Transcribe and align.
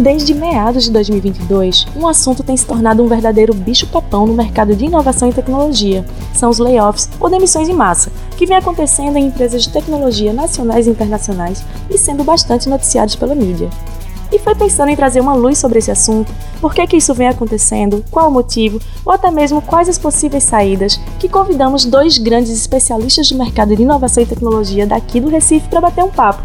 Desde 0.00 0.32
meados 0.32 0.84
de 0.84 0.92
2022, 0.92 1.86
um 1.94 2.08
assunto 2.08 2.42
tem 2.42 2.56
se 2.56 2.64
tornado 2.64 3.02
um 3.02 3.06
verdadeiro 3.06 3.52
bicho-papão 3.52 4.26
no 4.26 4.32
mercado 4.32 4.74
de 4.74 4.86
inovação 4.86 5.28
e 5.28 5.32
tecnologia. 5.34 6.06
São 6.32 6.48
os 6.48 6.58
layoffs 6.58 7.06
ou 7.20 7.28
demissões 7.28 7.68
em 7.68 7.74
massa, 7.74 8.10
que 8.34 8.46
vem 8.46 8.56
acontecendo 8.56 9.18
em 9.18 9.26
empresas 9.26 9.62
de 9.62 9.68
tecnologia 9.68 10.32
nacionais 10.32 10.86
e 10.86 10.90
internacionais 10.90 11.62
e 11.90 11.98
sendo 11.98 12.24
bastante 12.24 12.66
noticiados 12.66 13.14
pela 13.14 13.34
mídia. 13.34 13.68
E 14.32 14.38
foi 14.38 14.54
pensando 14.54 14.88
em 14.88 14.96
trazer 14.96 15.20
uma 15.20 15.34
luz 15.34 15.58
sobre 15.58 15.78
esse 15.78 15.90
assunto, 15.90 16.32
por 16.62 16.72
que, 16.72 16.86
que 16.86 16.96
isso 16.96 17.12
vem 17.12 17.28
acontecendo, 17.28 18.02
qual 18.10 18.30
o 18.30 18.32
motivo, 18.32 18.80
ou 19.04 19.12
até 19.12 19.30
mesmo 19.30 19.60
quais 19.60 19.86
as 19.86 19.98
possíveis 19.98 20.44
saídas, 20.44 20.98
que 21.18 21.28
convidamos 21.28 21.84
dois 21.84 22.16
grandes 22.16 22.52
especialistas 22.52 23.28
do 23.28 23.36
mercado 23.36 23.76
de 23.76 23.82
inovação 23.82 24.22
e 24.22 24.26
tecnologia 24.26 24.86
daqui 24.86 25.20
do 25.20 25.28
Recife 25.28 25.68
para 25.68 25.82
bater 25.82 26.02
um 26.02 26.10
papo. 26.10 26.42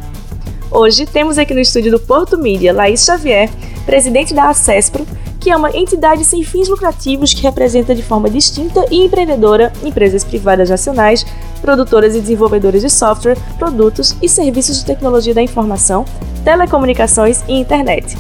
Hoje 0.78 1.06
temos 1.06 1.38
aqui 1.38 1.54
no 1.54 1.62
estúdio 1.62 1.90
do 1.90 2.00
Porto 2.02 2.38
Mídia 2.38 2.74
Laís 2.74 3.06
Xavier, 3.06 3.50
presidente 3.86 4.34
da 4.34 4.50
Acespro, 4.50 5.08
que 5.40 5.50
é 5.50 5.56
uma 5.56 5.72
entidade 5.72 6.26
sem 6.26 6.44
fins 6.44 6.68
lucrativos 6.68 7.34
que 7.34 7.42
representa 7.44 7.96
de 7.96 8.04
forma 8.04 8.30
distinta 8.30 8.86
e 8.92 9.06
empreendedora 9.06 9.72
empresas 9.86 10.26
privadas 10.26 10.70
nacionais, 10.70 11.26
produtoras 11.62 12.14
e 12.14 12.20
desenvolvedoras 12.20 12.82
de 12.82 12.90
software, 12.90 13.38
produtos 13.58 14.18
e 14.22 14.28
serviços 14.28 14.80
de 14.80 14.86
tecnologia 14.86 15.34
da 15.34 15.42
informação, 15.42 16.04
telecomunicações 16.44 17.42
e 17.48 17.54
internet. 17.54 18.18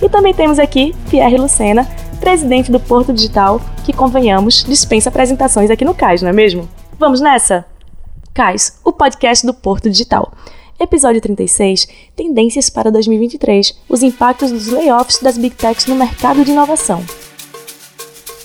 E 0.00 0.08
também 0.08 0.32
temos 0.32 0.60
aqui 0.60 0.94
Pierre 1.10 1.38
Lucena, 1.38 1.88
presidente 2.20 2.70
do 2.70 2.78
Porto 2.78 3.12
Digital, 3.12 3.60
que, 3.84 3.92
convenhamos, 3.92 4.62
dispensa 4.62 5.08
apresentações 5.08 5.72
aqui 5.72 5.84
no 5.84 5.92
CAIS, 5.92 6.22
não 6.22 6.28
é 6.28 6.32
mesmo? 6.32 6.68
Vamos 6.96 7.20
nessa? 7.20 7.66
CAIS, 8.32 8.78
o 8.84 8.92
podcast 8.92 9.44
do 9.44 9.52
Porto 9.52 9.90
Digital. 9.90 10.30
Episódio 10.78 11.22
36: 11.22 11.88
Tendências 12.14 12.68
para 12.68 12.90
2023 12.90 13.74
Os 13.88 14.02
impactos 14.02 14.52
dos 14.52 14.66
layoffs 14.66 15.18
das 15.22 15.38
Big 15.38 15.56
Techs 15.56 15.86
no 15.86 15.94
mercado 15.94 16.44
de 16.44 16.50
inovação. 16.50 17.02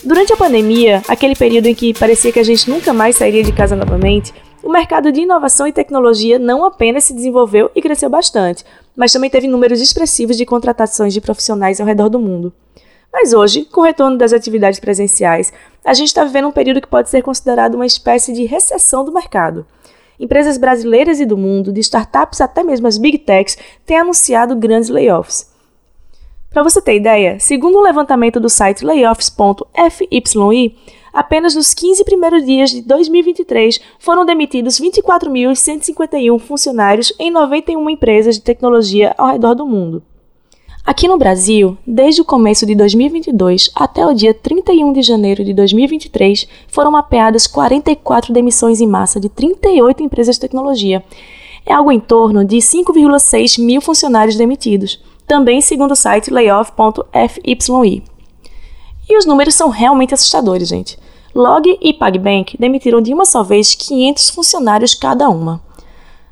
Durante 0.02 0.32
a 0.32 0.36
pandemia, 0.36 1.02
aquele 1.06 1.36
período 1.36 1.66
em 1.66 1.74
que 1.74 1.92
parecia 1.92 2.32
que 2.32 2.40
a 2.40 2.44
gente 2.44 2.70
nunca 2.70 2.94
mais 2.94 3.16
sairia 3.16 3.42
de 3.42 3.52
casa 3.52 3.76
novamente, 3.76 4.32
o 4.62 4.70
mercado 4.70 5.12
de 5.12 5.20
inovação 5.20 5.66
e 5.66 5.72
tecnologia 5.72 6.38
não 6.38 6.64
apenas 6.64 7.04
se 7.04 7.12
desenvolveu 7.12 7.70
e 7.74 7.82
cresceu 7.82 8.08
bastante, 8.08 8.64
mas 8.96 9.12
também 9.12 9.28
teve 9.28 9.46
números 9.46 9.82
expressivos 9.82 10.38
de 10.38 10.46
contratações 10.46 11.12
de 11.12 11.20
profissionais 11.20 11.82
ao 11.82 11.86
redor 11.86 12.08
do 12.08 12.18
mundo. 12.18 12.50
Mas 13.12 13.34
hoje, 13.34 13.66
com 13.66 13.82
o 13.82 13.84
retorno 13.84 14.16
das 14.16 14.32
atividades 14.32 14.80
presenciais, 14.80 15.52
a 15.84 15.92
gente 15.92 16.08
está 16.08 16.24
vivendo 16.24 16.48
um 16.48 16.52
período 16.52 16.80
que 16.80 16.88
pode 16.88 17.10
ser 17.10 17.20
considerado 17.20 17.74
uma 17.74 17.84
espécie 17.84 18.32
de 18.32 18.46
recessão 18.46 19.04
do 19.04 19.12
mercado. 19.12 19.66
Empresas 20.22 20.56
brasileiras 20.56 21.18
e 21.18 21.26
do 21.26 21.36
mundo, 21.36 21.72
de 21.72 21.80
startups 21.80 22.40
até 22.40 22.62
mesmo 22.62 22.86
as 22.86 22.96
big 22.96 23.18
techs, 23.18 23.58
têm 23.84 23.98
anunciado 23.98 24.54
grandes 24.54 24.88
layoffs. 24.88 25.50
Para 26.48 26.62
você 26.62 26.80
ter 26.80 26.94
ideia, 26.94 27.40
segundo 27.40 27.76
um 27.76 27.82
levantamento 27.82 28.38
do 28.38 28.48
site 28.48 28.84
layoffs.fyi, 28.84 30.76
apenas 31.12 31.56
nos 31.56 31.74
15 31.74 32.04
primeiros 32.04 32.46
dias 32.46 32.70
de 32.70 32.82
2023 32.82 33.80
foram 33.98 34.24
demitidos 34.24 34.80
24.151 34.80 36.38
funcionários 36.38 37.12
em 37.18 37.28
91 37.28 37.90
empresas 37.90 38.36
de 38.36 38.42
tecnologia 38.42 39.16
ao 39.18 39.32
redor 39.32 39.54
do 39.54 39.66
mundo. 39.66 40.04
Aqui 40.84 41.06
no 41.06 41.16
Brasil, 41.16 41.78
desde 41.86 42.22
o 42.22 42.24
começo 42.24 42.66
de 42.66 42.74
2022 42.74 43.70
até 43.72 44.04
o 44.04 44.12
dia 44.12 44.34
31 44.34 44.92
de 44.92 45.00
janeiro 45.00 45.44
de 45.44 45.54
2023, 45.54 46.48
foram 46.66 46.90
mapeadas 46.90 47.46
44 47.46 48.32
demissões 48.32 48.80
em 48.80 48.86
massa 48.88 49.20
de 49.20 49.28
38 49.28 50.02
empresas 50.02 50.34
de 50.34 50.40
tecnologia. 50.40 51.04
É 51.64 51.72
algo 51.72 51.92
em 51.92 52.00
torno 52.00 52.44
de 52.44 52.56
5,6 52.56 53.62
mil 53.62 53.80
funcionários 53.80 54.34
demitidos, 54.34 55.00
também 55.24 55.60
segundo 55.60 55.92
o 55.92 55.96
site 55.96 56.32
layoff.fyi. 56.32 58.02
E 59.08 59.16
os 59.16 59.24
números 59.24 59.54
são 59.54 59.68
realmente 59.68 60.14
assustadores, 60.14 60.66
gente. 60.66 60.98
Log 61.32 61.78
e 61.80 61.92
PagBank 61.92 62.56
demitiram 62.58 63.00
de 63.00 63.14
uma 63.14 63.24
só 63.24 63.44
vez 63.44 63.76
500 63.76 64.30
funcionários 64.30 64.94
cada 64.94 65.28
uma. 65.28 65.62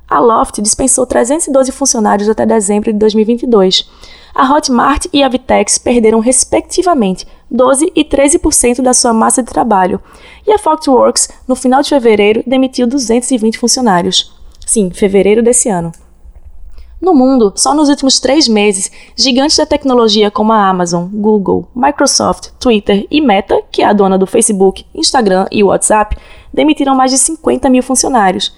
A 0.08 0.18
Loft 0.18 0.60
dispensou 0.60 1.06
312 1.06 1.70
funcionários 1.70 2.28
até 2.28 2.44
dezembro 2.44 2.92
de 2.92 2.98
2022 2.98 3.88
a 4.34 4.52
Hotmart 4.52 5.06
e 5.12 5.22
a 5.22 5.28
Vitex 5.28 5.78
perderam 5.78 6.20
respectivamente 6.20 7.26
12 7.50 7.92
e 7.94 8.04
13% 8.04 8.80
da 8.80 8.94
sua 8.94 9.12
massa 9.12 9.42
de 9.42 9.50
trabalho, 9.50 10.00
e 10.46 10.52
a 10.52 10.58
Foxworks, 10.58 11.28
no 11.46 11.56
final 11.56 11.82
de 11.82 11.88
fevereiro, 11.88 12.42
demitiu 12.46 12.86
220 12.86 13.58
funcionários. 13.58 14.32
Sim, 14.64 14.90
fevereiro 14.90 15.42
desse 15.42 15.68
ano. 15.68 15.92
No 17.00 17.14
mundo, 17.14 17.52
só 17.56 17.74
nos 17.74 17.88
últimos 17.88 18.20
três 18.20 18.46
meses, 18.46 18.92
gigantes 19.16 19.56
da 19.56 19.64
tecnologia 19.64 20.30
como 20.30 20.52
a 20.52 20.68
Amazon, 20.68 21.08
Google, 21.10 21.66
Microsoft, 21.74 22.50
Twitter 22.60 23.06
e 23.10 23.22
Meta, 23.22 23.62
que 23.72 23.82
é 23.82 23.86
a 23.86 23.92
dona 23.94 24.18
do 24.18 24.26
Facebook, 24.26 24.84
Instagram 24.94 25.46
e 25.50 25.64
WhatsApp, 25.64 26.16
demitiram 26.52 26.94
mais 26.94 27.10
de 27.10 27.16
50 27.16 27.70
mil 27.70 27.82
funcionários. 27.82 28.54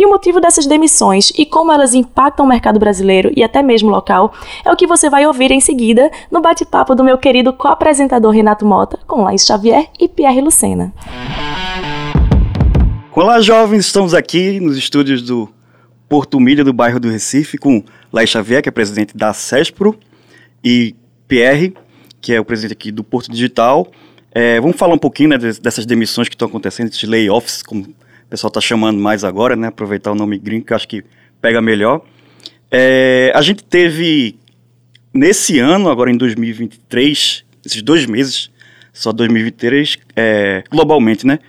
E 0.00 0.06
o 0.06 0.08
motivo 0.08 0.40
dessas 0.40 0.64
demissões 0.64 1.30
e 1.36 1.44
como 1.44 1.70
elas 1.70 1.92
impactam 1.92 2.46
o 2.46 2.48
mercado 2.48 2.80
brasileiro 2.80 3.30
e 3.36 3.42
até 3.42 3.62
mesmo 3.62 3.90
local 3.90 4.32
é 4.64 4.72
o 4.72 4.74
que 4.74 4.86
você 4.86 5.10
vai 5.10 5.26
ouvir 5.26 5.50
em 5.50 5.60
seguida 5.60 6.10
no 6.30 6.40
bate-papo 6.40 6.94
do 6.94 7.04
meu 7.04 7.18
querido 7.18 7.52
co-apresentador 7.52 8.32
Renato 8.32 8.64
Mota 8.64 8.98
com 9.06 9.22
Laís 9.22 9.44
Xavier 9.44 9.90
e 10.00 10.08
Pierre 10.08 10.40
Lucena. 10.40 10.90
Olá, 13.14 13.42
jovens! 13.42 13.84
Estamos 13.84 14.14
aqui 14.14 14.58
nos 14.58 14.78
estúdios 14.78 15.20
do 15.20 15.50
Porto 16.08 16.40
Mídia 16.40 16.64
do 16.64 16.72
bairro 16.72 16.98
do 16.98 17.10
Recife 17.10 17.58
com 17.58 17.84
Laís 18.10 18.30
Xavier, 18.30 18.62
que 18.62 18.70
é 18.70 18.72
presidente 18.72 19.14
da 19.14 19.34
CESPRO, 19.34 19.94
e 20.64 20.96
Pierre, 21.28 21.74
que 22.22 22.32
é 22.32 22.40
o 22.40 22.44
presidente 22.46 22.72
aqui 22.72 22.90
do 22.90 23.04
Porto 23.04 23.30
Digital. 23.30 23.86
É, 24.32 24.58
vamos 24.62 24.78
falar 24.78 24.94
um 24.94 24.98
pouquinho 24.98 25.28
né, 25.28 25.36
dessas 25.36 25.84
demissões 25.84 26.26
que 26.26 26.34
estão 26.34 26.48
acontecendo, 26.48 26.88
esses 26.88 27.06
layoffs, 27.06 27.62
como 27.62 27.84
pessoal 28.30 28.48
está 28.48 28.60
chamando 28.60 28.98
mais 29.00 29.24
agora, 29.24 29.56
né? 29.56 29.66
Aproveitar 29.66 30.12
o 30.12 30.14
nome 30.14 30.38
gringo, 30.38 30.64
que 30.64 30.72
eu 30.72 30.76
acho 30.76 30.86
que 30.86 31.04
pega 31.42 31.60
melhor. 31.60 32.02
É, 32.70 33.32
a 33.34 33.42
gente 33.42 33.64
teve, 33.64 34.38
nesse 35.12 35.58
ano, 35.58 35.90
agora 35.90 36.10
em 36.10 36.16
2023, 36.16 37.44
esses 37.66 37.82
dois 37.82 38.06
meses, 38.06 38.48
só 38.92 39.12
2023, 39.12 39.98
é, 40.14 40.62
globalmente, 40.70 41.26
né? 41.26 41.40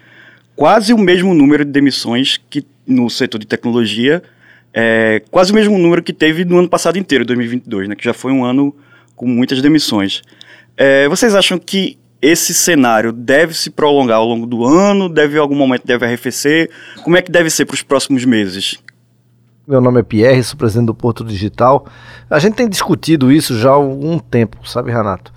Quase 0.56 0.92
o 0.92 0.98
mesmo 0.98 1.34
número 1.34 1.64
de 1.64 1.72
demissões 1.72 2.42
que 2.50 2.66
no 2.86 3.10
setor 3.10 3.38
de 3.38 3.46
tecnologia, 3.46 4.24
é, 4.74 5.22
quase 5.30 5.52
o 5.52 5.56
mesmo 5.56 5.78
número 5.78 6.02
que 6.02 6.12
teve 6.12 6.44
no 6.44 6.58
ano 6.58 6.68
passado 6.68 6.98
inteiro, 6.98 7.24
2022, 7.26 7.90
né? 7.90 7.96
Que 7.96 8.04
já 8.04 8.14
foi 8.14 8.32
um 8.32 8.44
ano 8.44 8.76
com 9.16 9.28
muitas 9.28 9.62
demissões. 9.62 10.24
É, 10.76 11.08
vocês 11.08 11.36
acham 11.36 11.60
que 11.60 11.98
esse 12.22 12.54
cenário 12.54 13.12
deve 13.12 13.54
se 13.54 13.70
prolongar 13.70 14.18
ao 14.18 14.28
longo 14.28 14.46
do 14.46 14.64
ano? 14.64 15.10
Deve, 15.10 15.38
em 15.38 15.40
algum 15.40 15.56
momento, 15.56 15.86
deve 15.86 16.06
arrefecer? 16.06 16.70
Como 17.04 17.18
é 17.18 17.22
que 17.22 17.32
deve 17.32 17.50
ser 17.50 17.66
para 17.66 17.74
os 17.74 17.82
próximos 17.82 18.24
meses? 18.26 18.78
Meu 19.68 19.82
nome 19.82 20.02
é 20.02 20.04
Pierre, 20.04 20.44
sou 20.44 20.58
presidente 20.58 20.88
do 20.88 20.94
Porto 20.94 21.24
Digital. 21.24 21.86
A 22.30 22.38
gente 22.40 22.56
tem 22.56 22.70
discutido 22.70 23.32
isso 23.32 23.58
já 23.58 23.70
há 23.70 23.74
algum 23.74 24.20
tempo, 24.20 24.68
sabe, 24.68 24.92
Renato? 24.92 25.34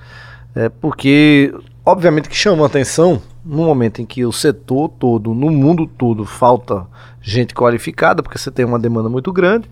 É 0.54 0.68
porque, 0.68 1.54
obviamente, 1.84 2.28
que 2.28 2.36
chama 2.36 2.66
atenção 2.66 3.22
no 3.44 3.64
momento 3.64 4.02
em 4.02 4.06
que 4.06 4.24
o 4.24 4.32
setor 4.32 4.88
todo, 4.88 5.34
no 5.34 5.50
mundo 5.50 5.86
todo, 5.86 6.24
falta 6.24 6.86
gente 7.20 7.54
qualificada, 7.54 8.22
porque 8.22 8.38
você 8.38 8.50
tem 8.50 8.64
uma 8.64 8.78
demanda 8.78 9.08
muito 9.08 9.32
grande. 9.32 9.68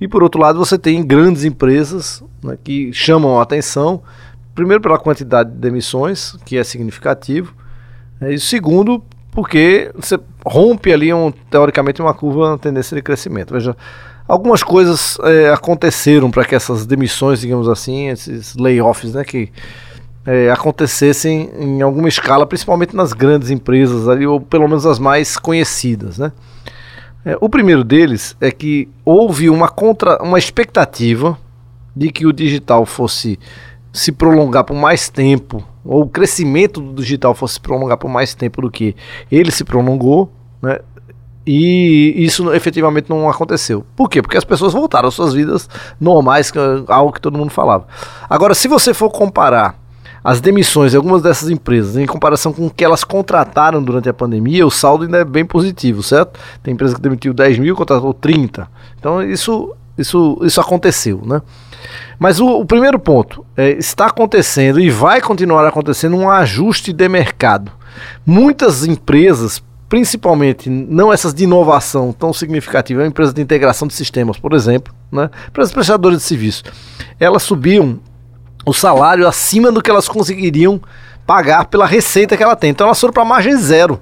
E 0.00 0.06
por 0.06 0.22
outro 0.22 0.40
lado, 0.40 0.58
você 0.58 0.78
tem 0.78 1.04
grandes 1.04 1.44
empresas 1.44 2.22
né, 2.42 2.58
que 2.62 2.92
chamam 2.92 3.38
a 3.38 3.42
atenção 3.42 4.02
primeiro 4.56 4.82
pela 4.82 4.98
quantidade 4.98 5.50
de 5.50 5.58
demissões, 5.58 6.34
que 6.44 6.56
é 6.56 6.64
significativo, 6.64 7.54
né, 8.20 8.34
e 8.34 8.40
segundo, 8.40 9.04
porque 9.30 9.92
você 9.94 10.18
rompe 10.44 10.92
ali, 10.92 11.12
um, 11.12 11.30
teoricamente, 11.30 12.00
uma 12.00 12.14
curva, 12.14 12.48
uma 12.48 12.58
tendência 12.58 12.96
de 12.96 13.02
crescimento. 13.02 13.52
Veja, 13.52 13.76
algumas 14.26 14.62
coisas 14.62 15.18
é, 15.22 15.50
aconteceram 15.52 16.30
para 16.30 16.44
que 16.44 16.54
essas 16.54 16.86
demissões, 16.86 17.40
digamos 17.40 17.68
assim, 17.68 18.08
esses 18.08 18.56
layoffs, 18.56 19.12
né, 19.12 19.22
que 19.22 19.52
é, 20.24 20.50
acontecessem 20.50 21.50
em 21.58 21.82
alguma 21.82 22.08
escala, 22.08 22.46
principalmente 22.46 22.96
nas 22.96 23.12
grandes 23.12 23.50
empresas 23.50 24.08
ali, 24.08 24.26
ou 24.26 24.40
pelo 24.40 24.66
menos 24.66 24.86
as 24.86 24.98
mais 24.98 25.36
conhecidas, 25.36 26.18
né. 26.18 26.32
É, 27.26 27.36
o 27.40 27.48
primeiro 27.48 27.84
deles 27.84 28.36
é 28.40 28.50
que 28.50 28.88
houve 29.04 29.50
uma, 29.50 29.68
contra, 29.68 30.22
uma 30.22 30.38
expectativa 30.38 31.36
de 31.94 32.10
que 32.10 32.24
o 32.26 32.32
digital 32.32 32.86
fosse 32.86 33.38
se 33.96 34.12
prolongar 34.12 34.64
por 34.64 34.76
mais 34.76 35.08
tempo, 35.08 35.66
ou 35.84 36.02
o 36.02 36.08
crescimento 36.08 36.80
do 36.80 37.02
digital 37.02 37.34
fosse 37.34 37.54
se 37.54 37.60
prolongar 37.60 37.96
por 37.96 38.08
mais 38.10 38.34
tempo 38.34 38.60
do 38.60 38.70
que 38.70 38.94
ele 39.32 39.50
se 39.50 39.64
prolongou, 39.64 40.30
né? 40.60 40.80
E 41.46 42.12
isso 42.16 42.52
efetivamente 42.52 43.08
não 43.08 43.28
aconteceu. 43.30 43.86
Por 43.94 44.10
quê? 44.10 44.20
Porque 44.20 44.36
as 44.36 44.44
pessoas 44.44 44.72
voltaram 44.72 45.08
às 45.08 45.14
suas 45.14 45.32
vidas 45.32 45.68
normais, 46.00 46.52
é 46.54 46.92
algo 46.92 47.12
que 47.12 47.20
todo 47.20 47.38
mundo 47.38 47.50
falava. 47.50 47.86
Agora, 48.28 48.52
se 48.52 48.66
você 48.66 48.92
for 48.92 49.10
comparar 49.10 49.78
as 50.24 50.40
demissões 50.40 50.90
de 50.90 50.96
algumas 50.96 51.22
dessas 51.22 51.48
empresas 51.48 51.96
em 51.96 52.04
comparação 52.04 52.52
com 52.52 52.66
o 52.66 52.70
que 52.70 52.84
elas 52.84 53.04
contrataram 53.04 53.80
durante 53.80 54.08
a 54.08 54.12
pandemia, 54.12 54.66
o 54.66 54.70
saldo 54.72 55.04
ainda 55.04 55.18
é 55.18 55.24
bem 55.24 55.46
positivo, 55.46 56.02
certo? 56.02 56.38
Tem 56.64 56.74
empresa 56.74 56.96
que 56.96 57.00
demitiu 57.00 57.32
10 57.32 57.60
mil, 57.60 57.76
contratou 57.76 58.12
30. 58.12 58.68
Então 58.98 59.22
isso, 59.22 59.72
isso, 59.96 60.36
isso 60.42 60.60
aconteceu, 60.60 61.22
né? 61.24 61.40
Mas 62.18 62.40
o, 62.40 62.46
o 62.60 62.66
primeiro 62.66 62.98
ponto, 62.98 63.44
é, 63.56 63.70
está 63.70 64.06
acontecendo 64.06 64.80
e 64.80 64.90
vai 64.90 65.20
continuar 65.20 65.66
acontecendo 65.66 66.16
um 66.16 66.30
ajuste 66.30 66.92
de 66.92 67.08
mercado. 67.08 67.72
Muitas 68.24 68.86
empresas, 68.86 69.62
principalmente 69.88 70.68
não 70.68 71.12
essas 71.12 71.34
de 71.34 71.44
inovação 71.44 72.12
tão 72.12 72.32
significativa, 72.32 73.02
a 73.02 73.06
empresa 73.06 73.32
de 73.32 73.42
integração 73.42 73.86
de 73.86 73.94
sistemas, 73.94 74.38
por 74.38 74.52
exemplo, 74.52 74.94
né? 75.10 75.30
empresas 75.48 75.72
prestadoras 75.72 76.18
de 76.18 76.24
serviço, 76.24 76.64
elas 77.18 77.42
subiam 77.42 78.00
o 78.64 78.72
salário 78.72 79.28
acima 79.28 79.70
do 79.70 79.80
que 79.80 79.90
elas 79.90 80.08
conseguiriam 80.08 80.80
pagar 81.26 81.66
pela 81.66 81.86
receita 81.86 82.36
que 82.36 82.42
ela 82.42 82.56
tem. 82.56 82.70
Então 82.70 82.86
elas 82.86 83.00
foram 83.00 83.12
para 83.12 83.24
margem 83.24 83.56
zero. 83.56 84.00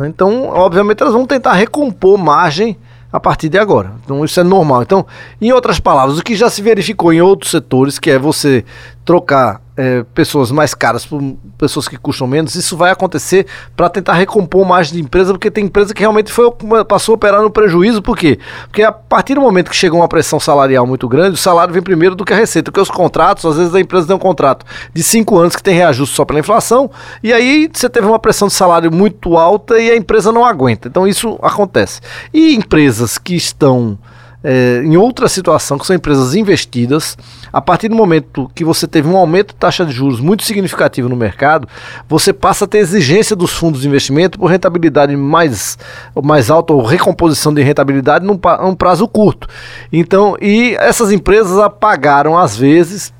Então, 0.00 0.48
obviamente, 0.48 1.02
elas 1.02 1.12
vão 1.12 1.26
tentar 1.26 1.52
recompor 1.52 2.16
margem 2.18 2.76
a 3.12 3.20
partir 3.20 3.48
de 3.48 3.58
agora. 3.58 3.92
Então 4.04 4.24
isso 4.24 4.40
é 4.40 4.42
normal. 4.42 4.82
Então, 4.82 5.06
em 5.40 5.52
outras 5.52 5.78
palavras, 5.78 6.18
o 6.18 6.22
que 6.22 6.34
já 6.34 6.48
se 6.50 6.62
verificou 6.62 7.12
em 7.12 7.20
outros 7.20 7.50
setores, 7.50 7.98
que 7.98 8.10
é 8.10 8.18
você 8.18 8.64
trocar 9.04 9.61
é, 9.76 10.04
pessoas 10.14 10.50
mais 10.50 10.74
caras 10.74 11.06
por 11.06 11.20
pessoas 11.56 11.88
que 11.88 11.96
custam 11.96 12.26
menos, 12.26 12.54
isso 12.54 12.76
vai 12.76 12.90
acontecer 12.90 13.46
para 13.76 13.88
tentar 13.88 14.14
recompor 14.14 14.66
margem 14.66 14.94
de 14.94 15.00
empresa, 15.02 15.32
porque 15.32 15.50
tem 15.50 15.64
empresa 15.64 15.94
que 15.94 16.00
realmente 16.00 16.30
foi, 16.30 16.50
passou 16.86 17.14
a 17.14 17.16
operar 17.16 17.42
no 17.42 17.50
prejuízo, 17.50 18.02
por 18.02 18.16
quê? 18.16 18.38
Porque 18.64 18.82
a 18.82 18.92
partir 18.92 19.34
do 19.34 19.40
momento 19.40 19.70
que 19.70 19.76
chega 19.76 19.94
uma 19.94 20.08
pressão 20.08 20.38
salarial 20.38 20.86
muito 20.86 21.08
grande, 21.08 21.34
o 21.34 21.38
salário 21.38 21.72
vem 21.72 21.82
primeiro 21.82 22.14
do 22.14 22.24
que 22.24 22.32
a 22.32 22.36
receita, 22.36 22.70
porque 22.70 22.80
os 22.80 22.90
contratos, 22.90 23.44
às 23.46 23.56
vezes 23.56 23.74
a 23.74 23.80
empresa 23.80 24.06
tem 24.06 24.16
um 24.16 24.18
contrato 24.18 24.66
de 24.92 25.02
cinco 25.02 25.38
anos 25.38 25.56
que 25.56 25.62
tem 25.62 25.74
reajuste 25.74 26.14
só 26.14 26.24
pela 26.24 26.40
inflação, 26.40 26.90
e 27.22 27.32
aí 27.32 27.70
você 27.72 27.88
teve 27.88 28.06
uma 28.06 28.18
pressão 28.18 28.48
de 28.48 28.54
salário 28.54 28.92
muito 28.92 29.36
alta 29.38 29.78
e 29.78 29.90
a 29.90 29.96
empresa 29.96 30.30
não 30.30 30.44
aguenta. 30.44 30.88
Então 30.88 31.06
isso 31.06 31.38
acontece. 31.42 32.00
E 32.32 32.54
empresas 32.54 33.18
que 33.18 33.34
estão 33.34 33.98
é, 34.44 34.82
em 34.84 34.96
outra 34.96 35.28
situação, 35.28 35.78
que 35.78 35.86
são 35.86 35.94
empresas 35.94 36.34
investidas, 36.34 37.16
a 37.52 37.60
partir 37.60 37.88
do 37.88 37.94
momento 37.94 38.50
que 38.54 38.64
você 38.64 38.86
teve 38.86 39.08
um 39.08 39.16
aumento 39.16 39.48
de 39.48 39.54
taxa 39.54 39.84
de 39.84 39.92
juros 39.92 40.20
muito 40.20 40.42
significativo 40.44 41.08
no 41.08 41.16
mercado, 41.16 41.68
você 42.08 42.32
passa 42.32 42.64
a 42.64 42.68
ter 42.68 42.78
exigência 42.78 43.36
dos 43.36 43.52
fundos 43.52 43.82
de 43.82 43.88
investimento 43.88 44.38
por 44.38 44.46
rentabilidade 44.46 45.16
mais, 45.16 45.78
mais 46.22 46.50
alta 46.50 46.72
ou 46.72 46.82
recomposição 46.82 47.52
de 47.54 47.62
rentabilidade 47.62 48.24
num, 48.24 48.38
num 48.62 48.74
prazo 48.74 49.06
curto. 49.06 49.46
Então, 49.92 50.36
e 50.40 50.74
essas 50.78 51.12
empresas 51.12 51.58
apagaram, 51.58 52.36
às 52.36 52.56
vezes, 52.56 53.12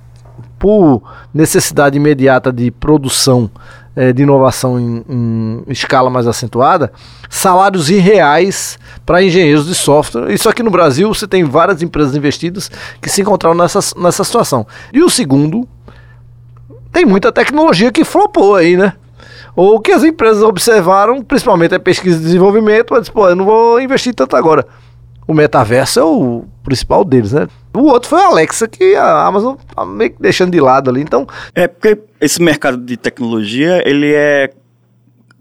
por 0.58 1.02
necessidade 1.34 1.96
imediata 1.96 2.52
de 2.52 2.70
produção 2.70 3.50
é, 3.94 4.12
de 4.12 4.22
inovação 4.22 4.78
em, 4.78 5.04
em, 5.08 5.62
escala 5.68 6.08
mais 6.08 6.26
acentuada, 6.26 6.92
salários 7.28 7.90
irreais 7.90 8.78
para 9.04 9.22
engenheiros 9.22 9.66
de 9.66 9.74
software. 9.74 10.32
Isso 10.32 10.48
aqui 10.48 10.62
no 10.62 10.70
Brasil 10.70 11.12
você 11.12 11.26
tem 11.26 11.44
várias 11.44 11.82
empresas 11.82 12.16
investidas 12.16 12.70
que 13.00 13.08
se 13.08 13.20
encontraram 13.20 13.56
nessa, 13.56 13.80
nessa 13.96 14.24
situação. 14.24 14.66
E 14.92 15.02
o 15.02 15.10
segundo, 15.10 15.68
tem 16.92 17.04
muita 17.04 17.32
tecnologia 17.32 17.90
que 17.90 18.04
flopou 18.04 18.56
aí, 18.56 18.76
né? 18.76 18.94
Ou 19.54 19.80
que 19.80 19.92
as 19.92 20.02
empresas 20.02 20.42
observaram, 20.42 21.22
principalmente 21.22 21.74
a 21.74 21.80
pesquisa 21.80 22.18
e 22.18 22.22
desenvolvimento, 22.22 22.94
mas, 22.94 23.08
pô, 23.08 23.28
eu 23.28 23.36
não 23.36 23.44
vou 23.44 23.80
investir 23.80 24.14
tanto 24.14 24.34
agora. 24.34 24.66
O 25.26 25.34
metaverso 25.34 26.00
é 26.00 26.04
o 26.04 26.44
principal 26.64 27.04
deles, 27.04 27.32
né? 27.32 27.46
O 27.74 27.84
outro 27.84 28.08
foi 28.08 28.20
a 28.20 28.26
Alexa, 28.26 28.66
que 28.66 28.94
a 28.96 29.26
Amazon 29.26 29.54
tá 29.74 29.84
meio 29.84 30.10
que 30.10 30.20
deixando 30.20 30.52
de 30.52 30.60
lado 30.60 30.90
ali. 30.90 31.00
Então. 31.00 31.26
É 31.54 31.68
porque 31.68 31.98
esse 32.22 32.40
mercado 32.40 32.78
de 32.78 32.96
tecnologia, 32.96 33.82
ele 33.84 34.12
é 34.14 34.50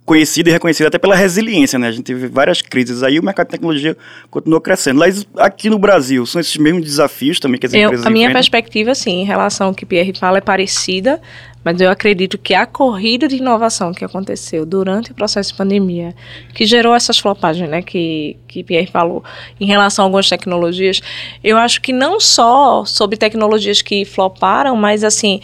conhecido 0.03 0.49
e 0.49 0.51
reconhecido 0.51 0.87
até 0.87 0.97
pela 0.97 1.15
resiliência, 1.15 1.77
né? 1.77 1.87
A 1.87 1.91
gente 1.91 2.03
teve 2.03 2.27
várias 2.27 2.61
crises 2.61 3.03
aí, 3.03 3.19
o 3.19 3.23
mercado 3.23 3.47
de 3.47 3.51
tecnologia 3.51 3.95
continuou 4.31 4.59
crescendo. 4.59 4.99
Mas 4.99 5.25
aqui 5.37 5.69
no 5.69 5.77
Brasil, 5.77 6.25
são 6.25 6.41
esses 6.41 6.57
mesmos 6.57 6.83
desafios 6.83 7.39
também 7.39 7.59
que 7.59 7.67
as 7.67 7.73
eu, 7.73 7.83
empresas 7.83 8.05
A 8.05 8.09
minha 8.09 8.31
perspectiva, 8.31 8.95
sim, 8.95 9.21
em 9.21 9.23
relação 9.23 9.67
ao 9.67 9.73
que 9.75 9.83
o 9.83 9.87
Pierre 9.87 10.11
fala, 10.17 10.39
é 10.39 10.41
parecida, 10.41 11.21
mas 11.63 11.79
eu 11.79 11.89
acredito 11.89 12.37
que 12.39 12.55
a 12.55 12.65
corrida 12.65 13.27
de 13.27 13.37
inovação 13.37 13.93
que 13.93 14.03
aconteceu 14.03 14.65
durante 14.65 15.11
o 15.11 15.15
processo 15.15 15.51
de 15.51 15.57
pandemia, 15.57 16.15
que 16.53 16.65
gerou 16.65 16.95
essas 16.95 17.19
flopagens, 17.19 17.69
né, 17.69 17.83
que, 17.83 18.37
que 18.47 18.63
Pierre 18.63 18.87
falou, 18.87 19.23
em 19.59 19.65
relação 19.67 20.03
a 20.03 20.05
algumas 20.07 20.27
tecnologias, 20.27 20.99
eu 21.43 21.57
acho 21.57 21.79
que 21.79 21.93
não 21.93 22.19
só 22.19 22.83
sobre 22.85 23.17
tecnologias 23.17 23.83
que 23.83 24.03
floparam, 24.03 24.75
mas 24.75 25.03
assim, 25.03 25.39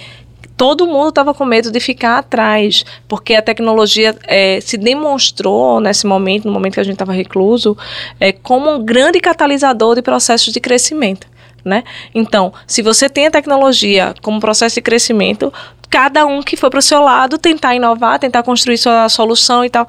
todo 0.58 0.88
mundo 0.88 1.10
estava 1.10 1.34
com 1.36 1.46
medo 1.46 1.72
de 1.72 1.80
ficar 1.80 2.18
atrás, 2.18 2.84
porque 3.08 3.36
a 3.36 3.42
tecnologia 3.42 4.16
é, 4.26 4.60
se 4.60 4.76
demonstrou 4.76 5.80
nesse 5.80 6.08
momento, 6.08 6.46
no 6.46 6.52
momento 6.52 6.74
que 6.74 6.80
a 6.80 6.84
gente 6.84 6.96
estava 6.96 7.14
recluso, 7.14 7.78
é, 8.20 8.32
como 8.32 8.72
um 8.72 8.84
grande 8.84 9.20
catalisador 9.20 9.96
de 9.96 10.02
processos 10.02 10.52
de 10.52 10.60
crescimento. 10.60 11.28
Né? 11.64 11.84
Então, 12.16 12.54
se 12.66 12.82
você 12.82 13.10
tem 13.10 13.28
a 13.28 13.32
tecnologia 13.32 14.16
como 14.22 14.40
processo 14.40 14.76
de 14.76 14.82
crescimento, 14.82 15.52
cada 15.90 16.26
um 16.26 16.42
que 16.42 16.58
foi 16.58 16.70
para 16.70 16.80
o 16.80 16.82
seu 16.82 17.02
lado 17.02 17.38
tentar 17.38 17.76
inovar, 17.76 18.20
tentar 18.20 18.44
construir 18.44 18.78
sua 18.78 19.08
solução 19.10 19.64
e 19.64 19.70
tal. 19.70 19.88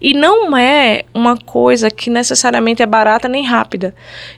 E 0.00 0.14
não 0.14 0.56
é 0.56 1.04
uma 1.12 1.36
coisa 1.36 1.90
que 1.90 2.08
necessariamente 2.08 2.82
é 2.82 2.86
barata 2.86 3.28
nem 3.28 3.44
rápida. 3.44 3.94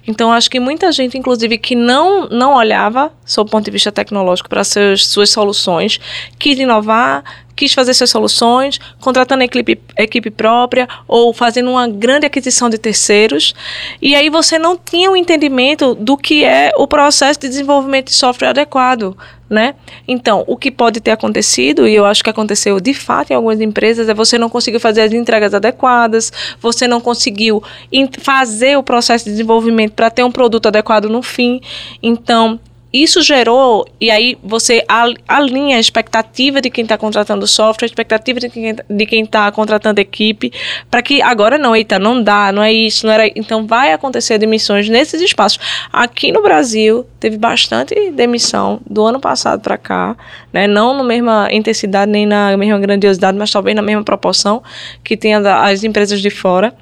Então 0.07 0.33
acho 0.33 0.51
que 0.51 0.59
muita 0.59 0.91
gente, 0.91 1.19
inclusive, 1.19 1.59
que 1.59 1.75
não 1.75 2.29
não 2.29 2.55
olhava, 2.55 3.13
sob 3.25 3.49
o 3.49 3.51
ponto 3.51 3.65
de 3.65 3.71
vista 3.71 3.93
tecnológico, 3.93 4.49
para 4.49 4.65
suas 4.65 5.31
soluções, 5.31 6.01
quis 6.39 6.59
inovar, 6.59 7.23
quis 7.55 7.73
fazer 7.73 7.95
suas 7.95 8.11
soluções, 8.11 8.79
contratando 9.01 9.43
equipe, 9.43 9.81
equipe 9.99 10.31
própria 10.31 10.89
ou 11.07 11.33
fazendo 11.33 11.71
uma 11.71 11.89
grande 11.89 12.27
aquisição 12.27 12.69
de 12.69 12.79
terceiros. 12.79 13.55
E 14.01 14.15
aí 14.15 14.29
você 14.29 14.59
não 14.59 14.77
tinha 14.77 15.11
o 15.11 15.13
um 15.13 15.17
entendimento 15.17 15.95
do 15.95 16.17
que 16.17 16.45
é 16.45 16.73
o 16.77 16.87
processo 16.87 17.41
de 17.41 17.49
desenvolvimento 17.49 18.07
de 18.07 18.15
software 18.15 18.49
adequado. 18.49 19.17
Né? 19.51 19.75
Então, 20.09 20.43
o 20.47 20.57
que 20.57 20.71
pode 20.71 20.99
ter 20.99 21.11
acontecido, 21.11 21.87
e 21.87 21.95
eu 21.95 22.07
acho 22.07 22.25
que 22.25 22.31
aconteceu 22.31 22.81
de 22.81 22.95
fato 22.95 23.33
em 23.33 23.35
algumas 23.35 23.61
empresas, 23.61 24.09
é 24.09 24.15
você 24.15 24.39
não 24.39 24.49
conseguiu 24.49 24.81
fazer 24.81 25.03
as 25.03 25.13
entregas 25.13 25.53
adequadas, 25.53 26.33
você 26.59 26.89
não 26.89 27.03
conseguiu 27.03 27.63
fazer 28.19 28.79
o 28.79 28.83
processo 28.83 29.27
de 29.27 29.33
desenvolvimento 29.33 29.93
para 29.93 30.09
ter 30.09 30.25
um 30.25 30.33
produto 30.33 30.69
adequado 30.69 31.11
no 31.11 31.23
fim. 31.23 31.61
Então, 32.03 32.59
isso 32.93 33.23
gerou, 33.23 33.87
e 33.99 34.11
aí 34.11 34.37
você 34.45 34.85
alinha 35.27 35.79
a 35.79 35.81
expectativa 35.81 36.61
de 36.61 36.69
quem 36.69 36.83
está 36.83 36.99
contratando 36.99 37.47
software, 37.47 37.87
a 37.87 37.89
expectativa 37.89 38.39
de 38.39 39.07
quem 39.07 39.25
está 39.25 39.51
contratando 39.51 39.99
equipe, 39.99 40.53
para 40.91 41.01
que 41.01 41.23
agora 41.23 41.57
não, 41.57 41.75
eita, 41.75 41.99
não 41.99 42.23
dá, 42.23 42.53
não 42.53 42.63
é 42.63 42.71
isso, 42.71 43.07
não 43.07 43.13
era. 43.15 43.27
Então 43.35 43.67
vai 43.67 43.95
acontecer 43.95 44.37
demissões 44.37 44.91
nesses 44.91 45.23
espaços. 45.23 45.59
Aqui 45.91 46.31
no 46.33 46.43
Brasil 46.43 47.07
teve 47.19 47.39
bastante 47.39 48.11
demissão 48.11 48.79
do 48.87 49.07
ano 49.07 49.19
passado 49.19 49.63
para 49.63 49.79
cá, 49.79 50.15
né? 50.53 50.67
Não 50.67 50.95
na 50.95 51.03
mesma 51.03 51.49
intensidade 51.51 52.11
nem 52.11 52.27
na 52.27 52.55
mesma 52.59 52.79
grandiosidade, 52.79 53.39
mas 53.39 53.51
talvez 53.51 53.75
na 53.75 53.83
mesma 53.83 54.05
proporção 54.05 54.63
que 55.03 55.17
tem 55.17 55.33
as 55.35 55.83
empresas 55.83 56.21
de 56.21 56.29
fora. 56.29 56.75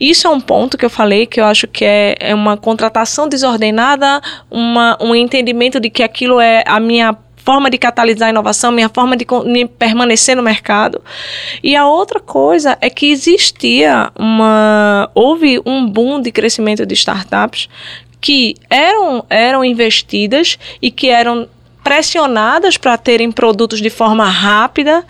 Isso 0.00 0.26
é 0.26 0.30
um 0.30 0.40
ponto 0.40 0.76
que 0.76 0.84
eu 0.84 0.90
falei 0.90 1.24
que 1.24 1.40
eu 1.40 1.44
acho 1.44 1.68
que 1.68 1.84
é, 1.84 2.16
é 2.18 2.34
uma 2.34 2.56
contratação 2.56 3.28
desordenada, 3.28 4.20
uma, 4.50 4.98
um 5.00 5.14
entendimento 5.14 5.51
entendimento 5.52 5.78
de 5.78 5.90
que 5.90 6.02
aquilo 6.02 6.40
é 6.40 6.64
a 6.66 6.80
minha 6.80 7.16
forma 7.36 7.68
de 7.68 7.76
catalisar 7.76 8.28
a 8.28 8.30
inovação, 8.30 8.72
minha 8.72 8.88
forma 8.88 9.16
de, 9.16 9.24
de, 9.24 9.66
permanecer 9.66 10.36
no 10.36 10.42
mercado. 10.42 11.02
E 11.62 11.76
a 11.76 11.86
outra 11.86 12.20
coisa 12.20 12.78
é 12.80 12.88
que 12.88 13.10
existia 13.10 14.10
uma 14.18 15.10
houve 15.14 15.60
um 15.66 15.86
boom 15.86 16.20
de 16.20 16.30
crescimento 16.30 16.86
de 16.86 16.94
startups 16.94 17.68
que 18.20 18.54
eram 18.70 19.24
eram 19.28 19.64
investidas 19.64 20.58
e 20.80 20.90
que 20.90 21.08
eram 21.08 21.48
pressionadas 21.82 22.76
para 22.76 22.96
terem 22.96 23.32
produtos 23.32 23.80
de 23.80 23.90
forma 23.90 24.28
rápida, 24.28 25.04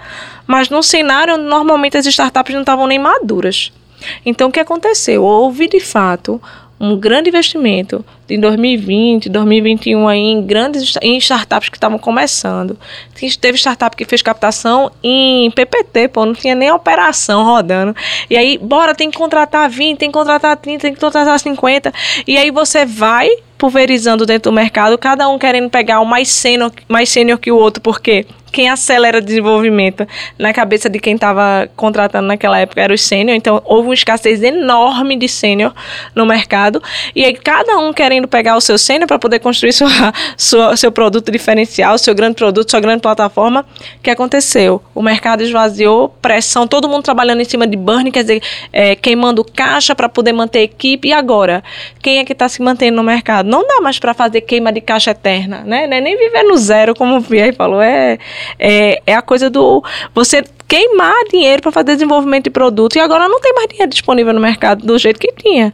mas 0.47 0.71
num 0.71 0.83
cenário 0.83 1.37
normalmente 1.37 1.99
as 1.99 2.07
startups 2.07 2.55
não 2.55 2.63
estavam 2.63 2.87
nem 2.87 2.99
maduras. 2.99 3.71
Então 4.25 4.49
o 4.49 4.53
que 4.53 4.59
aconteceu? 4.59 5.23
Houve 5.23 5.69
de 5.69 5.81
fato 5.81 6.41
um 6.83 6.97
grande 6.97 7.29
investimento 7.29 8.05
em 8.29 8.41
2020, 8.41 9.29
2021 9.29 10.09
aí 10.09 10.19
em 10.19 10.43
grandes 10.43 10.95
em 11.01 11.17
startups 11.19 11.69
que 11.69 11.77
estavam 11.77 11.97
começando. 11.97 12.77
Teve 13.41 13.57
startup 13.57 13.97
que 13.97 14.05
fez 14.05 14.21
captação 14.21 14.91
em 15.01 15.49
PPT, 15.53 16.09
pô, 16.09 16.27
não 16.27 16.35
tinha 16.35 16.57
nem 16.57 16.73
operação 16.73 17.45
rodando. 17.45 17.95
E 18.29 18.37
aí, 18.37 18.59
bora, 18.59 18.97
tem 18.97 19.13
que 19.13 19.17
contratar 19.17 19.71
20, 19.71 19.97
tem 19.97 20.09
que 20.09 20.13
contratar 20.13 20.57
30, 20.57 20.81
tem 20.81 20.93
que 20.93 20.99
contratar 20.99 21.39
50. 21.39 21.93
E 22.27 22.37
aí 22.37 22.51
você 22.51 22.85
vai 22.85 23.31
pulverizando 23.57 24.27
dentro 24.27 24.51
do 24.51 24.55
mercado, 24.55 24.99
cada 24.99 25.29
um 25.29 25.39
querendo 25.39 25.71
pegar 25.71 26.01
o 26.01 26.05
mais 26.05 26.29
sênior, 26.29 26.73
mais 26.89 27.09
sênior 27.11 27.39
que 27.39 27.53
o 27.53 27.57
outro, 27.57 27.81
porque 27.81 28.27
quem 28.53 28.69
acelera 28.69 29.19
o 29.19 29.21
desenvolvimento 29.21 30.07
na 30.39 30.53
cabeça 30.53 30.89
de 30.89 31.01
quem 31.01 31.15
estava 31.15 31.69
contratando 31.75 32.29
naquela 32.29 32.59
época 32.59 32.81
era 32.81 32.93
o 32.93 32.99
sênior, 32.99 33.35
então 33.35 33.63
houve 33.65 33.89
uma 33.89 33.95
escassez 33.95 34.43
enorme 34.43 35.17
de 35.17 35.27
sênior 35.29 35.75
no 36.15 36.27
mercado, 36.27 36.83
e 37.17 37.25
aí 37.25 37.33
cada 37.33 37.79
um 37.79 37.93
querendo 37.93 38.29
pegar 38.29 38.57
o 38.57 38.61
seu 38.61 38.77
sênior 38.77 39.09
para 39.09 39.19
poder 39.19 39.39
construir 39.39 39.73
sua, 39.73 39.89
sua, 40.37 40.77
seu 40.77 40.93
produto 40.93 41.33
diferencial, 41.33 41.97
seu 41.97 42.15
grande 42.15 42.35
produto, 42.35 42.71
sua 42.71 42.81
grande 42.81 43.01
plataforma, 43.01 43.65
o 43.99 44.03
que 44.03 44.11
aconteceu? 44.11 44.83
O 44.95 45.03
mercado 45.03 45.43
esvaziou, 45.43 46.11
pressão, 46.21 46.67
todo 46.67 46.89
mundo 46.89 47.03
trabalhando 47.03 47.41
em 47.41 47.45
cima 47.45 47.67
de 47.67 47.77
burn, 47.77 48.11
quer 48.11 48.23
dizer, 48.23 48.43
é, 48.73 48.95
queimando 48.95 49.43
caixa 49.45 49.95
para 49.95 50.09
poder 50.09 50.33
manter 50.33 50.59
a 50.59 50.63
equipe, 50.63 51.09
e 51.09 51.13
agora? 51.13 51.65
Quem 52.03 52.19
é 52.19 52.25
que 52.25 52.33
está 52.33 52.49
se 52.49 52.61
mantendo 52.61 52.97
no 52.97 53.03
mercado? 53.03 53.49
Não 53.49 53.67
dá 53.67 53.81
mais 53.81 53.99
para 53.99 54.13
fazer 54.13 54.43
queima 54.43 54.71
de 54.71 54.81
caixa 54.81 55.13
eterna, 55.13 55.63
né? 55.65 55.85
É 55.85 56.01
nem 56.01 56.17
viver 56.17 56.43
no 56.43 56.57
zero, 56.57 56.95
como 56.95 57.17
o 57.17 57.23
Pierre 57.23 57.53
falou, 57.53 57.81
é, 57.81 58.19
é, 58.59 59.01
é 59.07 59.15
a 59.15 59.23
coisa 59.23 59.49
do 59.49 59.83
você 60.15 60.45
queimar 60.69 61.15
dinheiro 61.31 61.61
para 61.61 61.71
fazer 61.71 61.95
desenvolvimento 61.95 62.45
de 62.45 62.51
produto 62.51 62.97
e 62.97 63.01
agora 63.01 63.29
não 63.29 63.41
tem 63.41 63.53
mais 63.55 63.69
dinheiro 63.69 63.91
disponível 63.91 64.33
no 64.33 64.41
mercado 64.41 64.87
do 64.87 64.99
jeito 64.99 65.21
que 65.21 65.33
tinha. 65.33 65.73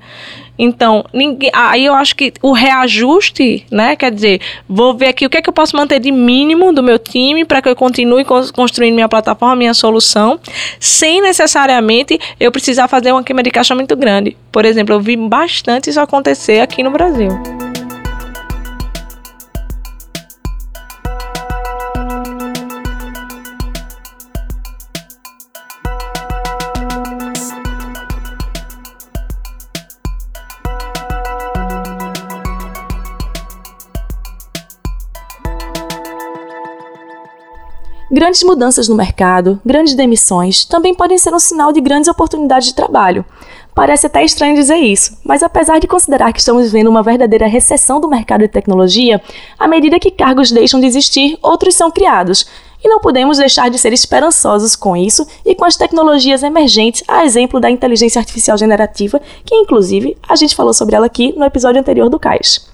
Então, 0.58 1.04
ninguém, 1.14 1.50
aí 1.54 1.84
eu 1.84 1.94
acho 1.94 2.16
que 2.16 2.32
o 2.42 2.52
reajuste, 2.52 3.64
né? 3.70 3.94
Quer 3.94 4.10
dizer, 4.10 4.40
vou 4.68 4.92
ver 4.92 5.08
aqui 5.08 5.24
o 5.24 5.30
que 5.30 5.38
é 5.38 5.42
que 5.42 5.48
eu 5.48 5.52
posso 5.52 5.76
manter 5.76 6.00
de 6.00 6.10
mínimo 6.10 6.72
do 6.72 6.82
meu 6.82 6.98
time 6.98 7.44
para 7.44 7.62
que 7.62 7.68
eu 7.68 7.76
continue 7.76 8.24
construindo 8.24 8.94
minha 8.94 9.08
plataforma, 9.08 9.54
minha 9.54 9.74
solução, 9.74 10.40
sem 10.80 11.22
necessariamente 11.22 12.18
eu 12.40 12.50
precisar 12.50 12.88
fazer 12.88 13.12
uma 13.12 13.22
queima 13.22 13.42
de 13.42 13.50
caixa 13.50 13.74
muito 13.74 13.94
grande. 13.94 14.36
Por 14.50 14.64
exemplo, 14.64 14.96
eu 14.96 15.00
vi 15.00 15.16
bastante 15.16 15.90
isso 15.90 16.00
acontecer 16.00 16.60
aqui 16.60 16.82
no 16.82 16.90
Brasil. 16.90 17.28
Grandes 38.18 38.42
mudanças 38.42 38.88
no 38.88 38.96
mercado, 38.96 39.60
grandes 39.64 39.94
demissões, 39.94 40.64
também 40.64 40.92
podem 40.92 41.16
ser 41.16 41.32
um 41.32 41.38
sinal 41.38 41.72
de 41.72 41.80
grandes 41.80 42.08
oportunidades 42.08 42.66
de 42.66 42.74
trabalho. 42.74 43.24
Parece 43.72 44.08
até 44.08 44.24
estranho 44.24 44.56
dizer 44.56 44.74
isso, 44.74 45.16
mas 45.24 45.40
apesar 45.40 45.78
de 45.78 45.86
considerar 45.86 46.32
que 46.32 46.40
estamos 46.40 46.64
vivendo 46.64 46.88
uma 46.88 47.00
verdadeira 47.00 47.46
recessão 47.46 48.00
do 48.00 48.08
mercado 48.08 48.40
de 48.40 48.48
tecnologia, 48.48 49.22
à 49.56 49.68
medida 49.68 50.00
que 50.00 50.10
cargos 50.10 50.50
deixam 50.50 50.80
de 50.80 50.86
existir, 50.86 51.38
outros 51.40 51.76
são 51.76 51.92
criados. 51.92 52.44
E 52.82 52.88
não 52.88 52.98
podemos 52.98 53.38
deixar 53.38 53.70
de 53.70 53.78
ser 53.78 53.92
esperançosos 53.92 54.74
com 54.74 54.96
isso 54.96 55.24
e 55.46 55.54
com 55.54 55.64
as 55.64 55.76
tecnologias 55.76 56.42
emergentes, 56.42 57.04
a 57.06 57.24
exemplo 57.24 57.60
da 57.60 57.70
inteligência 57.70 58.18
artificial 58.18 58.58
generativa, 58.58 59.22
que 59.44 59.54
inclusive 59.54 60.16
a 60.28 60.34
gente 60.34 60.56
falou 60.56 60.74
sobre 60.74 60.96
ela 60.96 61.06
aqui 61.06 61.32
no 61.36 61.44
episódio 61.44 61.80
anterior 61.80 62.10
do 62.10 62.18
CAIS. 62.18 62.66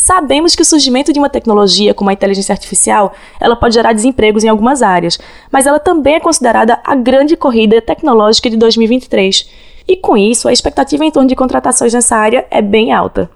Sabemos 0.00 0.54
que 0.54 0.62
o 0.62 0.64
surgimento 0.64 1.12
de 1.12 1.18
uma 1.18 1.28
tecnologia 1.28 1.92
como 1.92 2.08
a 2.08 2.12
inteligência 2.12 2.52
artificial, 2.52 3.12
ela 3.40 3.56
pode 3.56 3.74
gerar 3.74 3.92
desempregos 3.92 4.44
em 4.44 4.48
algumas 4.48 4.80
áreas, 4.80 5.18
mas 5.50 5.66
ela 5.66 5.80
também 5.80 6.14
é 6.14 6.20
considerada 6.20 6.80
a 6.84 6.94
grande 6.94 7.36
corrida 7.36 7.82
tecnológica 7.82 8.48
de 8.48 8.56
2023. 8.56 9.50
E 9.88 9.96
com 9.96 10.16
isso, 10.16 10.46
a 10.46 10.52
expectativa 10.52 11.04
em 11.04 11.10
torno 11.10 11.28
de 11.28 11.34
contratações 11.34 11.92
nessa 11.92 12.14
área 12.14 12.46
é 12.48 12.62
bem 12.62 12.92
alta. 12.92 13.28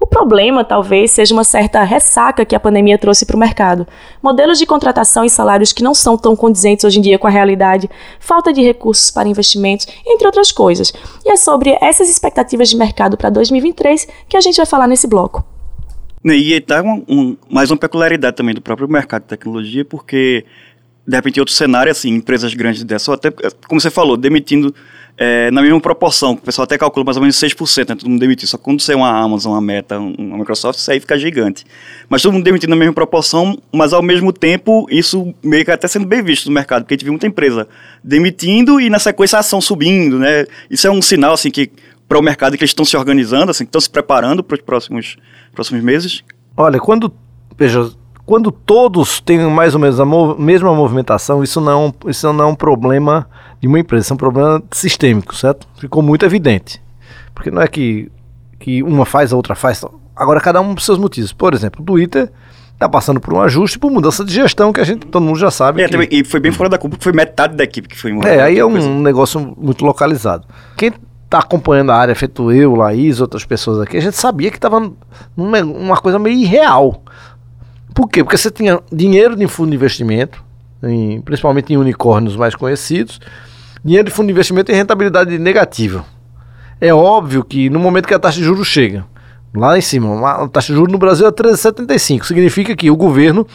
O 0.00 0.06
problema 0.06 0.64
talvez 0.64 1.10
seja 1.10 1.34
uma 1.34 1.44
certa 1.44 1.82
ressaca 1.82 2.46
que 2.46 2.56
a 2.56 2.60
pandemia 2.60 2.96
trouxe 2.96 3.26
para 3.26 3.36
o 3.36 3.38
mercado. 3.38 3.86
Modelos 4.22 4.58
de 4.58 4.64
contratação 4.64 5.26
e 5.26 5.30
salários 5.30 5.74
que 5.74 5.82
não 5.82 5.92
são 5.92 6.16
tão 6.16 6.34
condizentes 6.34 6.86
hoje 6.86 7.00
em 7.00 7.02
dia 7.02 7.18
com 7.18 7.26
a 7.26 7.30
realidade, 7.30 7.90
falta 8.18 8.50
de 8.50 8.62
recursos 8.62 9.10
para 9.10 9.28
investimentos, 9.28 9.86
entre 10.06 10.26
outras 10.26 10.50
coisas. 10.50 10.90
E 11.22 11.30
é 11.30 11.36
sobre 11.36 11.76
essas 11.82 12.08
expectativas 12.08 12.70
de 12.70 12.78
mercado 12.78 13.18
para 13.18 13.28
2023 13.28 14.08
que 14.26 14.38
a 14.38 14.40
gente 14.40 14.56
vai 14.56 14.64
falar 14.64 14.86
nesse 14.86 15.06
bloco. 15.06 15.44
Né, 16.28 16.36
e 16.36 16.60
dá 16.60 16.82
um, 16.82 17.02
um, 17.08 17.36
mais 17.48 17.70
uma 17.70 17.78
peculiaridade 17.78 18.36
também 18.36 18.54
do 18.54 18.60
próprio 18.60 18.86
mercado 18.86 19.22
de 19.22 19.28
tecnologia, 19.28 19.82
porque, 19.82 20.44
de 21.06 21.16
repente, 21.16 21.40
outro 21.40 21.54
cenário, 21.54 21.90
assim, 21.90 22.10
empresas 22.10 22.52
grandes 22.52 22.84
dessa, 22.84 23.14
até, 23.14 23.30
como 23.66 23.80
você 23.80 23.88
falou, 23.90 24.14
demitindo 24.14 24.74
é, 25.16 25.50
na 25.50 25.62
mesma 25.62 25.80
proporção, 25.80 26.32
o 26.32 26.36
pessoal 26.36 26.64
até 26.64 26.76
calcula 26.76 27.02
mais 27.02 27.16
ou 27.16 27.22
menos 27.22 27.36
6%, 27.36 27.88
né, 27.88 27.94
todo 27.94 28.10
mundo 28.10 28.20
demitir. 28.20 28.46
Só 28.46 28.58
quando 28.58 28.82
você 28.82 28.92
é 28.92 28.96
uma 28.96 29.10
Amazon, 29.10 29.52
uma 29.52 29.60
Meta, 29.62 29.98
uma 29.98 30.36
Microsoft, 30.36 30.78
isso 30.78 30.90
aí 30.90 31.00
fica 31.00 31.18
gigante. 31.18 31.64
Mas 32.10 32.20
todo 32.20 32.34
mundo 32.34 32.44
demitindo 32.44 32.70
na 32.70 32.76
mesma 32.76 32.92
proporção, 32.92 33.58
mas 33.72 33.94
ao 33.94 34.02
mesmo 34.02 34.30
tempo, 34.30 34.86
isso 34.90 35.34
meio 35.42 35.64
que 35.64 35.70
até 35.70 35.88
sendo 35.88 36.04
bem 36.04 36.22
visto 36.22 36.44
no 36.44 36.52
mercado, 36.52 36.82
porque 36.82 36.92
a 36.92 36.96
gente 36.96 37.04
viu 37.04 37.14
muita 37.14 37.26
empresa 37.26 37.66
demitindo 38.04 38.78
e 38.78 38.90
na 38.90 38.98
sequência 38.98 39.38
a 39.38 39.40
ação 39.40 39.62
subindo, 39.62 40.18
né? 40.18 40.44
Isso 40.70 40.86
é 40.86 40.90
um 40.90 41.00
sinal, 41.00 41.32
assim, 41.32 41.50
que 41.50 41.70
para 42.08 42.18
o 42.18 42.22
mercado 42.22 42.56
que 42.56 42.62
eles 42.64 42.70
estão 42.70 42.84
se 42.84 42.96
organizando, 42.96 43.50
assim, 43.50 43.64
estão 43.64 43.80
se 43.80 43.90
preparando 43.90 44.42
para 44.42 44.54
os 44.54 44.62
próximos, 44.62 45.16
próximos 45.52 45.82
meses? 45.82 46.24
Olha, 46.56 46.80
quando 46.80 47.12
veja, 47.56 47.90
quando 48.24 48.52
todos 48.52 49.20
têm 49.20 49.38
mais 49.50 49.74
ou 49.74 49.80
menos 49.80 49.98
a 49.98 50.04
mov 50.04 50.40
mesma 50.40 50.74
movimentação, 50.74 51.42
isso 51.42 51.60
não, 51.60 51.94
isso 52.06 52.32
não 52.32 52.44
é 52.44 52.46
um 52.46 52.54
problema 52.54 53.28
de 53.60 53.66
uma 53.66 53.78
empresa, 53.78 54.04
isso 54.04 54.12
é 54.12 54.14
um 54.14 54.18
problema 54.18 54.62
sistêmico, 54.70 55.34
certo? 55.34 55.66
Ficou 55.78 56.02
muito 56.02 56.24
evidente. 56.24 56.80
Porque 57.34 57.50
não 57.50 57.60
é 57.60 57.66
que, 57.66 58.10
que 58.58 58.82
uma 58.82 59.04
faz, 59.04 59.32
a 59.32 59.36
outra 59.36 59.54
faz. 59.54 59.84
Agora, 60.14 60.40
cada 60.40 60.60
um 60.60 60.74
por 60.74 60.82
seus 60.82 60.98
motivos. 60.98 61.32
Por 61.32 61.54
exemplo, 61.54 61.82
o 61.82 61.84
Twitter 61.84 62.30
está 62.74 62.88
passando 62.88 63.20
por 63.20 63.34
um 63.34 63.40
ajuste, 63.40 63.78
por 63.78 63.90
mudança 63.90 64.24
de 64.24 64.32
gestão, 64.32 64.72
que 64.72 64.80
a 64.80 64.84
gente, 64.84 65.06
todo 65.06 65.22
mundo 65.22 65.38
já 65.38 65.50
sabe. 65.50 65.82
É, 65.82 65.88
que... 65.88 66.16
E 66.16 66.24
foi 66.24 66.38
bem 66.38 66.52
fora 66.52 66.68
da 66.68 66.78
culpa, 66.78 66.96
foi 67.00 67.12
metade 67.12 67.56
da 67.56 67.64
equipe 67.64 67.88
que 67.88 67.98
foi 67.98 68.12
embora. 68.12 68.28
É, 68.28 68.42
aí 68.42 68.58
é 68.58 68.64
um 68.64 68.72
coisa. 68.72 68.88
negócio 68.88 69.56
muito 69.56 69.84
localizado. 69.84 70.46
Quem 70.76 70.92
tá 71.28 71.38
acompanhando 71.38 71.92
a 71.92 71.96
área, 71.96 72.14
feito 72.14 72.50
eu, 72.50 72.74
Laís, 72.74 73.20
outras 73.20 73.44
pessoas 73.44 73.80
aqui, 73.80 73.96
a 73.96 74.00
gente 74.00 74.16
sabia 74.16 74.50
que 74.50 74.56
estava 74.56 74.90
numa 75.36 75.96
coisa 75.98 76.18
meio 76.18 76.36
irreal. 76.36 77.02
Por 77.94 78.08
quê? 78.08 78.22
Porque 78.22 78.36
você 78.36 78.50
tinha 78.50 78.80
dinheiro 78.90 79.36
de 79.36 79.46
fundo 79.46 79.70
de 79.70 79.76
investimento, 79.76 80.42
em, 80.82 81.20
principalmente 81.20 81.72
em 81.72 81.76
unicórnios 81.76 82.36
mais 82.36 82.54
conhecidos, 82.54 83.20
dinheiro 83.84 84.08
de 84.08 84.14
fundo 84.14 84.26
de 84.26 84.32
investimento 84.32 84.72
e 84.72 84.74
rentabilidade 84.74 85.38
negativa. 85.38 86.04
É 86.80 86.94
óbvio 86.94 87.44
que 87.44 87.68
no 87.68 87.78
momento 87.78 88.06
que 88.06 88.14
a 88.14 88.18
taxa 88.18 88.38
de 88.38 88.44
juros 88.44 88.66
chega, 88.66 89.04
lá 89.54 89.76
em 89.76 89.80
cima, 89.80 90.26
a 90.26 90.48
taxa 90.48 90.72
de 90.72 90.78
juros 90.78 90.92
no 90.92 90.98
Brasil 90.98 91.26
é 91.26 91.32
13,75, 91.32 92.24
significa 92.24 92.74
que 92.74 92.90
o 92.90 92.96
governo 92.96 93.46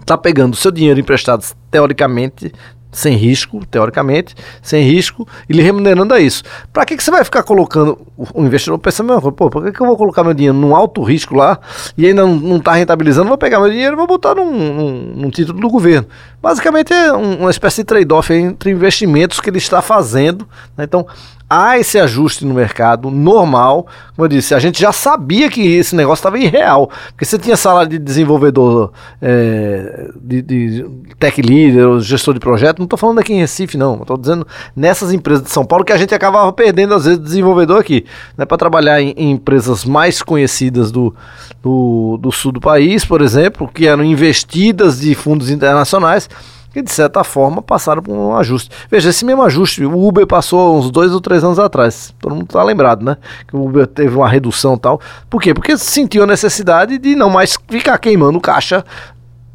está 0.00 0.16
pegando 0.16 0.56
seu 0.56 0.70
dinheiro 0.70 1.00
emprestado, 1.00 1.44
teoricamente, 1.70 2.52
sem 2.94 3.16
risco, 3.16 3.66
teoricamente, 3.66 4.34
sem 4.62 4.84
risco, 4.84 5.26
e 5.48 5.52
lhe 5.52 5.62
remunerando 5.62 6.14
a 6.14 6.20
isso. 6.20 6.42
Para 6.72 6.86
que, 6.86 6.96
que 6.96 7.02
você 7.02 7.10
vai 7.10 7.24
ficar 7.24 7.42
colocando, 7.42 7.98
o 8.16 8.42
investidor 8.42 8.78
pensa, 8.78 9.02
pô, 9.04 9.50
por 9.50 9.64
que, 9.64 9.72
que 9.72 9.80
eu 9.80 9.86
vou 9.86 9.96
colocar 9.96 10.22
meu 10.22 10.32
dinheiro 10.32 10.56
num 10.56 10.74
alto 10.74 11.02
risco 11.02 11.34
lá 11.34 11.58
e 11.98 12.06
ainda 12.06 12.24
não 12.24 12.56
está 12.56 12.72
rentabilizando, 12.74 13.28
vou 13.28 13.36
pegar 13.36 13.60
meu 13.60 13.70
dinheiro 13.70 13.94
e 13.94 13.96
vou 13.96 14.06
botar 14.06 14.34
num, 14.34 14.50
num, 14.50 15.12
num, 15.16 15.30
título 15.30 15.60
do 15.60 15.68
governo. 15.68 16.06
Basicamente 16.40 16.92
é 16.92 17.12
um, 17.12 17.40
uma 17.40 17.50
espécie 17.50 17.78
de 17.78 17.84
trade-off 17.84 18.32
entre 18.32 18.70
investimentos 18.70 19.40
que 19.40 19.50
ele 19.50 19.58
está 19.58 19.82
fazendo. 19.82 20.46
Né? 20.76 20.84
Então, 20.84 21.06
há 21.48 21.78
esse 21.78 21.98
ajuste 21.98 22.44
no 22.44 22.54
mercado 22.54 23.10
normal. 23.10 23.86
Como 24.14 24.24
eu 24.24 24.28
disse, 24.28 24.54
a 24.54 24.58
gente 24.58 24.80
já 24.80 24.92
sabia 24.92 25.50
que 25.50 25.60
esse 25.60 25.94
negócio 25.94 26.20
estava 26.20 26.38
irreal. 26.38 26.90
Porque 27.08 27.24
você 27.24 27.38
tinha 27.38 27.56
salário 27.56 27.90
de 27.90 27.98
desenvolvedor, 27.98 28.92
é, 29.20 30.10
de, 30.20 30.42
de, 30.42 30.86
tech 31.18 31.40
leader, 31.40 32.00
gestor 32.00 32.34
de 32.34 32.40
projeto. 32.40 32.78
Não 32.78 32.84
estou 32.84 32.98
falando 32.98 33.18
aqui 33.18 33.32
em 33.32 33.40
Recife, 33.40 33.76
não. 33.76 34.00
Estou 34.00 34.16
dizendo 34.16 34.46
nessas 34.74 35.12
empresas 35.12 35.44
de 35.44 35.50
São 35.50 35.64
Paulo 35.64 35.84
que 35.84 35.92
a 35.92 35.98
gente 35.98 36.14
acabava 36.14 36.52
perdendo, 36.52 36.94
às 36.94 37.04
vezes, 37.04 37.20
desenvolvedor 37.20 37.80
aqui. 37.80 38.04
Né, 38.36 38.44
Para 38.44 38.56
trabalhar 38.56 39.00
em, 39.00 39.14
em, 39.16 39.30
empresas 39.32 39.84
mais 39.84 40.22
conhecidas 40.22 40.90
do, 40.90 41.14
do, 41.62 42.18
do 42.20 42.32
sul 42.32 42.52
do 42.52 42.60
país, 42.60 43.04
por 43.04 43.20
exemplo, 43.20 43.68
que 43.72 43.86
eram 43.86 44.04
investidas 44.04 45.00
de 45.00 45.14
fundos 45.14 45.50
internacionais 45.50 46.28
que 46.74 46.82
de 46.82 46.90
certa 46.90 47.22
forma 47.22 47.62
passaram 47.62 48.02
por 48.02 48.12
um 48.12 48.36
ajuste. 48.36 48.68
Veja, 48.90 49.10
esse 49.10 49.24
mesmo 49.24 49.42
ajuste, 49.42 49.84
o 49.84 50.06
Uber 50.06 50.26
passou 50.26 50.76
uns 50.76 50.90
dois 50.90 51.12
ou 51.12 51.20
três 51.20 51.44
anos 51.44 51.60
atrás. 51.60 52.12
Todo 52.18 52.34
mundo 52.34 52.46
está 52.46 52.64
lembrado, 52.64 53.04
né? 53.04 53.16
Que 53.46 53.54
o 53.54 53.64
Uber 53.64 53.86
teve 53.86 54.16
uma 54.16 54.28
redução 54.28 54.76
tal. 54.76 55.00
Por 55.30 55.40
quê? 55.40 55.54
Porque 55.54 55.78
sentiu 55.78 56.24
a 56.24 56.26
necessidade 56.26 56.98
de 56.98 57.14
não 57.14 57.30
mais 57.30 57.56
ficar 57.68 57.96
queimando 57.98 58.40
caixa. 58.40 58.84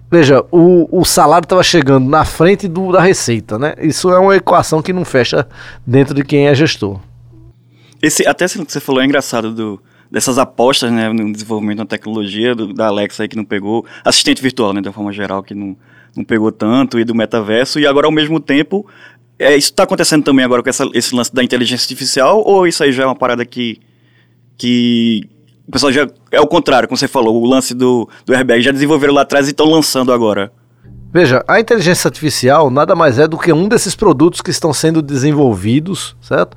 Veja, 0.09 0.43
o, 0.49 0.87
o 0.97 1.03
salário 1.03 1.45
estava 1.45 1.61
chegando 1.61 2.09
na 2.09 2.23
frente 2.23 2.69
do, 2.69 2.93
da 2.93 3.01
receita, 3.01 3.59
né? 3.59 3.75
Isso 3.79 4.09
é 4.09 4.17
uma 4.17 4.37
equação 4.37 4.81
que 4.81 4.93
não 4.93 5.03
fecha 5.03 5.45
dentro 5.85 6.15
de 6.15 6.23
quem 6.23 6.47
é 6.47 6.55
gestor. 6.55 7.01
Esse, 8.01 8.25
até 8.25 8.45
o 8.45 8.65
que 8.65 8.71
você 8.71 8.79
falou 8.79 9.01
é 9.01 9.05
engraçado 9.05 9.53
do, 9.53 9.81
dessas 10.09 10.37
apostas 10.37 10.89
né, 10.89 11.11
no 11.11 11.33
desenvolvimento 11.33 11.79
da 11.79 11.85
tecnologia, 11.85 12.55
do, 12.55 12.73
da 12.73 12.87
Alexa 12.87 13.23
aí 13.23 13.29
que 13.29 13.35
não 13.35 13.43
pegou, 13.43 13.85
assistente 14.05 14.41
virtual, 14.41 14.71
né, 14.73 14.79
de 14.79 14.87
uma 14.87 14.93
forma 14.93 15.11
geral, 15.11 15.43
que 15.43 15.53
não, 15.53 15.75
não 16.19 16.25
pegou 16.25 16.51
tanto, 16.51 16.99
e 16.99 17.03
do 17.03 17.15
metaverso, 17.15 17.79
e 17.79 17.87
agora 17.87 18.05
ao 18.05 18.11
mesmo 18.11 18.39
tempo, 18.39 18.85
é, 19.37 19.55
isso 19.55 19.69
está 19.69 19.83
acontecendo 19.83 20.23
também 20.23 20.43
agora 20.43 20.61
com 20.61 20.69
essa, 20.69 20.85
esse 20.93 21.15
lance 21.15 21.33
da 21.33 21.43
inteligência 21.43 21.85
artificial, 21.85 22.43
ou 22.45 22.67
isso 22.67 22.83
aí 22.83 22.91
já 22.91 23.03
é 23.03 23.05
uma 23.05 23.15
parada 23.15 23.45
que, 23.45 23.79
que 24.57 25.27
o 25.67 25.71
pessoal 25.71 25.91
já, 25.91 26.07
é 26.31 26.41
o 26.41 26.47
contrário, 26.47 26.87
como 26.87 26.97
você 26.97 27.07
falou, 27.07 27.41
o 27.41 27.45
lance 27.45 27.73
do, 27.73 28.07
do 28.25 28.33
airbag, 28.33 28.61
já 28.61 28.71
desenvolveram 28.71 29.13
lá 29.13 29.21
atrás 29.21 29.47
e 29.47 29.51
estão 29.51 29.65
lançando 29.65 30.11
agora? 30.11 30.51
Veja, 31.11 31.43
a 31.47 31.59
inteligência 31.59 32.07
artificial 32.07 32.69
nada 32.69 32.95
mais 32.95 33.17
é 33.17 33.27
do 33.27 33.37
que 33.37 33.51
um 33.51 33.67
desses 33.67 33.95
produtos 33.95 34.41
que 34.41 34.51
estão 34.51 34.71
sendo 34.73 35.01
desenvolvidos, 35.01 36.15
certo? 36.21 36.55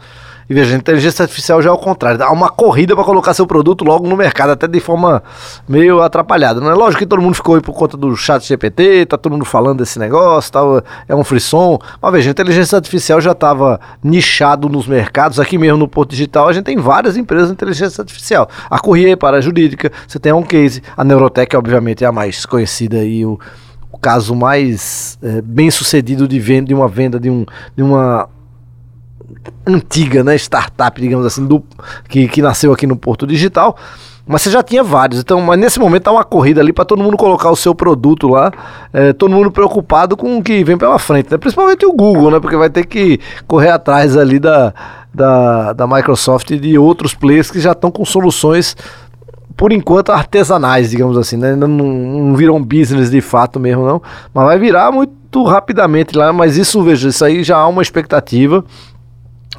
E 0.52 0.54
veja, 0.54 0.74
a 0.74 0.78
inteligência 0.78 1.22
artificial 1.22 1.62
já 1.62 1.70
é 1.70 1.72
o 1.72 1.78
contrário, 1.78 2.18
dá 2.18 2.30
uma 2.30 2.50
corrida 2.50 2.94
para 2.94 3.02
colocar 3.04 3.32
seu 3.32 3.46
produto 3.46 3.86
logo 3.86 4.06
no 4.06 4.14
mercado, 4.14 4.50
até 4.50 4.68
de 4.68 4.80
forma 4.80 5.22
meio 5.66 6.02
atrapalhada. 6.02 6.60
Não 6.60 6.70
é 6.70 6.74
lógico 6.74 6.98
que 6.98 7.06
todo 7.06 7.22
mundo 7.22 7.32
ficou 7.32 7.54
aí 7.54 7.62
por 7.62 7.72
conta 7.72 7.96
do 7.96 8.14
chat 8.14 8.46
GPT, 8.46 9.06
tá 9.06 9.16
todo 9.16 9.32
mundo 9.32 9.46
falando 9.46 9.78
desse 9.78 9.98
negócio, 9.98 10.52
tal, 10.52 10.82
é 11.08 11.16
um 11.16 11.24
frisson. 11.24 11.78
Mas 12.02 12.12
veja, 12.12 12.28
a 12.28 12.32
inteligência 12.32 12.76
artificial 12.76 13.18
já 13.18 13.32
estava 13.32 13.80
nichado 14.04 14.68
nos 14.68 14.86
mercados, 14.86 15.40
aqui 15.40 15.56
mesmo 15.56 15.78
no 15.78 15.88
Porto 15.88 16.10
Digital, 16.10 16.46
a 16.48 16.52
gente 16.52 16.64
tem 16.64 16.76
várias 16.76 17.16
empresas 17.16 17.48
de 17.48 17.54
inteligência 17.54 18.02
artificial. 18.02 18.46
A 18.68 18.78
Corrier 18.78 19.16
para 19.16 19.38
a 19.38 19.40
jurídica, 19.40 19.90
você 20.06 20.18
tem 20.18 20.32
a 20.32 20.36
OnCase, 20.36 20.82
a 20.94 21.02
Neurotech, 21.02 21.56
obviamente, 21.56 22.04
é 22.04 22.06
a 22.06 22.12
mais 22.12 22.44
conhecida 22.44 23.02
e 23.02 23.24
o 23.24 23.38
o 23.90 23.98
caso 23.98 24.34
mais 24.34 25.18
é, 25.22 25.42
bem 25.42 25.70
sucedido 25.70 26.26
de 26.26 26.40
venda 26.40 26.68
de 26.68 26.74
uma 26.74 26.88
venda 26.88 27.20
de, 27.20 27.28
um, 27.28 27.44
de 27.76 27.82
uma 27.82 28.26
antiga, 29.66 30.22
né, 30.22 30.34
startup, 30.36 31.00
digamos 31.00 31.26
assim, 31.26 31.46
do, 31.46 31.62
que, 32.08 32.28
que 32.28 32.42
nasceu 32.42 32.72
aqui 32.72 32.86
no 32.86 32.96
Porto 32.96 33.26
Digital. 33.26 33.76
Mas 34.24 34.42
você 34.42 34.50
já 34.50 34.62
tinha 34.62 34.84
vários, 34.84 35.20
então, 35.20 35.40
mas 35.40 35.58
nesse 35.58 35.80
momento 35.80 36.04
tá 36.04 36.12
uma 36.12 36.22
corrida 36.22 36.60
ali 36.60 36.72
para 36.72 36.84
todo 36.84 37.02
mundo 37.02 37.16
colocar 37.16 37.50
o 37.50 37.56
seu 37.56 37.74
produto 37.74 38.28
lá, 38.28 38.52
é, 38.92 39.12
todo 39.12 39.32
mundo 39.32 39.50
preocupado 39.50 40.16
com 40.16 40.38
o 40.38 40.42
que 40.42 40.62
vem 40.62 40.78
pela 40.78 40.96
frente, 40.96 41.28
né? 41.28 41.36
Principalmente 41.36 41.84
o 41.84 41.92
Google, 41.92 42.30
né? 42.30 42.38
Porque 42.38 42.56
vai 42.56 42.70
ter 42.70 42.86
que 42.86 43.18
correr 43.48 43.70
atrás 43.70 44.16
ali 44.16 44.38
da, 44.38 44.72
da, 45.12 45.72
da 45.72 45.86
Microsoft 45.88 46.50
e 46.52 46.58
de 46.58 46.78
outros 46.78 47.14
players 47.14 47.50
que 47.50 47.58
já 47.58 47.72
estão 47.72 47.90
com 47.90 48.04
soluções 48.04 48.76
por 49.56 49.72
enquanto, 49.72 50.10
artesanais, 50.10 50.90
digamos 50.90 51.16
assim, 51.16 51.36
né? 51.36 51.50
Ainda 51.50 51.66
não, 51.66 51.86
não 51.86 52.36
viram 52.36 52.62
business 52.62 53.10
de 53.10 53.20
fato 53.20 53.60
mesmo, 53.60 53.84
não. 53.84 54.00
Mas 54.32 54.44
vai 54.44 54.58
virar 54.58 54.90
muito 54.90 55.42
rapidamente 55.44 56.16
lá. 56.16 56.32
Mas 56.32 56.56
isso, 56.56 56.82
veja, 56.82 57.08
isso 57.08 57.24
aí 57.24 57.42
já 57.42 57.58
há 57.58 57.68
uma 57.68 57.82
expectativa 57.82 58.64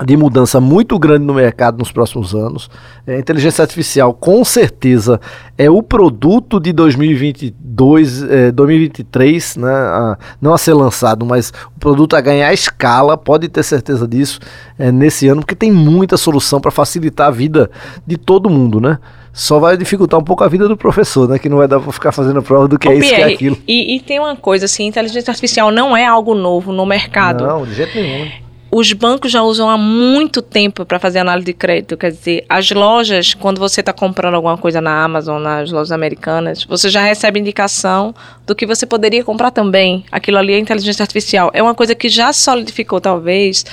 de 0.01 0.17
mudança 0.17 0.59
muito 0.59 0.97
grande 0.97 1.25
no 1.25 1.33
mercado 1.33 1.77
nos 1.77 1.91
próximos 1.91 2.33
anos. 2.33 2.69
É, 3.05 3.15
a 3.15 3.19
inteligência 3.19 3.61
artificial, 3.61 4.13
com 4.13 4.43
certeza, 4.43 5.21
é 5.57 5.69
o 5.69 5.83
produto 5.83 6.59
de 6.59 6.73
2022, 6.73 8.23
é, 8.23 8.51
2023, 8.51 9.57
né, 9.57 9.71
a, 9.71 10.17
não 10.41 10.53
a 10.53 10.57
ser 10.57 10.73
lançado, 10.73 11.25
mas 11.25 11.53
o 11.75 11.79
produto 11.79 12.15
a 12.15 12.21
ganhar 12.21 12.51
escala, 12.51 13.15
pode 13.15 13.47
ter 13.47 13.61
certeza 13.61 14.07
disso, 14.07 14.39
é, 14.79 14.91
nesse 14.91 15.27
ano, 15.27 15.41
porque 15.41 15.55
tem 15.55 15.71
muita 15.71 16.17
solução 16.17 16.59
para 16.59 16.71
facilitar 16.71 17.27
a 17.27 17.31
vida 17.31 17.69
de 18.05 18.17
todo 18.17 18.49
mundo, 18.49 18.81
né? 18.81 18.97
Só 19.31 19.59
vai 19.59 19.75
dificultar 19.75 20.19
um 20.19 20.23
pouco 20.23 20.43
a 20.43 20.47
vida 20.47 20.67
do 20.67 20.77
professor, 20.77 21.27
né? 21.27 21.39
Que 21.39 21.49
não 21.49 21.57
vai 21.57 21.67
dar 21.67 21.79
para 21.79 21.91
ficar 21.91 22.11
fazendo 22.11 22.41
prova 22.43 22.67
do 22.67 22.77
que 22.77 22.87
Ô, 22.87 22.91
é 22.91 22.95
isso, 22.95 23.09
Pierre, 23.09 23.23
que 23.23 23.31
é 23.31 23.33
aquilo. 23.33 23.57
E, 23.67 23.95
e 23.95 23.99
tem 23.99 24.19
uma 24.19 24.35
coisa, 24.35 24.65
assim, 24.65 24.85
inteligência 24.85 25.31
artificial 25.31 25.71
não 25.71 25.97
é 25.97 26.05
algo 26.05 26.35
novo 26.35 26.71
no 26.71 26.85
mercado. 26.85 27.43
Não, 27.43 27.65
de 27.65 27.73
jeito 27.73 27.95
nenhum 27.95 28.42
os 28.75 28.91
bancos 28.91 29.31
já 29.31 29.43
usam 29.43 29.69
há 29.69 29.77
muito 29.77 30.41
tempo 30.41 30.83
para 30.83 30.97
fazer 30.97 31.19
análise 31.19 31.45
de 31.45 31.53
crédito. 31.53 31.95
Quer 31.95 32.09
dizer, 32.09 32.43
as 32.49 32.71
lojas, 32.71 33.35
quando 33.35 33.59
você 33.59 33.81
está 33.81 33.93
comprando 33.93 34.33
alguma 34.33 34.57
coisa 34.57 34.81
na 34.81 35.03
Amazon, 35.03 35.39
nas 35.39 35.71
lojas 35.71 35.91
americanas, 35.91 36.63
você 36.63 36.89
já 36.89 37.03
recebe 37.03 37.39
indicação 37.39 38.15
do 38.47 38.55
que 38.55 38.65
você 38.65 38.87
poderia 38.87 39.23
comprar 39.23 39.51
também. 39.51 40.03
Aquilo 40.11 40.39
ali 40.39 40.53
é 40.53 40.57
inteligência 40.57 41.03
artificial. 41.03 41.51
É 41.53 41.61
uma 41.61 41.75
coisa 41.75 41.93
que 41.93 42.09
já 42.09 42.33
solidificou, 42.33 42.99
talvez, 42.99 43.63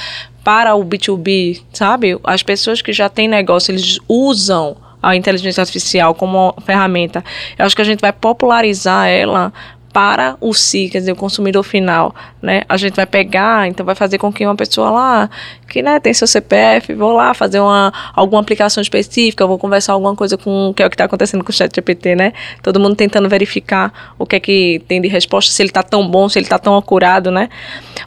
para 0.44 0.74
o 0.74 0.84
B2B, 0.84 1.62
sabe? 1.72 2.18
As 2.22 2.42
pessoas 2.42 2.82
que 2.82 2.92
já 2.92 3.08
têm 3.08 3.26
negócio, 3.26 3.72
eles 3.72 3.98
usam 4.06 4.76
a 5.02 5.16
inteligência 5.16 5.62
artificial 5.62 6.14
como 6.14 6.54
ferramenta. 6.66 7.24
Eu 7.58 7.64
acho 7.64 7.74
que 7.74 7.80
a 7.80 7.86
gente 7.86 8.00
vai 8.00 8.12
popularizar 8.12 9.08
ela 9.08 9.50
para 9.92 10.36
o 10.40 10.54
si, 10.54 10.88
quer 10.88 10.98
dizer, 10.98 11.12
o 11.12 11.16
consumidor 11.16 11.62
final, 11.62 12.14
né? 12.40 12.62
A 12.68 12.76
gente 12.76 12.94
vai 12.94 13.06
pegar, 13.06 13.68
então 13.68 13.84
vai 13.84 13.94
fazer 13.94 14.18
com 14.18 14.32
que 14.32 14.44
uma 14.44 14.54
pessoa 14.54 14.90
lá, 14.90 15.30
que 15.68 15.82
né, 15.82 15.98
tem 15.98 16.14
seu 16.14 16.26
CPF, 16.26 16.94
vou 16.94 17.12
lá 17.12 17.34
fazer 17.34 17.60
uma, 17.60 17.92
alguma 18.14 18.40
aplicação 18.40 18.80
específica, 18.80 19.46
vou 19.46 19.58
conversar 19.58 19.92
alguma 19.94 20.14
coisa 20.14 20.36
com, 20.36 20.72
que 20.74 20.82
é 20.82 20.86
o 20.86 20.90
que 20.90 20.94
está 20.94 21.04
acontecendo 21.04 21.42
com 21.42 21.50
o 21.50 21.52
chat 21.52 21.74
GPT, 21.74 22.14
né? 22.14 22.32
Todo 22.62 22.78
mundo 22.78 22.94
tentando 22.94 23.28
verificar 23.28 24.14
o 24.18 24.24
que 24.24 24.36
é 24.36 24.40
que 24.40 24.82
tem 24.86 25.00
de 25.00 25.08
resposta, 25.08 25.52
se 25.52 25.62
ele 25.62 25.70
está 25.70 25.82
tão 25.82 26.06
bom, 26.06 26.28
se 26.28 26.38
ele 26.38 26.46
está 26.46 26.58
tão 26.58 26.76
acurado, 26.76 27.30
né? 27.30 27.48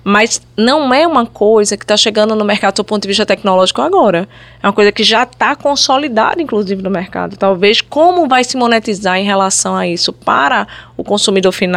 Mas 0.04 0.42
não 0.58 0.94
é 0.94 1.06
uma 1.06 1.26
coisa 1.26 1.76
que 1.76 1.84
está 1.84 1.98
chegando 1.98 2.36
no 2.36 2.46
mercado 2.46 2.76
do 2.76 2.84
ponto 2.84 3.02
de 3.02 3.08
vista 3.08 3.26
tecnológico 3.26 3.82
agora. 3.82 4.28
É 4.62 4.68
uma 4.68 4.74
coisa 4.74 4.92
que 4.92 5.04
já 5.04 5.24
está 5.24 5.56
consolidada, 5.56 6.42
inclusive, 6.42 6.82
no 6.82 6.90
mercado. 6.90 7.36
Talvez 7.38 7.82
como 7.82 8.28
vai 8.28 8.44
se 8.44 8.56
monetizar 8.56 9.18
em 9.18 9.26
relação 9.26 9.76
a 9.76 9.88
isso 9.88 10.14
para 10.14 10.68
o 10.96 11.04
consumidor 11.04 11.52
final, 11.52 11.73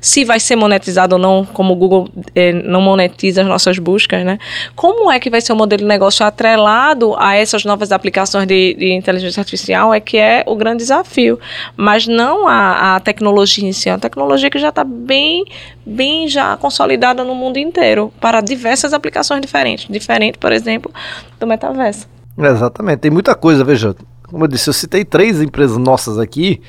se 0.00 0.24
vai 0.24 0.40
ser 0.40 0.56
monetizado 0.56 1.16
ou 1.16 1.20
não, 1.20 1.44
como 1.44 1.72
o 1.72 1.76
Google 1.76 2.08
eh, 2.34 2.52
não 2.52 2.80
monetiza 2.80 3.42
as 3.42 3.46
nossas 3.46 3.78
buscas, 3.78 4.24
né? 4.24 4.38
Como 4.74 5.10
é 5.10 5.18
que 5.18 5.30
vai 5.30 5.40
ser 5.40 5.52
o 5.52 5.56
modelo 5.56 5.82
de 5.82 5.88
negócio 5.88 6.24
atrelado 6.24 7.14
a 7.18 7.34
essas 7.34 7.64
novas 7.64 7.92
aplicações 7.92 8.46
de, 8.46 8.74
de 8.74 8.92
inteligência 8.92 9.40
artificial 9.40 9.92
é 9.92 10.00
que 10.00 10.16
é 10.16 10.44
o 10.46 10.54
grande 10.54 10.78
desafio. 10.78 11.38
Mas 11.76 12.06
não 12.06 12.46
a, 12.46 12.96
a 12.96 13.00
tecnologia 13.00 13.68
em 13.68 13.72
si, 13.72 13.88
é 13.88 13.92
uma 13.92 13.98
tecnologia 13.98 14.50
que 14.50 14.58
já 14.58 14.70
está 14.70 14.84
bem, 14.84 15.44
bem 15.84 16.28
já 16.28 16.56
consolidada 16.56 17.24
no 17.24 17.34
mundo 17.34 17.58
inteiro 17.58 18.12
para 18.20 18.40
diversas 18.40 18.92
aplicações 18.92 19.40
diferentes. 19.40 19.86
Diferente, 19.88 20.38
por 20.38 20.52
exemplo, 20.52 20.92
do 21.38 21.46
metaverso. 21.46 22.08
Exatamente, 22.38 22.98
tem 23.00 23.10
muita 23.10 23.34
coisa, 23.34 23.64
veja. 23.64 23.94
Como 24.28 24.44
eu 24.44 24.48
disse, 24.48 24.70
eu 24.70 24.74
citei 24.74 25.04
três 25.04 25.42
empresas 25.42 25.76
nossas 25.76 26.18
aqui 26.18 26.60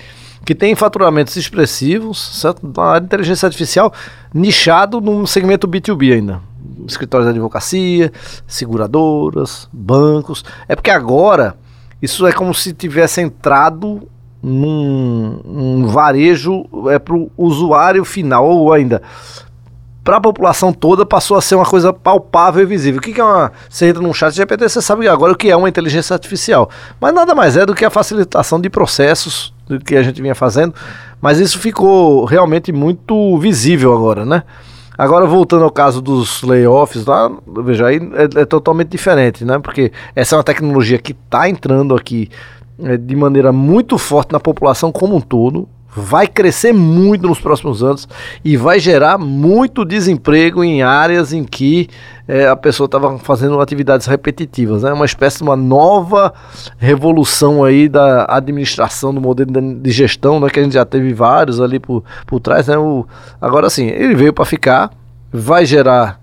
que 0.45 0.55
tem 0.55 0.75
faturamentos 0.75 1.35
expressivos, 1.35 2.39
certo? 2.39 2.61
Na 2.75 2.97
inteligência 2.97 3.45
artificial, 3.45 3.93
nichado 4.33 4.99
num 4.99 5.25
segmento 5.25 5.67
B2B 5.67 6.13
ainda. 6.13 6.41
Escritórios 6.87 7.27
de 7.27 7.37
advocacia, 7.37 8.11
seguradoras, 8.47 9.69
bancos. 9.71 10.43
É 10.67 10.75
porque 10.75 10.91
agora 10.91 11.55
isso 12.01 12.25
é 12.25 12.31
como 12.31 12.53
se 12.53 12.73
tivesse 12.73 13.21
entrado 13.21 14.07
num, 14.41 15.85
varejo 15.87 16.65
é, 16.89 16.97
para 16.97 17.13
o 17.13 17.31
usuário 17.37 18.03
final, 18.03 18.47
ou 18.47 18.73
ainda 18.73 19.01
para 20.03 20.17
a 20.17 20.21
população 20.21 20.73
toda 20.73 21.05
passou 21.05 21.37
a 21.37 21.41
ser 21.41 21.55
uma 21.55 21.65
coisa 21.65 21.93
palpável 21.93 22.63
e 22.63 22.65
visível. 22.65 22.99
O 22.99 23.01
que, 23.01 23.13
que 23.13 23.21
é 23.21 23.23
uma. 23.23 23.51
Você 23.69 23.87
entra 23.87 24.01
num 24.01 24.13
chat 24.13 24.33
GPT, 24.33 24.67
você 24.67 24.81
sabe 24.81 25.07
agora 25.07 25.33
o 25.33 25.35
que 25.35 25.49
é 25.49 25.55
uma 25.55 25.69
inteligência 25.69 26.13
artificial. 26.13 26.69
Mas 26.99 27.13
nada 27.13 27.35
mais 27.35 27.55
é 27.55 27.65
do 27.65 27.75
que 27.75 27.85
a 27.85 27.89
facilitação 27.89 28.59
de 28.59 28.69
processos 28.69 29.53
do 29.77 29.85
que 29.85 29.95
a 29.95 30.03
gente 30.03 30.21
vinha 30.21 30.35
fazendo. 30.35 30.73
Mas 31.21 31.39
isso 31.39 31.59
ficou 31.59 32.25
realmente 32.25 32.71
muito 32.71 33.37
visível 33.37 33.93
agora, 33.93 34.25
né? 34.25 34.43
Agora, 34.97 35.25
voltando 35.25 35.63
ao 35.63 35.71
caso 35.71 36.01
dos 36.01 36.43
layoffs 36.43 37.05
lá, 37.05 37.31
veja, 37.63 37.87
aí 37.87 37.97
é, 38.13 38.41
é 38.41 38.45
totalmente 38.45 38.89
diferente, 38.89 39.43
né? 39.43 39.57
Porque 39.57 39.91
essa 40.15 40.35
é 40.35 40.37
uma 40.37 40.43
tecnologia 40.43 40.99
que 40.99 41.11
está 41.11 41.49
entrando 41.49 41.95
aqui 41.95 42.29
é, 42.83 42.97
de 42.97 43.15
maneira 43.15 43.51
muito 43.51 43.97
forte 43.97 44.31
na 44.31 44.39
população 44.39 44.91
como 44.91 45.15
um 45.15 45.21
todo 45.21 45.67
vai 45.95 46.25
crescer 46.25 46.73
muito 46.73 47.27
nos 47.27 47.39
próximos 47.39 47.83
anos 47.83 48.07
e 48.43 48.55
vai 48.55 48.79
gerar 48.79 49.17
muito 49.17 49.83
desemprego 49.83 50.63
em 50.63 50.81
áreas 50.81 51.33
em 51.33 51.43
que 51.43 51.89
é, 52.27 52.47
a 52.47 52.55
pessoa 52.55 52.85
estava 52.85 53.17
fazendo 53.19 53.59
atividades 53.59 54.07
repetitivas. 54.07 54.83
É 54.83 54.87
né? 54.87 54.93
uma 54.93 55.05
espécie 55.05 55.39
de 55.39 55.43
uma 55.43 55.55
nova 55.55 56.33
revolução 56.77 57.63
aí 57.63 57.89
da 57.89 58.25
administração, 58.29 59.13
do 59.13 59.19
modelo 59.19 59.51
de 59.81 59.91
gestão, 59.91 60.39
né? 60.39 60.49
que 60.49 60.59
a 60.59 60.63
gente 60.63 60.73
já 60.73 60.85
teve 60.85 61.13
vários 61.13 61.59
ali 61.59 61.79
por, 61.79 62.03
por 62.25 62.39
trás. 62.39 62.67
Né? 62.67 62.77
O, 62.77 63.05
agora 63.41 63.69
sim, 63.69 63.87
ele 63.87 64.15
veio 64.15 64.31
para 64.31 64.45
ficar, 64.45 64.91
vai 65.31 65.65
gerar 65.65 66.20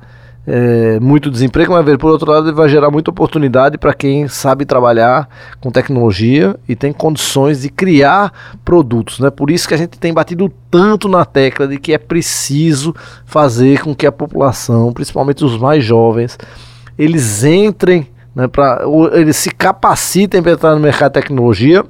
é, 0.50 0.98
muito 0.98 1.30
desemprego, 1.30 1.74
mas 1.74 1.96
por 1.98 2.10
outro 2.10 2.32
lado 2.32 2.48
ele 2.48 2.56
vai 2.56 2.70
gerar 2.70 2.90
muita 2.90 3.10
oportunidade 3.10 3.76
para 3.76 3.92
quem 3.92 4.26
sabe 4.28 4.64
trabalhar 4.64 5.28
com 5.60 5.70
tecnologia 5.70 6.56
e 6.66 6.74
tem 6.74 6.90
condições 6.90 7.60
de 7.60 7.68
criar 7.68 8.32
produtos, 8.64 9.20
né? 9.20 9.28
Por 9.28 9.50
isso 9.50 9.68
que 9.68 9.74
a 9.74 9.76
gente 9.76 9.98
tem 9.98 10.10
batido 10.10 10.50
tanto 10.70 11.06
na 11.06 11.26
tecla 11.26 11.68
de 11.68 11.78
que 11.78 11.92
é 11.92 11.98
preciso 11.98 12.94
fazer 13.26 13.82
com 13.82 13.94
que 13.94 14.06
a 14.06 14.12
população, 14.12 14.90
principalmente 14.90 15.44
os 15.44 15.58
mais 15.58 15.84
jovens, 15.84 16.38
eles 16.98 17.44
entrem, 17.44 18.08
né, 18.34 18.48
para 18.48 18.84
eles 19.12 19.36
se 19.36 19.50
capacitem 19.50 20.42
para 20.42 20.52
entrar 20.52 20.74
no 20.74 20.80
mercado 20.80 21.12
de 21.12 21.20
tecnologia, 21.20 21.84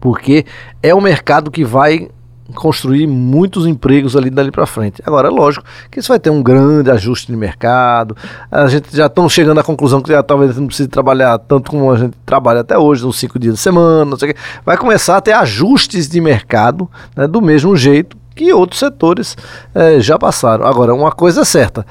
porque 0.00 0.46
é 0.80 0.94
o 0.94 1.00
mercado 1.00 1.50
que 1.50 1.64
vai 1.64 2.08
construir 2.54 3.06
muitos 3.06 3.66
empregos 3.66 4.16
ali 4.16 4.30
dali 4.30 4.50
para 4.50 4.66
frente. 4.66 5.02
Agora, 5.04 5.28
é 5.28 5.30
lógico 5.30 5.64
que 5.90 6.00
isso 6.00 6.08
vai 6.08 6.18
ter 6.18 6.30
um 6.30 6.42
grande 6.42 6.90
ajuste 6.90 7.26
de 7.26 7.36
mercado. 7.36 8.16
A 8.50 8.66
gente 8.66 8.94
já 8.96 9.06
estamos 9.06 9.32
chegando 9.32 9.58
à 9.58 9.64
conclusão 9.64 10.00
que 10.00 10.10
já, 10.10 10.22
talvez 10.22 10.56
não 10.56 10.66
precise 10.66 10.88
trabalhar 10.88 11.38
tanto 11.38 11.70
como 11.70 11.90
a 11.90 11.96
gente 11.96 12.16
trabalha 12.24 12.60
até 12.60 12.78
hoje, 12.78 13.06
uns 13.06 13.18
cinco 13.18 13.38
dias 13.38 13.54
de 13.54 13.60
semana, 13.60 14.04
não 14.04 14.16
sei 14.16 14.30
o 14.30 14.34
quê. 14.34 14.40
Vai 14.64 14.76
começar 14.76 15.16
a 15.16 15.20
ter 15.20 15.32
ajustes 15.32 16.08
de 16.08 16.20
mercado 16.20 16.88
né, 17.16 17.26
do 17.26 17.40
mesmo 17.40 17.76
jeito 17.76 18.16
que 18.34 18.52
outros 18.52 18.78
setores 18.78 19.36
é, 19.74 20.00
já 20.00 20.18
passaram. 20.18 20.66
Agora, 20.66 20.94
uma 20.94 21.12
coisa 21.12 21.42
é 21.42 21.44
certa: 21.44 21.84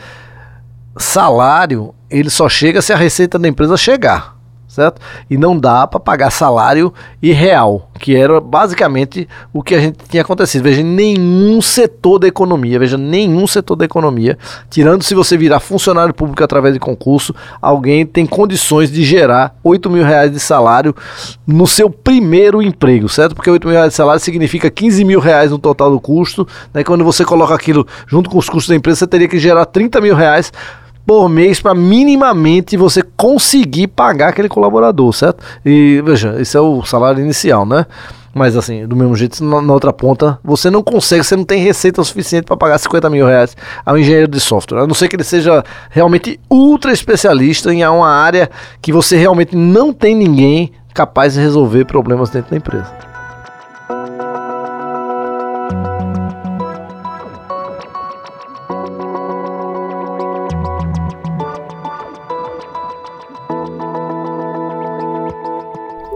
salário 0.98 1.94
ele 2.10 2.30
só 2.30 2.50
chega 2.50 2.82
se 2.82 2.92
a 2.92 2.96
receita 2.96 3.38
da 3.38 3.48
empresa 3.48 3.78
chegar. 3.78 4.39
Certo? 4.80 5.02
E 5.30 5.38
não 5.38 5.58
dá 5.58 5.86
para 5.86 6.00
pagar 6.00 6.32
salário 6.32 6.94
irreal, 7.22 7.90
que 8.00 8.16
era 8.16 8.40
basicamente 8.40 9.28
o 9.52 9.62
que 9.62 9.76
a 9.76 9.80
gente 9.80 9.98
tinha 10.10 10.22
acontecido. 10.22 10.64
Veja, 10.64 10.82
nenhum 10.82 11.62
setor 11.62 12.20
da 12.20 12.28
economia, 12.28 12.80
veja, 12.80 12.98
nenhum 12.98 13.46
setor 13.46 13.76
da 13.76 13.84
economia, 13.84 14.38
tirando 14.70 15.04
se 15.04 15.14
você 15.14 15.38
virar 15.38 15.60
funcionário 15.60 16.14
público 16.14 16.44
através 16.44 16.74
de 16.74 16.80
concurso, 16.80 17.36
alguém 17.62 18.06
tem 18.06 18.26
condições 18.26 18.90
de 18.90 19.04
gerar 19.04 19.56
8 19.64 19.90
mil 19.90 20.04
reais 20.04 20.32
de 20.32 20.40
salário 20.40 20.96
no 21.46 21.68
seu 21.68 21.90
primeiro 21.90 22.62
emprego, 22.62 23.10
certo? 23.10 23.36
Porque 23.36 23.50
8 23.50 23.68
mil 23.68 23.76
reais 23.76 23.90
de 23.90 23.96
salário 23.96 24.22
significa 24.22 24.70
15 24.70 25.04
mil 25.04 25.20
reais 25.20 25.52
no 25.52 25.60
total 25.60 25.92
do 25.92 26.00
custo, 26.00 26.48
né? 26.74 26.84
Quando 26.84 27.04
você 27.04 27.26
coloca 27.26 27.54
aquilo 27.54 27.86
junto 28.08 28.30
com 28.30 28.38
os 28.38 28.48
custos 28.48 28.70
da 28.70 28.76
empresa, 28.76 29.00
você 29.00 29.08
teria 29.08 29.28
que 29.28 29.40
gerar 29.40 29.66
30 29.66 30.00
mil 30.00 30.16
reais 30.16 30.52
por 31.10 31.28
mês 31.28 31.60
para 31.60 31.74
minimamente 31.74 32.78
você 32.78 33.02
conseguir 33.02 33.88
pagar 33.88 34.28
aquele 34.28 34.48
colaborador, 34.48 35.12
certo? 35.12 35.44
E 35.66 36.04
veja, 36.06 36.40
esse 36.40 36.56
é 36.56 36.60
o 36.60 36.86
salário 36.86 37.20
inicial, 37.20 37.66
né? 37.66 37.88
Mas 38.32 38.56
assim, 38.56 38.86
do 38.86 38.96
mesmo 38.96 39.16
jeito, 39.16 39.44
na, 39.44 39.60
na 39.60 39.74
outra 39.74 39.92
ponta, 39.92 40.38
você 40.44 40.70
não 40.70 40.84
consegue, 40.84 41.24
você 41.24 41.36
não 41.36 41.44
tem 41.44 41.64
receita 41.64 42.04
suficiente 42.04 42.46
para 42.46 42.56
pagar 42.56 42.78
50 42.78 43.10
mil 43.10 43.26
reais 43.26 43.58
ao 43.84 43.98
engenheiro 43.98 44.28
de 44.28 44.40
software. 44.40 44.82
A 44.84 44.86
não 44.86 44.94
ser 44.94 45.08
que 45.08 45.16
ele 45.16 45.24
seja 45.24 45.64
realmente 45.90 46.40
ultra 46.48 46.92
especialista 46.92 47.74
em 47.74 47.84
uma 47.84 48.08
área 48.08 48.48
que 48.80 48.94
você 48.94 49.18
realmente 49.18 49.56
não 49.56 49.92
tem 49.92 50.14
ninguém 50.14 50.72
capaz 50.94 51.34
de 51.34 51.40
resolver 51.40 51.86
problemas 51.86 52.30
dentro 52.30 52.52
da 52.52 52.58
empresa. 52.58 53.09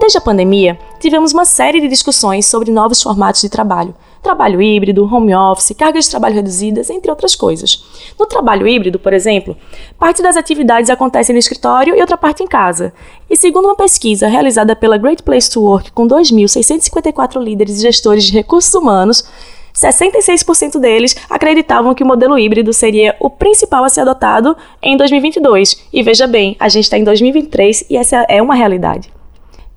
Desde 0.04 0.18
a 0.18 0.20
pandemia, 0.20 0.78
tivemos 1.00 1.32
uma 1.32 1.46
série 1.46 1.80
de 1.80 1.88
discussões 1.88 2.44
sobre 2.44 2.70
novos 2.70 3.02
formatos 3.02 3.40
de 3.40 3.48
trabalho, 3.48 3.94
trabalho 4.22 4.60
híbrido, 4.60 5.02
home 5.10 5.34
office, 5.34 5.74
cargas 5.74 6.04
de 6.04 6.10
trabalho 6.10 6.34
reduzidas, 6.34 6.90
entre 6.90 7.10
outras 7.10 7.34
coisas. 7.34 7.82
No 8.20 8.26
trabalho 8.26 8.68
híbrido, 8.68 8.98
por 8.98 9.14
exemplo, 9.14 9.56
parte 9.98 10.22
das 10.22 10.36
atividades 10.36 10.90
acontecem 10.90 11.32
no 11.32 11.38
escritório 11.38 11.96
e 11.96 12.00
outra 12.02 12.18
parte 12.18 12.42
em 12.42 12.46
casa. 12.46 12.92
E 13.30 13.34
segundo 13.34 13.64
uma 13.64 13.76
pesquisa 13.76 14.28
realizada 14.28 14.76
pela 14.76 14.98
Great 14.98 15.22
Place 15.22 15.50
to 15.50 15.62
Work 15.62 15.92
com 15.92 16.06
2.654 16.06 17.42
líderes 17.42 17.78
e 17.78 17.80
gestores 17.80 18.24
de 18.24 18.32
recursos 18.34 18.74
humanos, 18.74 19.24
66% 19.74 20.78
deles 20.80 21.16
acreditavam 21.30 21.94
que 21.94 22.04
o 22.04 22.06
modelo 22.06 22.38
híbrido 22.38 22.74
seria 22.74 23.16
o 23.18 23.30
principal 23.30 23.84
a 23.84 23.88
ser 23.88 24.02
adotado 24.02 24.54
em 24.82 24.98
2022. 24.98 25.82
E 25.90 26.02
veja 26.02 26.26
bem, 26.26 26.58
a 26.60 26.68
gente 26.68 26.84
está 26.84 26.98
em 26.98 27.04
2023 27.04 27.86
e 27.88 27.96
essa 27.96 28.26
é 28.28 28.42
uma 28.42 28.54
realidade. 28.54 29.13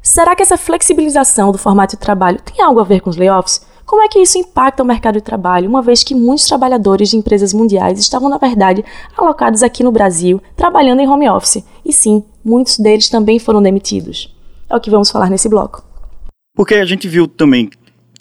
Será 0.08 0.34
que 0.38 0.41
essa 0.41 0.56
flexibilização 0.56 1.52
do 1.52 1.58
formato 1.58 1.98
de 1.98 2.00
trabalho 2.00 2.39
tem 2.41 2.63
algo 2.63 2.80
a 2.80 2.84
ver 2.86 3.02
com 3.02 3.10
os 3.10 3.17
layoffs? 3.17 3.62
Como 3.86 4.02
é 4.02 4.08
que 4.08 4.20
isso 4.20 4.38
impacta 4.38 4.82
o 4.82 4.86
mercado 4.86 5.15
de 5.15 5.22
trabalho, 5.22 5.67
uma 5.67 5.82
vez 5.82 6.02
que 6.02 6.15
muitos 6.15 6.46
trabalhadores 6.46 7.10
de 7.10 7.17
empresas 7.17 7.54
mundiais 7.54 8.00
estavam, 8.00 8.30
na 8.30 8.38
verdade, 8.38 8.86
alocados 9.17 9.63
aqui 9.63 9.84
no 9.84 9.91
Brasil, 9.91 10.41
trabalhando 10.56 11.02
em 11.02 11.10
home 11.10 11.30
office? 11.30 11.62
E 11.84 11.91
sim, 11.91 12.24
muitos 12.43 12.80
deles 12.80 13.10
também 13.10 13.38
foram 13.38 13.62
demitidos. 13.62 14.34
É 14.70 14.78
o 14.78 14.80
que 14.80 14.89
vamos 14.89 15.12
falar 15.12 15.30
nesse 15.30 15.50
bloco. 15.50 15.84
Porque 16.56 16.76
a 16.76 16.86
gente 16.86 17.06
viu 17.06 17.28
também 17.28 17.70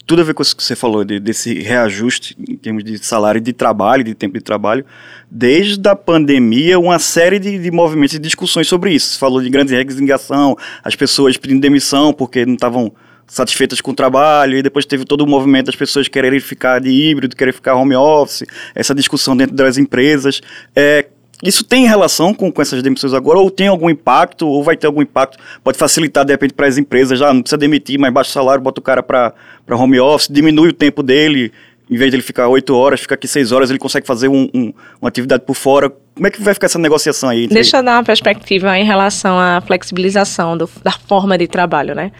tudo 0.07 0.21
a 0.21 0.23
ver 0.23 0.33
com 0.33 0.41
isso 0.41 0.55
que 0.55 0.63
você 0.63 0.75
falou, 0.75 1.03
de, 1.03 1.19
desse 1.19 1.53
reajuste 1.59 2.35
em 2.47 2.55
termos 2.55 2.81
de 2.81 2.97
salário 2.97 3.41
de 3.41 3.51
trabalho, 3.51 4.05
de 4.05 4.15
tempo 4.15 4.37
de 4.37 4.43
trabalho. 4.43 4.85
Desde 5.29 5.85
a 5.89 5.97
pandemia, 5.97 6.79
uma 6.79 6.97
série 6.97 7.37
de, 7.37 7.59
de 7.59 7.69
movimentos 7.69 8.15
e 8.15 8.19
discussões 8.19 8.69
sobre 8.69 8.93
isso. 8.93 9.11
Você 9.11 9.19
falou 9.19 9.41
de 9.41 9.49
grandes 9.49 9.73
resignação, 9.73 10.57
as 10.81 10.95
pessoas 10.95 11.35
pedindo 11.35 11.59
demissão 11.59 12.13
porque 12.13 12.45
não 12.45 12.53
estavam 12.53 12.93
satisfeitas 13.27 13.81
com 13.81 13.91
o 13.91 13.93
trabalho, 13.93 14.57
e 14.57 14.63
depois 14.63 14.85
teve 14.85 15.03
todo 15.03 15.21
o 15.21 15.27
movimento 15.27 15.65
das 15.65 15.75
pessoas 15.75 16.07
quererem 16.07 16.39
ficar 16.39 16.79
de 16.79 16.89
híbrido, 16.89 17.35
querer 17.35 17.53
ficar 17.53 17.75
home 17.75 17.93
office, 17.93 18.43
essa 18.73 18.95
discussão 18.95 19.35
dentro 19.35 19.53
das 19.53 19.77
empresas. 19.77 20.41
É, 20.73 21.05
isso 21.43 21.63
tem 21.63 21.87
relação 21.87 22.33
com, 22.33 22.51
com 22.51 22.61
essas 22.61 22.81
demissões 22.81 23.13
agora, 23.13 23.37
ou 23.37 23.51
tem 23.51 23.67
algum 23.67 23.89
impacto, 23.89 24.47
ou 24.47 24.63
vai 24.63 24.75
ter 24.75 24.87
algum 24.87 25.01
impacto? 25.01 25.37
Pode 25.63 25.77
facilitar, 25.77 26.25
de 26.25 26.33
repente, 26.33 26.53
para 26.53 26.67
as 26.67 26.77
empresas, 26.77 27.19
já 27.19 27.31
não 27.31 27.41
precisa 27.41 27.57
demitir, 27.57 27.99
mas 27.99 28.11
baixa 28.11 28.31
o 28.31 28.33
salário, 28.33 28.61
bota 28.61 28.79
o 28.79 28.83
cara 28.83 29.03
para 29.03 29.33
home 29.69 29.99
office, 29.99 30.27
diminui 30.29 30.69
o 30.69 30.73
tempo 30.73 31.03
dele, 31.03 31.51
em 31.89 31.95
vez 31.95 32.09
de 32.09 32.17
ele 32.17 32.23
ficar 32.23 32.47
oito 32.47 32.75
horas, 32.75 33.01
fica 33.01 33.13
aqui 33.13 33.27
seis 33.27 33.51
horas, 33.51 33.69
ele 33.69 33.77
consegue 33.77 34.07
fazer 34.07 34.27
um, 34.27 34.49
um, 34.53 34.73
uma 34.99 35.09
atividade 35.09 35.43
por 35.45 35.55
fora. 35.55 35.91
Como 36.15 36.25
é 36.25 36.31
que 36.31 36.41
vai 36.41 36.55
ficar 36.55 36.65
essa 36.65 36.79
negociação 36.79 37.29
aí? 37.29 37.47
Deixa 37.47 37.77
eu 37.77 37.83
dar 37.83 37.97
uma 37.97 38.03
perspectiva 38.03 38.77
em 38.77 38.83
relação 38.83 39.37
à 39.39 39.61
flexibilização 39.61 40.57
do, 40.57 40.67
da 40.83 40.91
forma 40.91 41.37
de 41.37 41.47
trabalho, 41.47 41.93
né? 41.93 42.11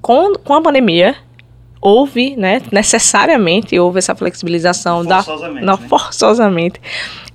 Com, 0.00 0.34
com 0.34 0.54
a 0.54 0.62
pandemia, 0.62 1.16
houve, 1.80 2.36
né, 2.36 2.62
necessariamente 2.70 3.76
houve 3.78 3.98
essa 3.98 4.14
flexibilização 4.14 5.04
da, 5.04 5.24
não, 5.60 5.76
né? 5.76 5.88
forçosamente 5.88 6.80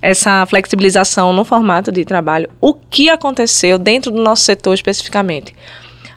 essa 0.01 0.45
flexibilização 0.45 1.33
no 1.33 1.43
formato 1.43 1.91
de 1.91 2.05
trabalho. 2.05 2.49
O 2.61 2.73
que 2.73 3.09
aconteceu 3.09 3.77
dentro 3.77 4.11
do 4.11 4.21
nosso 4.21 4.43
setor 4.43 4.73
especificamente? 4.73 5.55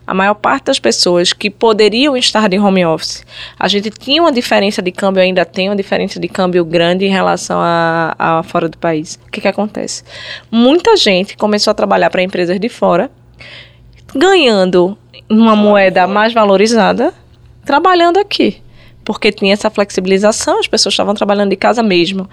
A 0.05 0.13
maior 0.13 0.33
parte 0.33 0.65
das 0.65 0.79
pessoas 0.79 1.31
que 1.31 1.49
poderiam 1.49 2.17
estar 2.17 2.49
de 2.49 2.57
home 2.57 2.85
office, 2.85 3.23
a 3.57 3.67
gente 3.67 3.89
tinha 3.91 4.21
uma 4.21 4.31
diferença 4.31 4.81
de 4.81 4.91
câmbio, 4.91 5.21
ainda 5.21 5.45
tem 5.45 5.69
uma 5.69 5.75
diferença 5.75 6.19
de 6.19 6.27
câmbio 6.27 6.65
grande 6.65 7.05
em 7.05 7.09
relação 7.09 7.59
a, 7.61 8.15
a 8.17 8.43
fora 8.43 8.67
do 8.67 8.77
país. 8.77 9.19
O 9.27 9.31
que, 9.31 9.39
que 9.39 9.47
acontece? 9.47 10.03
Muita 10.51 10.97
gente 10.97 11.37
começou 11.37 11.71
a 11.71 11.73
trabalhar 11.73 12.09
para 12.09 12.21
empresas 12.21 12.59
de 12.59 12.67
fora, 12.67 13.09
ganhando 14.13 14.97
uma 15.29 15.55
moeda 15.55 16.07
mais 16.07 16.33
valorizada, 16.33 17.13
trabalhando 17.63 18.17
aqui. 18.17 18.61
Porque 19.05 19.31
tinha 19.31 19.53
essa 19.53 19.69
flexibilização, 19.69 20.59
as 20.59 20.67
pessoas 20.67 20.93
estavam 20.93 21.13
trabalhando 21.13 21.51
de 21.51 21.55
casa 21.55 21.81
mesmo. 21.81 22.27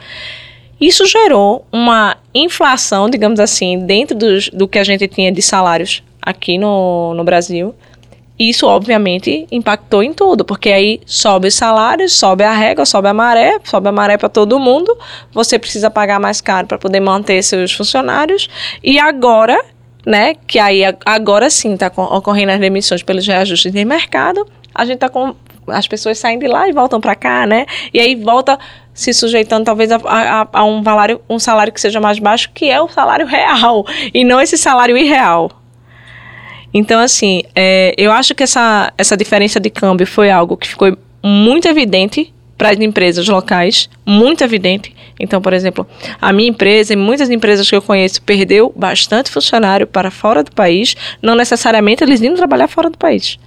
Isso 0.80 1.04
gerou 1.06 1.66
uma 1.72 2.16
inflação, 2.34 3.10
digamos 3.10 3.40
assim, 3.40 3.80
dentro 3.80 4.16
dos, 4.16 4.48
do 4.50 4.68
que 4.68 4.78
a 4.78 4.84
gente 4.84 5.06
tinha 5.08 5.32
de 5.32 5.42
salários 5.42 6.02
aqui 6.22 6.56
no, 6.58 7.14
no 7.14 7.24
Brasil. 7.24 7.74
Isso, 8.38 8.68
obviamente, 8.68 9.48
impactou 9.50 10.00
em 10.00 10.12
tudo, 10.12 10.44
porque 10.44 10.70
aí 10.70 11.00
sobe 11.04 11.48
os 11.48 11.54
salários, 11.54 12.12
sobe 12.12 12.44
a 12.44 12.52
régua, 12.52 12.86
sobe 12.86 13.08
a 13.08 13.14
maré, 13.14 13.58
sobe 13.64 13.88
a 13.88 13.92
maré 13.92 14.16
para 14.16 14.28
todo 14.28 14.60
mundo. 14.60 14.96
Você 15.32 15.58
precisa 15.58 15.90
pagar 15.90 16.20
mais 16.20 16.40
caro 16.40 16.68
para 16.68 16.78
poder 16.78 17.00
manter 17.00 17.42
seus 17.42 17.72
funcionários. 17.72 18.48
E 18.80 18.96
agora, 18.96 19.60
né, 20.06 20.34
que 20.46 20.60
aí 20.60 20.82
agora 21.04 21.50
sim 21.50 21.74
está 21.74 21.88
ocorrendo 21.88 22.52
as 22.52 22.60
demissões 22.60 23.02
pelos 23.02 23.26
reajustes 23.26 23.72
de 23.72 23.84
mercado, 23.84 24.46
a 24.72 24.84
gente 24.84 24.94
está 24.94 25.10
as 25.70 25.86
pessoas 25.86 26.18
saem 26.18 26.38
de 26.38 26.46
lá 26.46 26.68
e 26.68 26.72
voltam 26.72 27.00
para 27.00 27.14
cá, 27.14 27.46
né? 27.46 27.66
E 27.92 28.00
aí 28.00 28.14
volta 28.14 28.58
se 28.92 29.12
sujeitando 29.12 29.64
talvez 29.64 29.92
a, 29.92 29.96
a, 30.04 30.48
a, 30.52 30.64
um, 30.64 30.82
salário, 30.82 31.20
um 31.28 31.38
salário 31.38 31.72
que 31.72 31.80
seja 31.80 32.00
mais 32.00 32.18
baixo, 32.18 32.50
que 32.52 32.68
é 32.68 32.80
o 32.80 32.88
salário 32.88 33.26
real, 33.26 33.86
e 34.12 34.24
não 34.24 34.40
esse 34.40 34.58
salário 34.58 34.96
irreal. 34.96 35.50
Então, 36.74 37.00
assim, 37.00 37.42
é, 37.54 37.94
eu 37.96 38.12
acho 38.12 38.34
que 38.34 38.42
essa, 38.42 38.92
essa 38.98 39.16
diferença 39.16 39.58
de 39.58 39.70
câmbio 39.70 40.06
foi 40.06 40.30
algo 40.30 40.56
que 40.56 40.68
ficou 40.68 40.96
muito 41.22 41.66
evidente 41.66 42.32
para 42.58 42.70
as 42.70 42.80
empresas 42.80 43.28
locais, 43.28 43.88
muito 44.04 44.42
evidente. 44.42 44.94
Então, 45.20 45.40
por 45.40 45.52
exemplo, 45.52 45.86
a 46.20 46.32
minha 46.32 46.48
empresa 46.48 46.92
e 46.92 46.96
muitas 46.96 47.30
empresas 47.30 47.70
que 47.70 47.76
eu 47.76 47.80
conheço 47.80 48.20
perdeu 48.22 48.72
bastante 48.74 49.30
funcionário 49.30 49.86
para 49.86 50.10
fora 50.10 50.42
do 50.42 50.50
país, 50.50 50.96
não 51.22 51.36
necessariamente 51.36 52.02
eles 52.02 52.20
indo 52.20 52.36
trabalhar 52.36 52.66
fora 52.66 52.90
do 52.90 52.98
país. 52.98 53.38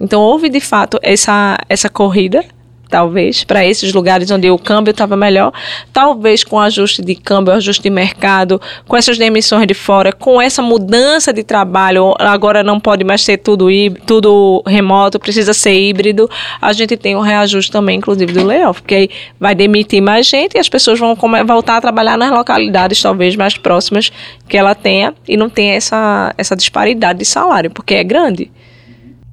Então 0.00 0.20
houve 0.20 0.48
de 0.48 0.60
fato 0.60 0.98
essa, 1.02 1.58
essa 1.68 1.88
corrida 1.88 2.44
talvez, 2.88 3.44
para 3.44 3.64
esses 3.64 3.92
lugares 3.92 4.30
onde 4.30 4.50
o 4.50 4.58
câmbio 4.58 4.90
estava 4.90 5.16
melhor, 5.16 5.52
talvez 5.92 6.42
com 6.42 6.58
ajuste 6.58 7.02
de 7.02 7.14
câmbio, 7.14 7.52
ajuste 7.52 7.82
de 7.82 7.90
mercado, 7.90 8.60
com 8.86 8.96
essas 8.96 9.18
demissões 9.18 9.66
de 9.66 9.74
fora, 9.74 10.12
com 10.12 10.40
essa 10.40 10.62
mudança 10.62 11.32
de 11.32 11.42
trabalho, 11.42 12.14
agora 12.18 12.62
não 12.62 12.80
pode 12.80 13.04
mais 13.04 13.22
ser 13.22 13.38
tudo, 13.38 13.66
tudo 14.06 14.62
remoto, 14.66 15.18
precisa 15.18 15.52
ser 15.52 15.74
híbrido, 15.74 16.28
a 16.60 16.72
gente 16.72 16.96
tem 16.96 17.14
um 17.14 17.20
reajuste 17.20 17.70
também, 17.70 17.98
inclusive, 17.98 18.32
do 18.32 18.44
layoff, 18.44 18.80
porque 18.80 18.94
aí 18.94 19.10
vai 19.38 19.54
demitir 19.54 20.02
mais 20.02 20.26
gente 20.26 20.54
e 20.54 20.58
as 20.58 20.68
pessoas 20.68 20.98
vão 20.98 21.16
voltar 21.46 21.76
a 21.76 21.80
trabalhar 21.80 22.16
nas 22.16 22.30
localidades 22.30 23.00
talvez 23.02 23.36
mais 23.36 23.56
próximas 23.56 24.10
que 24.48 24.56
ela 24.56 24.74
tenha 24.74 25.14
e 25.26 25.36
não 25.36 25.50
tem 25.50 25.70
essa, 25.70 26.34
essa 26.38 26.56
disparidade 26.56 27.18
de 27.18 27.24
salário, 27.24 27.70
porque 27.70 27.94
é 27.94 28.04
grande. 28.04 28.50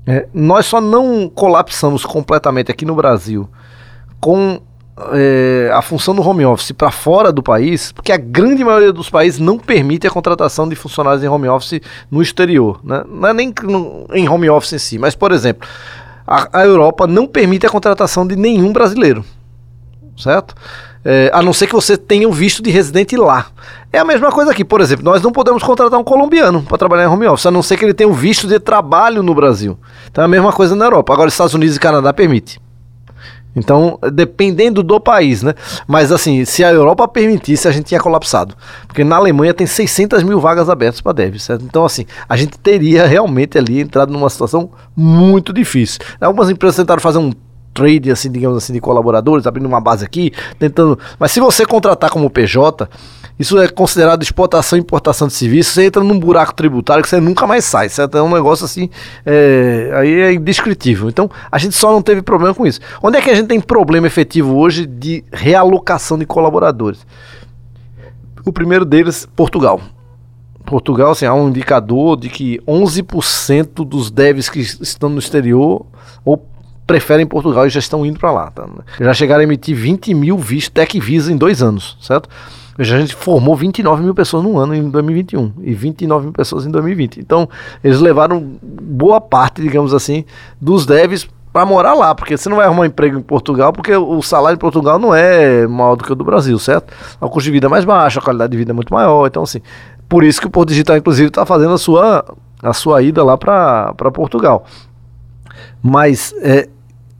É, 0.07 0.27
nós 0.33 0.65
só 0.67 0.79
não 0.79 1.27
colapsamos 1.27 2.05
completamente 2.05 2.71
aqui 2.71 2.85
no 2.85 2.95
Brasil 2.95 3.49
com 4.19 4.59
é, 5.11 5.69
a 5.73 5.81
função 5.81 6.15
do 6.15 6.21
home 6.21 6.45
office 6.45 6.71
para 6.71 6.89
fora 6.91 7.31
do 7.31 7.43
país, 7.43 7.91
porque 7.91 8.11
a 8.11 8.17
grande 8.17 8.63
maioria 8.63 8.93
dos 8.93 9.09
países 9.09 9.39
não 9.39 9.57
permite 9.57 10.07
a 10.07 10.09
contratação 10.09 10.69
de 10.69 10.75
funcionários 10.75 11.23
em 11.23 11.27
home 11.27 11.47
office 11.47 11.81
no 12.09 12.21
exterior. 12.21 12.79
Né? 12.83 13.03
Não 13.07 13.29
é 13.29 13.33
nem 13.33 13.53
em 14.13 14.29
home 14.29 14.49
office 14.49 14.73
em 14.73 14.79
si, 14.79 14.97
mas, 14.97 15.15
por 15.15 15.31
exemplo, 15.31 15.67
a, 16.25 16.61
a 16.61 16.65
Europa 16.65 17.05
não 17.07 17.27
permite 17.27 17.65
a 17.65 17.69
contratação 17.69 18.25
de 18.25 18.35
nenhum 18.35 18.71
brasileiro. 18.71 19.23
Certo? 20.17 20.55
É, 21.03 21.29
a 21.33 21.41
não 21.43 21.51
ser 21.51 21.67
que 21.67 21.73
você 21.73 21.97
tenha 21.97 22.27
um 22.27 22.31
visto 22.31 22.63
de 22.63 22.71
residente 22.71 23.17
lá. 23.17 23.47
É 23.95 23.99
a 23.99 24.03
mesma 24.03 24.29
coisa 24.29 24.51
aqui, 24.51 24.65
por 24.65 24.81
exemplo, 24.81 25.05
nós 25.05 25.21
não 25.21 25.31
podemos 25.31 25.63
contratar 25.63 25.97
um 25.97 26.03
colombiano 26.03 26.61
para 26.61 26.77
trabalhar 26.77 27.05
em 27.05 27.07
home 27.07 27.25
office, 27.27 27.45
a 27.45 27.51
não 27.51 27.63
ser 27.63 27.77
que 27.77 27.85
ele 27.85 27.93
tenha 27.93 28.09
um 28.09 28.13
visto 28.13 28.45
de 28.45 28.59
trabalho 28.59 29.23
no 29.23 29.33
Brasil. 29.33 29.79
Então 30.11 30.21
é 30.21 30.25
a 30.25 30.27
mesma 30.27 30.51
coisa 30.51 30.75
na 30.75 30.83
Europa. 30.83 31.13
Agora, 31.13 31.29
Estados 31.29 31.53
Unidos 31.53 31.77
e 31.77 31.79
Canadá 31.79 32.11
permite. 32.11 32.59
Então, 33.55 33.97
dependendo 34.11 34.83
do 34.83 34.99
país, 34.99 35.41
né? 35.41 35.53
Mas 35.87 36.11
assim, 36.11 36.43
se 36.43 36.61
a 36.61 36.73
Europa 36.73 37.07
permitisse, 37.07 37.69
a 37.69 37.71
gente 37.71 37.85
tinha 37.85 38.01
colapsado. 38.01 38.53
Porque 38.85 39.01
na 39.01 39.15
Alemanha 39.15 39.53
tem 39.53 39.65
600 39.65 40.23
mil 40.23 40.41
vagas 40.41 40.69
abertas 40.69 40.99
para 40.99 41.13
dev, 41.13 41.37
certo? 41.39 41.63
Então, 41.63 41.85
assim, 41.85 42.05
a 42.27 42.35
gente 42.35 42.59
teria 42.59 43.07
realmente 43.07 43.57
ali 43.57 43.79
entrado 43.79 44.11
numa 44.11 44.29
situação 44.29 44.71
muito 44.93 45.53
difícil. 45.53 46.01
Algumas 46.19 46.49
empresas 46.49 46.75
tentaram 46.75 47.01
fazer 47.01 47.19
um 47.19 47.31
trade, 47.73 48.09
assim, 48.09 48.31
digamos 48.31 48.57
assim, 48.57 48.73
de 48.73 48.81
colaboradores, 48.81 49.47
abrindo 49.47 49.67
uma 49.67 49.79
base 49.79 50.03
aqui, 50.03 50.33
tentando. 50.59 50.97
Mas 51.19 51.31
se 51.31 51.39
você 51.39 51.65
contratar 51.65 52.09
como 52.09 52.29
PJ, 52.29 52.89
isso 53.37 53.57
é 53.59 53.67
considerado 53.67 54.23
exportação 54.23 54.77
e 54.77 54.81
importação 54.81 55.27
de 55.27 55.33
serviços, 55.33 55.73
você 55.73 55.85
entra 55.85 56.03
num 56.03 56.17
buraco 56.17 56.53
tributário 56.53 57.03
que 57.03 57.09
você 57.09 57.19
nunca 57.19 57.45
mais 57.45 57.65
sai, 57.65 57.89
certo? 57.89 58.17
É 58.17 58.21
um 58.21 58.33
negócio 58.33 58.65
assim, 58.65 58.89
é, 59.25 59.91
aí 59.93 60.21
é 60.21 60.33
indescritível. 60.33 61.09
Então, 61.09 61.29
a 61.51 61.57
gente 61.57 61.75
só 61.75 61.91
não 61.91 62.01
teve 62.01 62.21
problema 62.21 62.53
com 62.53 62.65
isso. 62.65 62.79
Onde 63.03 63.17
é 63.17 63.21
que 63.21 63.29
a 63.29 63.35
gente 63.35 63.47
tem 63.47 63.59
problema 63.59 64.07
efetivo 64.07 64.55
hoje 64.55 64.85
de 64.85 65.23
realocação 65.33 66.17
de 66.17 66.25
colaboradores? 66.25 67.05
O 68.45 68.53
primeiro 68.53 68.85
deles, 68.85 69.27
Portugal. 69.35 69.81
Portugal, 70.65 71.11
assim, 71.11 71.25
há 71.25 71.33
um 71.33 71.49
indicador 71.49 72.17
de 72.17 72.29
que 72.29 72.59
11% 72.67 73.85
dos 73.85 74.09
devs 74.09 74.49
que 74.49 74.59
estão 74.59 75.09
no 75.09 75.19
exterior 75.19 75.85
ou 76.23 76.45
preferem 76.87 77.25
Portugal 77.25 77.65
e 77.65 77.69
já 77.69 77.79
estão 77.79 78.05
indo 78.05 78.19
para 78.19 78.31
lá. 78.31 78.51
Tá? 78.51 78.67
Já 78.99 79.13
chegaram 79.13 79.41
a 79.41 79.43
emitir 79.43 79.75
20 79.75 80.13
mil 80.13 80.37
vistos 80.37 80.69
Tech 80.73 80.99
Visa 80.99 81.31
em 81.31 81.37
dois 81.37 81.61
anos, 81.61 81.97
certo? 82.01 82.29
A 82.77 82.83
gente 82.83 83.15
formou 83.15 83.55
29 83.55 84.03
mil 84.03 84.13
pessoas 84.13 84.43
no 84.43 84.57
ano 84.57 84.75
em 84.75 84.89
2021 84.89 85.53
e 85.61 85.73
29 85.73 86.25
mil 86.25 86.33
pessoas 86.33 86.65
em 86.65 86.71
2020. 86.71 87.19
Então, 87.19 87.47
eles 87.83 87.99
levaram 88.01 88.57
boa 88.61 89.21
parte, 89.21 89.61
digamos 89.61 89.93
assim, 89.93 90.25
dos 90.59 90.85
devs 90.85 91.27
para 91.53 91.65
morar 91.65 91.93
lá, 91.93 92.13
porque 92.13 92.35
você 92.35 92.49
não 92.49 92.57
vai 92.57 92.65
arrumar 92.65 92.81
um 92.81 92.85
emprego 92.85 93.17
em 93.17 93.21
Portugal, 93.21 93.71
porque 93.71 93.95
o 93.95 94.21
salário 94.21 94.57
em 94.57 94.59
Portugal 94.59 94.99
não 94.99 95.15
é 95.15 95.65
maior 95.65 95.95
do 95.95 96.03
que 96.03 96.11
o 96.11 96.15
do 96.15 96.25
Brasil, 96.25 96.59
certo? 96.59 96.93
O 97.21 97.29
custo 97.29 97.45
de 97.45 97.51
vida 97.51 97.67
é 97.67 97.69
mais 97.69 97.85
baixo, 97.85 98.19
a 98.19 98.21
qualidade 98.21 98.51
de 98.51 98.57
vida 98.57 98.73
é 98.73 98.75
muito 98.75 98.93
maior. 98.93 99.25
Então, 99.25 99.43
assim, 99.43 99.61
por 100.09 100.25
isso 100.25 100.41
que 100.41 100.47
o 100.47 100.49
Porto 100.49 100.67
Digital, 100.67 100.97
inclusive, 100.97 101.29
está 101.29 101.45
fazendo 101.45 101.73
a 101.73 101.77
sua, 101.77 102.25
a 102.61 102.73
sua 102.73 103.01
ida 103.01 103.23
lá 103.23 103.37
para 103.37 104.11
Portugal. 104.11 104.65
Mas 105.81 106.35
é, 106.41 106.67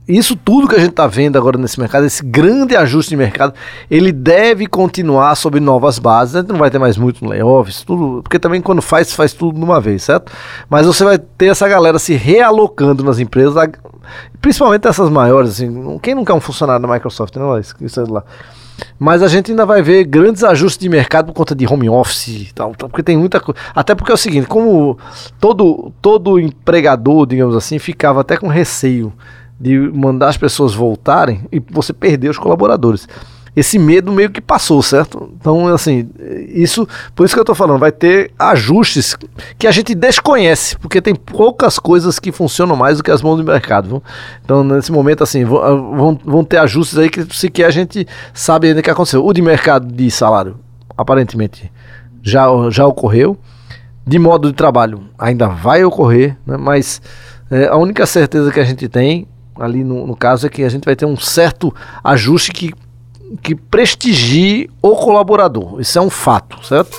isso 0.08 0.36
tudo 0.36 0.68
que 0.68 0.76
a 0.76 0.78
gente 0.78 0.90
está 0.90 1.06
vendo 1.06 1.36
agora 1.36 1.58
nesse 1.58 1.80
mercado, 1.80 2.06
esse 2.06 2.24
grande 2.24 2.76
ajuste 2.76 3.10
de 3.10 3.16
mercado, 3.16 3.52
ele 3.90 4.12
deve 4.12 4.66
continuar 4.66 5.34
sob 5.34 5.58
novas 5.58 5.98
bases. 5.98 6.36
A 6.36 6.40
gente 6.40 6.50
não 6.50 6.58
vai 6.58 6.70
ter 6.70 6.78
mais 6.78 6.96
muito 6.96 7.26
layoffs, 7.26 7.82
tudo, 7.82 8.22
porque 8.22 8.38
também 8.38 8.60
quando 8.60 8.80
faz, 8.80 9.12
faz 9.12 9.32
tudo 9.32 9.58
de 9.58 9.64
uma 9.64 9.80
vez, 9.80 10.04
certo? 10.04 10.30
Mas 10.70 10.86
você 10.86 11.02
vai 11.02 11.18
ter 11.18 11.46
essa 11.46 11.66
galera 11.66 11.98
se 11.98 12.14
realocando 12.14 13.02
nas 13.02 13.18
empresas, 13.18 13.54
principalmente 14.40 14.86
essas 14.86 15.10
maiores. 15.10 15.50
Assim, 15.50 15.98
quem 16.00 16.14
não 16.14 16.24
quer 16.24 16.34
um 16.34 16.40
funcionário 16.40 16.86
da 16.86 16.92
Microsoft, 16.92 17.34
não 17.34 17.56
é 17.56 17.60
isso 17.60 18.00
é 18.00 18.04
lá. 18.08 18.22
Mas 18.98 19.22
a 19.22 19.28
gente 19.28 19.50
ainda 19.50 19.66
vai 19.66 19.82
ver 19.82 20.04
grandes 20.04 20.44
ajustes 20.44 20.78
de 20.78 20.88
mercado 20.88 21.26
por 21.26 21.32
conta 21.32 21.54
de 21.54 21.66
home 21.66 21.88
office 21.88 22.28
e 22.28 22.54
tal, 22.54 22.72
porque 22.72 23.02
tem 23.02 23.16
muita 23.16 23.40
coisa. 23.40 23.58
Até 23.74 23.94
porque 23.94 24.12
é 24.12 24.14
o 24.14 24.18
seguinte, 24.18 24.46
como 24.46 24.98
todo, 25.40 25.92
todo 26.00 26.38
empregador, 26.38 27.26
digamos 27.26 27.56
assim, 27.56 27.78
ficava 27.78 28.20
até 28.20 28.36
com 28.36 28.46
receio 28.46 29.12
de 29.58 29.78
mandar 29.78 30.28
as 30.28 30.36
pessoas 30.36 30.74
voltarem 30.74 31.42
e 31.50 31.60
você 31.70 31.92
perder 31.92 32.28
os 32.28 32.38
colaboradores. 32.38 33.08
Esse 33.56 33.78
medo 33.78 34.12
meio 34.12 34.28
que 34.28 34.40
passou, 34.40 34.82
certo? 34.82 35.32
Então, 35.40 35.66
assim, 35.68 36.10
isso, 36.48 36.86
por 37.14 37.24
isso 37.24 37.34
que 37.34 37.38
eu 37.38 37.42
estou 37.42 37.54
falando, 37.54 37.78
vai 37.78 37.90
ter 37.90 38.30
ajustes 38.38 39.16
que 39.58 39.66
a 39.66 39.70
gente 39.70 39.94
desconhece, 39.94 40.76
porque 40.76 41.00
tem 41.00 41.14
poucas 41.14 41.78
coisas 41.78 42.18
que 42.18 42.30
funcionam 42.30 42.76
mais 42.76 42.98
do 42.98 43.02
que 43.02 43.10
as 43.10 43.22
mãos 43.22 43.38
do 43.38 43.44
mercado. 43.44 43.88
Viu? 43.88 44.02
Então, 44.44 44.62
nesse 44.62 44.92
momento, 44.92 45.24
assim, 45.24 45.42
vão, 45.46 46.20
vão 46.22 46.44
ter 46.44 46.58
ajustes 46.58 46.98
aí 46.98 47.08
que 47.08 47.24
sequer 47.34 47.64
a 47.64 47.70
gente 47.70 48.06
sabe 48.34 48.68
ainda 48.68 48.80
o 48.80 48.82
que 48.82 48.90
aconteceu. 48.90 49.24
O 49.24 49.32
de 49.32 49.40
mercado 49.40 49.90
de 49.90 50.10
salário, 50.10 50.58
aparentemente, 50.94 51.72
já, 52.22 52.46
já 52.68 52.86
ocorreu. 52.86 53.38
De 54.06 54.18
modo 54.18 54.48
de 54.48 54.54
trabalho, 54.54 55.00
ainda 55.18 55.48
vai 55.48 55.82
ocorrer, 55.82 56.36
né? 56.46 56.56
mas 56.56 57.00
é, 57.50 57.66
a 57.66 57.76
única 57.76 58.06
certeza 58.06 58.52
que 58.52 58.60
a 58.60 58.64
gente 58.64 58.86
tem 58.86 59.26
ali 59.58 59.84
no, 59.84 60.06
no 60.06 60.16
caso 60.16 60.46
é 60.46 60.50
que 60.50 60.62
a 60.62 60.68
gente 60.68 60.84
vai 60.84 60.96
ter 60.96 61.06
um 61.06 61.16
certo 61.16 61.74
ajuste 62.02 62.52
que, 62.52 62.72
que 63.42 63.54
prestigie 63.54 64.70
o 64.82 64.94
colaborador. 64.94 65.80
Isso 65.80 65.98
é 65.98 66.02
um 66.02 66.10
fato, 66.10 66.64
certo? 66.66 66.96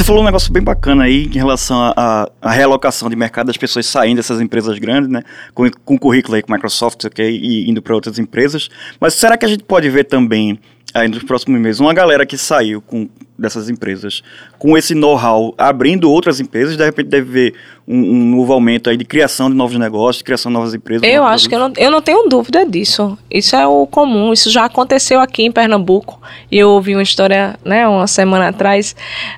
Você 0.00 0.04
falou 0.04 0.22
um 0.22 0.24
negócio 0.24 0.50
bem 0.50 0.62
bacana 0.62 1.04
aí 1.04 1.26
em 1.26 1.36
relação 1.36 1.92
à 1.94 2.50
realocação 2.50 3.10
de 3.10 3.16
mercado 3.16 3.48
das 3.48 3.58
pessoas 3.58 3.84
saindo 3.84 4.16
dessas 4.16 4.40
empresas 4.40 4.78
grandes, 4.78 5.10
né? 5.10 5.22
Com, 5.52 5.70
com 5.84 5.98
currículo 5.98 6.36
aí 6.36 6.42
com 6.42 6.50
Microsoft 6.50 7.04
okay, 7.04 7.36
e 7.36 7.68
indo 7.68 7.82
para 7.82 7.94
outras 7.94 8.18
empresas. 8.18 8.70
Mas 8.98 9.12
será 9.12 9.36
que 9.36 9.44
a 9.44 9.48
gente 9.48 9.62
pode 9.62 9.90
ver 9.90 10.04
também 10.04 10.58
aí 10.92 11.08
nos 11.08 11.22
próximos 11.22 11.60
meses, 11.60 11.80
uma 11.80 11.94
galera 11.94 12.26
que 12.26 12.36
saiu 12.36 12.80
com, 12.80 13.08
dessas 13.38 13.68
empresas 13.68 14.22
com 14.58 14.76
esse 14.76 14.94
know-how, 14.94 15.54
abrindo 15.56 16.10
outras 16.10 16.40
empresas, 16.40 16.76
de 16.76 16.84
repente 16.84 17.08
deve 17.08 17.30
ver 17.30 17.54
um, 17.88 17.98
um, 17.98 18.36
novo 18.36 18.52
aumento 18.52 18.90
aí 18.90 18.96
de 18.96 19.04
criação 19.04 19.48
de 19.48 19.56
novos 19.56 19.78
negócios, 19.78 20.18
de 20.18 20.24
criação 20.24 20.50
de 20.50 20.54
novas 20.54 20.74
empresas. 20.74 21.08
Eu 21.08 21.24
acho 21.24 21.48
que 21.48 21.54
eu 21.54 21.58
não, 21.58 21.72
eu 21.76 21.90
não 21.90 22.02
tenho 22.02 22.28
dúvida 22.28 22.64
disso. 22.64 23.18
Isso 23.30 23.56
é 23.56 23.66
o 23.66 23.86
comum, 23.86 24.32
isso 24.32 24.50
já 24.50 24.66
aconteceu 24.66 25.20
aqui 25.20 25.42
em 25.44 25.50
Pernambuco. 25.50 26.20
E 26.50 26.58
eu 26.58 26.68
ouvi 26.70 26.94
uma 26.94 27.02
história, 27.02 27.58
né, 27.64 27.88
uma 27.88 28.06
semana 28.06 28.48
atrás, 28.48 28.94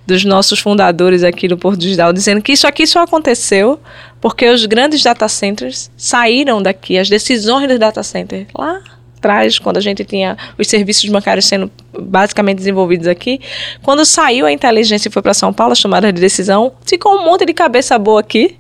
dos 0.07 0.25
nossos 0.25 0.59
fundadores 0.59 1.23
aqui 1.23 1.47
do 1.47 1.57
Porto 1.57 1.79
Digital, 1.79 2.13
dizendo 2.13 2.43
que 2.43 2.53
isso 2.53 2.67
aqui 2.67 2.87
só 2.87 3.03
aconteceu 3.03 3.79
porque 4.21 4.49
os 4.49 4.67
grandes 4.67 5.03
data 5.03 5.29
centers 5.29 5.91
saíram 5.97 6.63
daqui, 6.63 6.99
as 6.99 7.09
decisões 7.09 7.69
dos 7.69 7.79
data 7.79 8.03
centers 8.03 8.47
lá 8.57 8.81
atrás, 9.23 9.59
quando 9.61 9.77
a 9.77 9.81
gente 9.81 10.05
tinha 10.05 10.37
os 10.59 10.67
serviços 10.67 11.09
bancários 11.09 11.47
sendo 11.47 11.71
basicamente 11.97 12.59
desenvolvidos 12.59 13.07
aqui, 13.07 13.41
quando 13.83 14.05
saiu 14.05 14.45
a 14.45 14.53
inteligência 14.53 15.09
e 15.09 15.13
foi 15.13 15.23
para 15.23 15.33
São 15.33 15.53
Paulo, 15.53 15.73
a 15.73 15.77
tomada 15.77 16.13
de 16.13 16.21
decisão, 16.21 16.73
ficou 16.85 17.15
um 17.15 17.25
monte 17.25 17.47
de 17.47 17.55
cabeça 17.55 17.97
boa 17.99 18.21
aqui. 18.21 18.57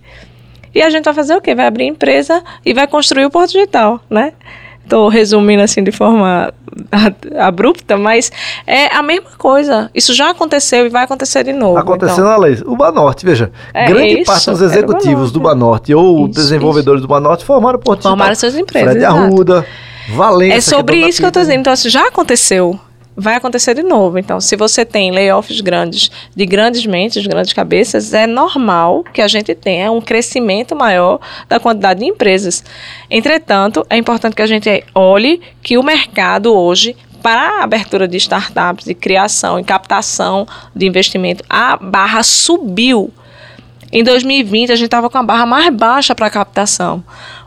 E 0.75 0.81
a 0.81 0.89
gente 0.89 1.05
vai 1.05 1.13
fazer 1.13 1.37
o 1.37 1.41
quê? 1.41 1.55
Vai 1.55 1.67
abrir 1.67 1.87
empresa 1.87 2.43
e 2.65 2.73
vai 2.73 2.87
construir 2.87 3.27
o 3.27 3.31
Porto 3.31 3.53
Digital, 3.53 4.01
né? 4.09 4.33
Estou 4.83 5.09
resumindo 5.09 5.63
assim 5.63 5.83
de 5.83 5.93
forma 5.93 6.53
abrupta, 7.39 7.97
mas 7.97 8.33
é 8.67 8.95
a 8.95 9.03
mesma 9.03 9.31
coisa. 9.37 9.91
Isso 9.95 10.15
já 10.15 10.31
aconteceu 10.31 10.87
e 10.87 10.89
vai 10.89 11.05
acontecer 11.05 11.45
de 11.45 11.53
novo. 11.53 11.79
Aconteceu 11.79 12.15
então. 12.15 12.29
na 12.29 12.37
lei. 12.37 12.59
O 12.65 12.75
Banorte, 12.75 13.25
veja. 13.25 13.53
É, 13.75 13.87
grande 13.87 14.21
isso, 14.21 14.31
parte 14.31 14.51
dos 14.51 14.63
executivos 14.63 15.31
do 15.31 15.41
Banorte 15.41 15.95
ou 15.95 16.27
isso, 16.27 16.35
desenvolvedores 16.35 17.01
isso. 17.01 17.07
do 17.07 17.11
Banorte 17.11 17.45
formaram 17.45 17.79
o 17.79 17.83
Porto 17.83 18.03
Formaram 18.03 18.35
suas 18.35 18.57
empresas. 18.57 18.93
Fred 18.93 19.05
Arruda, 19.05 19.67
Valência. 20.09 20.57
É 20.57 20.61
sobre 20.61 20.97
isso 20.97 21.19
que 21.19 21.25
eu 21.25 21.29
estou 21.29 21.43
dizendo. 21.43 21.61
Então, 21.61 21.73
assim, 21.73 21.89
já 21.89 22.07
aconteceu. 22.09 22.79
Vai 23.15 23.35
acontecer 23.35 23.75
de 23.75 23.83
novo. 23.83 24.19
Então, 24.19 24.41
se 24.41 24.57
você 24.57 24.87
tem 24.87 25.11
layoffs 25.11 25.61
grandes, 25.61 26.11
de 26.35 26.47
grandes 26.47 26.87
mentes, 26.87 27.27
grandes 27.27 27.53
cabeças, 27.53 28.15
é 28.15 28.27
normal 28.27 29.05
que 29.13 29.21
a 29.21 29.29
gente 29.29 29.55
tenha 29.55 29.93
um 29.93 30.01
crescimento 30.01 30.75
maior 30.75 31.21
da 31.47 31.61
quantidade 31.61 32.01
de 32.01 32.07
empresas. 32.07 32.65
Entretanto, 33.11 33.87
é 33.91 33.97
importante 33.99 34.35
que 34.35 34.43
a 34.43 34.47
gente 34.47 34.83
olhe 34.95 35.43
que 35.63 35.77
o 35.77 35.83
mercado 35.83 36.55
hoje 36.55 36.97
para 37.23 37.61
a 37.61 37.65
abertura 37.65 38.09
de 38.09 38.17
startups, 38.17 38.85
de 38.85 38.95
criação 38.95 39.61
e 39.61 39.65
captação 39.65 40.47
de 40.75 40.87
investimento, 40.87 41.45
a 41.49 41.77
barra 41.77 42.23
subiu. 42.23 43.13
Em 43.93 44.03
2020, 44.03 44.73
a 44.73 44.75
gente 44.75 44.87
estava 44.87 45.11
com 45.11 45.19
a 45.19 45.23
barra 45.23 45.45
mais 45.45 45.69
baixa 45.73 46.15
para 46.15 46.31
captação. 46.31 47.05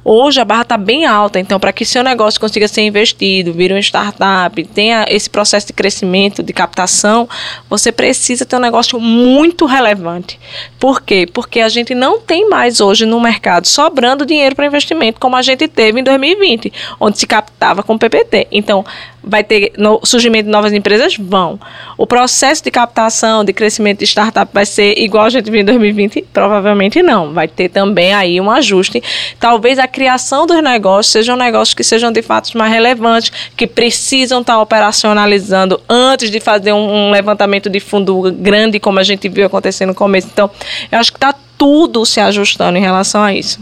Hoje 0.08 0.40
a 0.40 0.46
barra 0.46 0.62
está 0.62 0.78
bem 0.78 1.04
alta, 1.04 1.40
então 1.40 1.60
para 1.60 1.74
que 1.74 1.84
seu 1.84 2.04
negócio 2.04 2.40
consiga 2.40 2.68
ser 2.68 2.84
investido, 2.84 3.52
vir 3.52 3.72
uma 3.72 3.80
startup, 3.80 4.64
tenha 4.66 5.04
esse 5.10 5.28
processo 5.28 5.66
de 5.66 5.74
crescimento, 5.74 6.44
de 6.44 6.54
captação, 6.54 7.28
você 7.68 7.92
precisa 7.92 8.46
ter 8.46 8.56
um 8.56 8.60
negócio 8.60 9.00
muito 9.00 9.66
relevante. 9.66 10.40
Por 10.80 11.02
quê? 11.02 11.28
Porque 11.34 11.60
a 11.60 11.70
gente 11.70 11.96
não 11.96 12.22
tem 12.22 12.48
mais 12.48 12.80
hoje 12.80 13.04
no 13.04 13.20
mercado 13.20 13.68
sobrando 13.68 14.28
dinheiro 14.28 14.56
para 14.56 14.68
investimento 14.68 15.20
como 15.20 15.36
a 15.36 15.42
gente 15.42 15.68
teve 15.68 16.00
em 16.00 16.04
2020, 16.04 16.72
onde 17.00 17.18
se 17.18 17.26
captava 17.26 17.82
com 17.82 17.98
PPT. 17.98 18.48
Então, 18.52 18.86
vai 19.26 19.44
ter 19.44 19.74
no 19.78 20.00
surgimento 20.04 20.46
de 20.46 20.52
novas 20.52 20.74
empresas? 20.74 21.16
Vão. 21.18 21.60
O 21.98 22.06
processo 22.06 22.64
de 22.64 22.72
captação, 22.72 23.44
de 23.44 23.52
crescimento 23.54 24.00
de 24.00 24.06
startup 24.06 24.52
vai 24.54 24.66
ser 24.66 24.98
igual 24.98 25.26
a 25.26 25.30
gente 25.30 25.50
viu 25.50 25.62
em 25.62 25.66
2020? 25.66 26.26
Provavelmente 26.32 27.02
não. 27.02 27.34
Vai 27.34 27.48
ter 27.48 27.70
também 27.70 28.14
aí 28.14 28.40
um 28.40 28.50
ajuste. 28.50 29.02
Talvez 29.40 29.80
a 29.80 29.88
criação 29.88 30.46
dos 30.46 30.62
negócios 30.62 31.12
sejam 31.12 31.36
negócios 31.36 31.74
que 31.74 31.84
sejam 31.84 32.12
de 32.12 32.22
fato 32.22 32.56
mais 32.58 32.72
relevantes, 32.72 33.32
que 33.56 33.66
precisam 33.68 34.42
estar 34.42 34.60
operacionalizando 34.60 35.80
antes 35.90 36.30
de 36.30 36.40
fazer 36.40 36.74
um, 36.74 37.08
um 37.08 37.12
levantamento 37.12 37.70
de 37.70 37.80
fundo 37.80 38.32
grande, 38.34 38.80
como 38.80 39.00
a 39.00 39.04
gente 39.04 39.28
viu 39.28 39.46
acontecer 39.46 39.86
no 39.86 39.96
começo. 39.96 40.28
Então, 40.32 40.50
eu 40.92 41.00
acho 41.00 41.12
que 41.12 41.18
está 41.18 41.34
tudo 41.58 42.06
se 42.06 42.20
ajustando 42.20 42.78
em 42.78 42.82
relação 42.82 43.24
a 43.24 43.34
isso. 43.34 43.60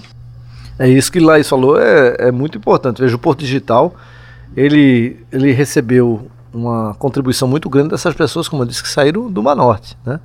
É 0.79 0.87
isso 0.87 1.11
que 1.11 1.19
Laís 1.19 1.47
falou, 1.47 1.79
é, 1.79 2.15
é 2.19 2.31
muito 2.31 2.57
importante. 2.57 3.01
Veja, 3.01 3.15
o 3.15 3.19
Porto 3.19 3.39
Digital, 3.39 3.95
ele, 4.55 5.25
ele 5.31 5.51
recebeu 5.51 6.27
uma 6.53 6.93
contribuição 6.95 7.47
muito 7.47 7.69
grande 7.69 7.89
dessas 7.89 8.13
pessoas, 8.13 8.47
como 8.47 8.61
eu 8.61 8.67
disse, 8.67 8.83
que 8.83 8.89
saíram 8.89 9.29
do 9.29 9.41
Manorte, 9.41 9.97
né? 10.05 10.19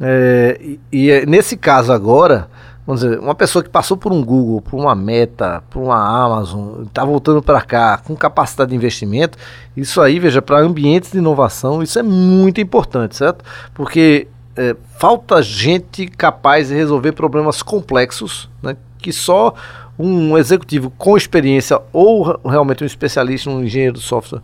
É, 0.00 0.58
e, 0.60 0.80
e 0.90 1.10
é, 1.10 1.24
nesse 1.24 1.56
caso 1.56 1.92
agora, 1.92 2.48
vamos 2.84 3.02
dizer, 3.02 3.20
uma 3.20 3.34
pessoa 3.34 3.62
que 3.62 3.70
passou 3.70 3.96
por 3.96 4.12
um 4.12 4.24
Google, 4.24 4.60
por 4.60 4.80
uma 4.80 4.94
Meta, 4.94 5.62
por 5.70 5.80
uma 5.80 5.96
Amazon, 5.96 6.82
está 6.82 7.04
voltando 7.04 7.40
para 7.40 7.60
cá 7.60 7.98
com 7.98 8.16
capacidade 8.16 8.70
de 8.70 8.76
investimento, 8.76 9.38
isso 9.76 10.00
aí, 10.00 10.18
veja, 10.18 10.42
para 10.42 10.58
ambientes 10.58 11.12
de 11.12 11.18
inovação, 11.18 11.82
isso 11.82 11.98
é 11.98 12.02
muito 12.02 12.60
importante, 12.60 13.16
certo? 13.16 13.44
Porque 13.72 14.26
é, 14.56 14.74
falta 14.98 15.40
gente 15.40 16.06
capaz 16.06 16.68
de 16.68 16.74
resolver 16.74 17.12
problemas 17.12 17.62
complexos, 17.62 18.50
né, 18.60 18.76
que 18.98 19.12
só 19.12 19.54
um 19.98 20.36
executivo 20.38 20.90
com 20.96 21.16
experiência 21.16 21.80
ou 21.92 22.40
realmente 22.44 22.82
um 22.82 22.86
especialista, 22.86 23.50
um 23.50 23.62
engenheiro 23.62 23.94
de 23.94 24.00
software 24.00 24.40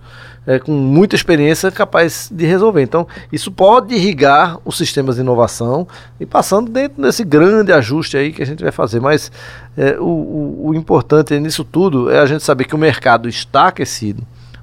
é, 0.48 0.58
com 0.58 0.72
muita 0.72 1.14
experiência 1.14 1.70
capaz 1.70 2.30
de 2.32 2.46
resolver. 2.46 2.80
Então, 2.80 3.06
isso 3.30 3.52
pode 3.52 3.94
irrigar 3.94 4.58
os 4.64 4.78
sistemas 4.78 5.16
de 5.16 5.20
inovação 5.20 5.86
e 6.18 6.24
passando 6.24 6.70
dentro 6.70 7.02
desse 7.02 7.22
grande 7.22 7.70
ajuste 7.70 8.16
aí 8.16 8.32
que 8.32 8.42
a 8.42 8.46
gente 8.46 8.62
vai 8.62 8.72
fazer. 8.72 8.98
Mas 8.98 9.30
é, 9.76 9.98
o, 10.00 10.04
o, 10.04 10.68
o 10.68 10.74
importante 10.74 11.38
nisso 11.38 11.64
tudo 11.64 12.10
é 12.10 12.18
a 12.18 12.24
gente 12.24 12.42
saber 12.42 12.64
que 12.64 12.74
o 12.74 12.78
mercado 12.78 13.28
está 13.28 13.68
aquecido. 13.68 14.22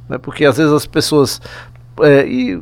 Né, 0.10 0.17
porque 0.17 0.43
às 0.43 0.58
vezes 0.58 0.74
as 0.74 0.88
pessoas 0.88 1.39
é, 2.02 2.28
e, 2.28 2.56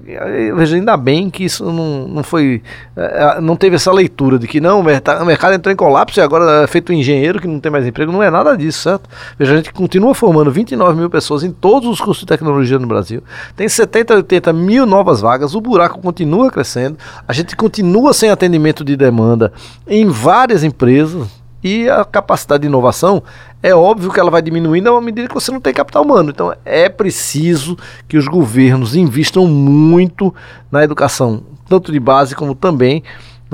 veja, 0.56 0.76
ainda 0.76 0.96
bem 0.96 1.30
que 1.30 1.44
isso 1.44 1.66
não, 1.66 2.08
não 2.08 2.24
foi. 2.24 2.62
É, 2.96 3.42
não 3.42 3.56
teve 3.56 3.76
essa 3.76 3.92
leitura 3.92 4.38
de 4.38 4.48
que 4.48 4.62
não, 4.62 4.80
o 4.80 4.84
mercado, 4.84 5.24
o 5.24 5.26
mercado 5.26 5.54
entrou 5.54 5.74
em 5.74 5.76
colapso 5.76 6.20
e 6.20 6.22
agora 6.22 6.64
é 6.64 6.68
feito 6.68 6.92
um 6.92 6.96
engenheiro 6.96 7.42
que 7.42 7.48
não 7.48 7.60
tem 7.60 7.72
mais 7.72 7.86
emprego. 7.86 8.12
Não 8.12 8.22
é 8.22 8.30
nada 8.30 8.56
disso, 8.56 8.84
certo? 8.84 9.10
Veja, 9.38 9.54
a 9.54 9.58
gente 9.58 9.74
continua 9.74 10.14
formando 10.14 10.52
29 10.52 11.00
mil 11.00 11.10
pessoas 11.10 11.44
em 11.44 11.52
todos 11.52 11.90
os 11.90 12.00
cursos 12.00 12.22
de 12.22 12.28
tecnologia 12.28 12.78
no 12.78 12.86
Brasil. 12.86 13.24
Tem 13.56 13.68
70, 13.68 14.16
80 14.16 14.54
mil 14.54 14.86
novas 14.86 15.22
vagas, 15.22 15.56
o 15.56 15.62
buraco 15.62 16.00
continua 16.00 16.52
crescendo, 16.52 16.98
a 17.28 17.34
gente 17.34 17.56
continua 17.56 18.14
sem 18.14 18.30
atendimento 18.30 18.84
de 18.84 18.96
demanda 18.96 19.52
em 19.88 20.08
várias 20.08 20.64
empresas 20.64 21.43
e 21.64 21.90
a 21.90 22.04
capacidade 22.04 22.62
de 22.62 22.68
inovação 22.68 23.24
é 23.62 23.74
óbvio 23.74 24.12
que 24.12 24.20
ela 24.20 24.30
vai 24.30 24.42
diminuindo 24.42 24.94
à 24.94 25.02
medida 25.02 25.28
que 25.28 25.34
você 25.34 25.52
não 25.52 25.62
tem 25.62 25.74
capital 25.74 26.04
humano. 26.04 26.30
Então 26.30 26.54
é 26.66 26.90
preciso 26.90 27.78
que 28.08 28.18
os 28.18 28.28
governos 28.28 28.96
investam 28.96 29.48
muito 29.48 30.34
na 30.72 30.84
educação, 30.84 31.44
tanto 31.68 31.92
de 31.92 32.00
base 32.00 32.36
como 32.36 32.54
também 32.54 33.04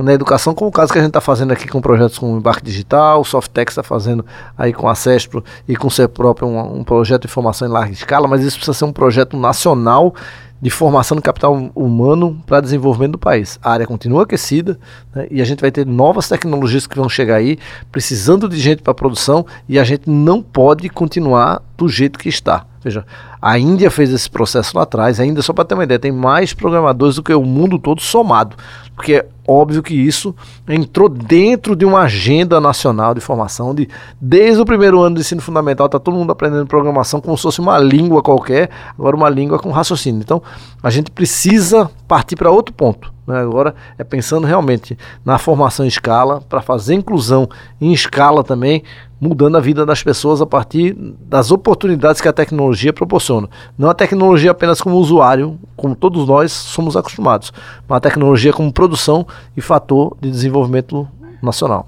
na 0.04 0.14
educação, 0.14 0.56
como 0.56 0.70
o 0.70 0.74
caso 0.74 0.92
que 0.94 0.98
a 0.98 1.02
gente 1.02 1.10
está 1.10 1.22
fazendo 1.22 1.52
aqui 1.52 1.68
com 1.68 1.82
projetos 1.82 2.18
como 2.18 2.34
o 2.34 2.38
Embarque 2.38 2.64
Digital, 2.64 3.22
o 3.22 3.26
Softex 3.26 3.74
está 3.74 3.84
fazendo 3.84 4.26
aí 4.58 4.72
com 4.72 4.88
a 4.88 4.96
CESPRO 4.96 5.44
e 5.68 5.76
com 5.76 5.88
o 5.88 6.10
próprio 6.10 6.48
um, 6.48 6.80
um 6.80 6.84
projeto 6.84 7.24
de 7.24 7.28
formação 7.28 7.68
em 7.68 7.72
larga 7.72 7.92
escala, 7.92 8.28
mas 8.28 8.42
isso 8.42 8.58
precisa 8.58 8.78
ser 8.78 8.86
um 8.86 8.94
projeto 8.94 9.38
nacional 9.38 10.16
de 10.62 10.70
formação 10.70 11.16
do 11.16 11.22
capital 11.22 11.72
humano 11.74 12.42
para 12.46 12.62
desenvolvimento 12.62 13.14
do 13.14 13.18
país. 13.18 13.60
A 13.62 13.72
área 13.72 13.88
continua 13.88 14.24
aquecida 14.24 14.78
né, 15.14 15.28
e 15.32 15.42
a 15.42 15.46
gente 15.46 15.62
vai 15.62 15.72
ter 15.72 15.86
novas 15.86 16.28
tecnologias 16.28 16.86
que 16.86 16.98
vão 16.98 17.08
chegar 17.08 17.36
aí, 17.36 17.58
precisando 17.92 18.48
de 18.50 18.60
gente 18.60 18.82
para 18.82 18.94
produção 18.94 19.46
e 19.68 19.80
a 19.80 19.84
gente 19.84 20.10
não 20.10 20.42
pode 20.42 20.90
continuar 20.90 21.62
do 21.78 21.88
jeito 21.88 22.20
que 22.20 22.30
está. 22.30 22.66
Veja, 22.82 23.06
a 23.42 23.60
Índia 23.60 23.92
fez 23.92 24.12
esse 24.12 24.30
processo 24.30 24.76
lá 24.78 24.84
atrás, 24.84 25.20
ainda 25.20 25.42
só 25.42 25.52
para 25.52 25.66
ter 25.66 25.74
uma 25.74 25.84
ideia, 25.84 26.00
tem 26.00 26.12
mais 26.12 26.54
programadores 26.54 27.16
do 27.16 27.24
que 27.24 27.34
o 27.34 27.44
mundo 27.44 27.78
todo 27.78 28.02
somado, 28.02 28.56
porque 28.96 29.16
é 29.16 29.26
óbvio 29.46 29.84
que 29.84 29.94
isso 29.94 30.34
entrou 30.68 31.10
dentro 31.10 31.76
de 31.76 31.84
uma 31.84 32.02
agenda 32.02 32.62
nacional 32.62 33.14
de 33.14 33.20
formação, 33.20 33.76
de 33.76 33.90
desde 34.20 34.62
o 34.62 34.66
primeiro 34.66 35.02
ano 35.02 35.16
do 35.16 35.22
ensino 35.22 35.42
fundamental, 35.42 35.88
está 35.88 36.00
todo 36.00 36.16
mundo 36.16 36.32
aprendendo 36.32 36.66
programação 36.68 37.20
como 37.20 37.36
se 37.36 37.44
fosse 37.44 37.60
uma 37.60 37.78
língua 37.78 38.22
qualquer, 38.22 38.70
agora 38.98 39.16
uma 39.16 39.30
língua 39.30 39.60
com 39.60 39.72
raciocínio. 39.72 40.22
Então, 40.22 40.42
a 40.82 40.90
gente 40.90 41.12
precisa 41.12 41.90
partir 42.08 42.36
para 42.36 42.50
outro 42.50 42.74
ponto. 42.74 43.12
Né? 43.28 43.40
Agora 43.40 43.76
é 43.98 44.04
pensando 44.04 44.48
realmente 44.48 44.98
na 45.24 45.38
formação 45.38 45.86
em 45.86 45.90
escala, 45.90 46.42
para 46.48 46.62
fazer 46.62 46.96
inclusão 46.96 47.48
em 47.80 47.94
escala 47.94 48.44
também, 48.44 48.84
mudando 49.20 49.58
a 49.58 49.60
vida 49.60 49.86
das 49.86 50.02
pessoas 50.02 50.42
a 50.42 50.46
partir 50.46 50.96
das 50.96 51.52
oportunidades 51.52 52.22
que 52.22 52.28
a 52.28 52.34
tecnologia 52.34 52.94
proporciona. 52.94 53.50
Não 53.78 53.90
a 53.90 53.94
tecnologia 53.94 54.52
apenas 54.52 54.82
como 54.82 54.96
usuário, 54.96 55.60
como 55.76 55.96
todos 55.96 56.28
nós 56.28 56.52
somos 56.52 56.96
acostumados, 56.96 57.52
mas 57.88 57.98
a 57.98 58.02
tecnologia 58.02 58.54
como 58.54 58.72
produção 58.72 59.28
e 59.56 59.62
fator 59.62 60.16
de 60.22 60.30
desenvolvimento 60.30 61.08
nacional. 61.42 61.88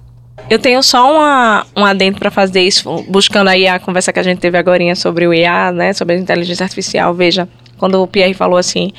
Eu 0.50 0.60
tenho 0.60 0.82
só 0.82 1.13
uma, 1.13 1.65
um 1.78 1.86
adendo 1.86 2.17
para 2.17 2.32
fazer 2.32 2.62
isso, 2.62 3.04
buscando 3.08 3.50
aí 3.50 3.67
a 3.67 3.80
conversa 3.80 4.12
que 4.12 4.20
a 4.20 4.24
gente 4.24 4.39
teve 4.39 4.58
agora 4.58 4.96
sobre 4.96 5.28
o 5.28 5.34
IA, 5.34 5.72
né, 5.72 5.94
sobre 5.94 6.15
a 6.15 6.17
inteligência 6.17 6.63
artificial. 6.63 7.13
Veja, 7.13 7.48
quando 7.78 8.02
o 8.02 8.08
Pierre 8.08 8.34
falou 8.34 8.58
assim, 8.58 8.91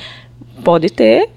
pode 0.63 0.89
ter 0.89 1.29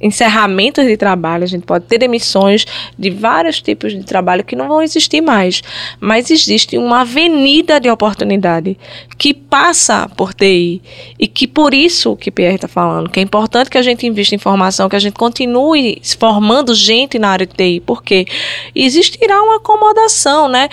encerramentos 0.00 0.84
de 0.84 0.96
trabalho, 0.96 1.44
a 1.44 1.46
gente 1.46 1.64
pode 1.64 1.86
ter 1.86 1.98
demissões 1.98 2.66
de 2.98 3.10
vários 3.10 3.60
tipos 3.60 3.92
de 3.92 4.04
trabalho 4.04 4.44
que 4.44 4.56
não 4.56 4.68
vão 4.68 4.82
existir 4.82 5.20
mais, 5.20 5.62
mas 6.00 6.30
existe 6.30 6.76
uma 6.76 7.00
avenida 7.00 7.80
de 7.80 7.88
oportunidade 7.88 8.76
que 9.18 9.32
passa 9.32 10.08
por 10.16 10.34
TI 10.34 10.82
e 11.18 11.26
que 11.26 11.46
por 11.46 11.72
isso 11.72 12.16
que 12.16 12.30
Pierre 12.30 12.56
está 12.56 12.68
falando, 12.68 13.10
que 13.10 13.20
é 13.20 13.22
importante 13.22 13.70
que 13.70 13.78
a 13.78 13.82
gente 13.82 14.06
invista 14.06 14.34
em 14.34 14.38
formação, 14.38 14.88
que 14.88 14.96
a 14.96 15.00
gente 15.00 15.14
continue 15.14 16.00
formando 16.18 16.74
gente 16.74 17.18
na 17.18 17.30
área 17.30 17.46
de 17.46 17.54
TI, 17.54 17.82
porque 17.84 18.26
existirá 18.74 19.42
uma 19.42 19.56
acomodação, 19.56 20.48
né? 20.48 20.68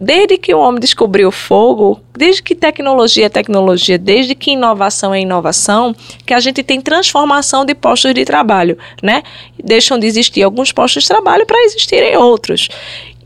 Desde 0.00 0.38
que 0.38 0.54
o 0.54 0.60
homem 0.60 0.78
descobriu 0.78 1.28
o 1.28 1.32
fogo, 1.32 2.00
desde 2.16 2.40
que 2.40 2.54
tecnologia 2.54 3.26
é 3.26 3.28
tecnologia, 3.28 3.98
desde 3.98 4.34
que 4.34 4.52
inovação 4.52 5.12
é 5.12 5.20
inovação, 5.20 5.94
que 6.24 6.32
a 6.32 6.38
gente 6.38 6.62
tem 6.62 6.80
transformação 6.80 7.64
de 7.64 7.74
postos 7.74 8.14
de 8.14 8.24
trabalho, 8.24 8.78
né? 9.02 9.24
Deixam 9.62 9.98
de 9.98 10.06
existir 10.06 10.44
alguns 10.44 10.70
postos 10.70 11.02
de 11.02 11.08
trabalho 11.08 11.44
para 11.44 11.58
existirem 11.64 12.16
outros. 12.16 12.68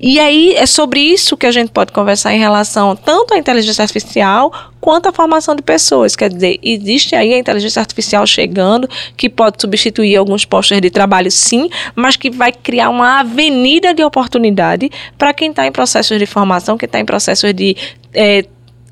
E 0.02 0.18
aí 0.18 0.52
é 0.56 0.66
sobre 0.66 0.98
isso 0.98 1.36
que 1.36 1.46
a 1.46 1.52
gente 1.52 1.70
pode 1.70 1.92
conversar 1.92 2.34
em 2.34 2.38
relação 2.38 2.96
tanto 2.96 3.34
à 3.34 3.38
inteligência 3.38 3.82
artificial 3.82 4.52
quanto 4.80 5.08
à 5.08 5.12
formação 5.12 5.54
de 5.54 5.62
pessoas. 5.62 6.16
Quer 6.16 6.28
dizer, 6.28 6.58
existe 6.60 7.14
aí 7.14 7.32
a 7.32 7.38
inteligência 7.38 7.78
artificial 7.78 8.26
chegando 8.26 8.88
que 9.16 9.30
pode 9.30 9.60
substituir 9.60 10.16
alguns 10.16 10.44
postos 10.44 10.80
de 10.80 10.90
trabalho, 10.90 11.30
sim, 11.30 11.70
mas 11.94 12.16
que 12.16 12.30
vai 12.30 12.50
criar 12.50 12.90
uma 12.90 13.20
avenida 13.20 13.94
de 13.94 14.02
oportunidade 14.02 14.90
para 15.16 15.32
quem 15.32 15.50
está 15.50 15.68
em 15.68 15.72
processos 15.72 16.18
de 16.18 16.26
formação, 16.26 16.76
quem 16.76 16.86
está 16.86 16.98
em 16.98 17.04
processos 17.04 17.54
de 17.54 17.76
é, 18.12 18.44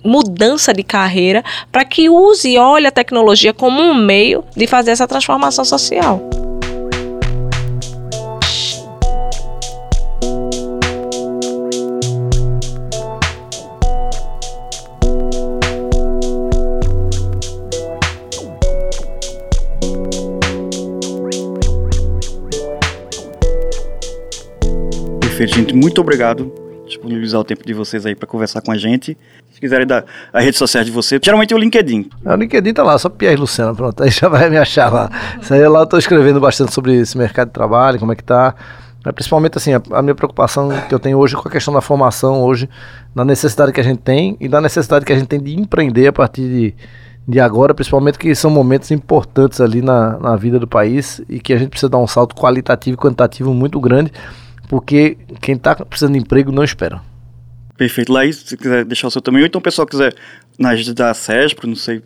mudança 0.05 0.73
de 0.73 0.85
carreira, 0.85 1.43
para 1.73 1.85
que 1.85 2.09
use 2.09 2.51
e 2.51 2.57
olhe 2.57 2.87
a 2.87 2.93
tecnologia 2.93 3.53
como 3.53 3.83
um 3.83 3.95
meio 3.95 4.45
de 4.57 4.69
fazer 4.69 4.93
essa 4.93 5.09
transformação 5.09 5.65
social. 5.65 6.30
Gente. 25.71 25.75
Muito 25.75 26.01
obrigado 26.01 26.53
disponibilizar 26.87 27.41
o 27.41 27.45
tempo 27.45 27.65
de 27.65 27.73
vocês 27.73 28.05
aí 28.05 28.17
para 28.17 28.27
conversar 28.27 28.61
com 28.61 28.73
a 28.73 28.77
gente. 28.77 29.17
Se 29.53 29.61
quiserem 29.61 29.87
dar 29.87 30.05
a 30.33 30.41
rede 30.41 30.57
social 30.57 30.83
de 30.83 30.91
vocês, 30.91 31.21
geralmente 31.25 31.55
é 31.55 31.57
o 31.57 31.59
LinkedIn. 31.59 32.11
É, 32.25 32.33
o 32.33 32.37
LinkedIn 32.37 32.75
tá 32.75 32.83
lá, 32.83 32.99
só 32.99 33.09
Pierre 33.09 33.37
Luciano, 33.37 33.77
pronto, 33.77 34.03
aí 34.03 34.11
já 34.11 34.29
vai 34.29 34.51
me 34.51 34.59
achar 34.59 34.93
lá. 34.93 35.09
Isso 35.41 35.55
aí 35.55 35.67
lá 35.69 35.81
eu 35.81 35.87
tô 35.87 35.97
escrevendo 35.97 36.41
bastante 36.41 36.75
sobre 36.75 36.97
esse 36.97 37.17
mercado 37.17 37.49
de 37.49 37.55
trabalho, 37.55 37.99
como 38.01 38.13
é 38.13 38.17
que 38.17 38.25
tá. 38.25 38.55
É, 39.07 39.13
principalmente 39.13 39.57
assim, 39.57 39.73
a, 39.73 39.81
a 39.93 40.03
minha 40.03 40.15
preocupação 40.15 40.69
que 40.89 40.95
eu 40.95 40.99
tenho 40.99 41.17
hoje 41.17 41.35
com 41.37 41.49
a 41.49 41.51
questão 41.51 41.73
da 41.73 41.81
formação 41.81 42.43
hoje, 42.43 42.69
na 43.15 43.25
necessidade 43.25 43.73
que 43.73 43.81
a 43.81 43.85
gente 43.85 44.01
tem 44.01 44.37
e 44.41 44.49
da 44.49 44.61
necessidade 44.61 45.05
que 45.05 45.13
a 45.13 45.17
gente 45.17 45.29
tem 45.29 45.41
de 45.41 45.59
empreender 45.59 46.09
a 46.09 46.13
partir 46.13 46.43
de, 46.43 46.75
de 47.27 47.41
agora, 47.41 47.73
principalmente 47.73 48.19
que 48.19 48.35
são 48.35 48.51
momentos 48.51 48.91
importantes 48.91 49.61
ali 49.61 49.81
na, 49.81 50.19
na 50.19 50.37
vida 50.37 50.59
do 50.59 50.67
país 50.67 51.23
e 51.29 51.39
que 51.39 51.53
a 51.53 51.59
gente 51.59 51.71
precisa 51.71 51.89
dar 51.89 51.99
um 51.99 52.07
salto 52.07 52.35
qualitativo 52.35 52.95
e 52.95 52.99
quantitativo 52.99 53.55
muito 53.55 53.81
grande 53.81 54.13
porque 54.71 55.19
quem 55.41 55.57
está 55.57 55.75
precisando 55.75 56.13
de 56.13 56.21
emprego 56.21 56.53
não 56.53 56.63
espera. 56.63 57.03
Perfeito. 57.77 58.13
Laís, 58.13 58.37
se 58.37 58.57
quiser 58.57 58.85
deixar 58.85 59.09
o 59.09 59.11
seu 59.11 59.21
também, 59.21 59.43
ou 59.43 59.47
então 59.49 59.59
o 59.59 59.63
pessoal 59.63 59.85
quiser 59.85 60.15
na 60.57 60.73
da 60.95 61.13
SESPRO, 61.13 61.67
não 61.67 61.75
sei, 61.75 62.01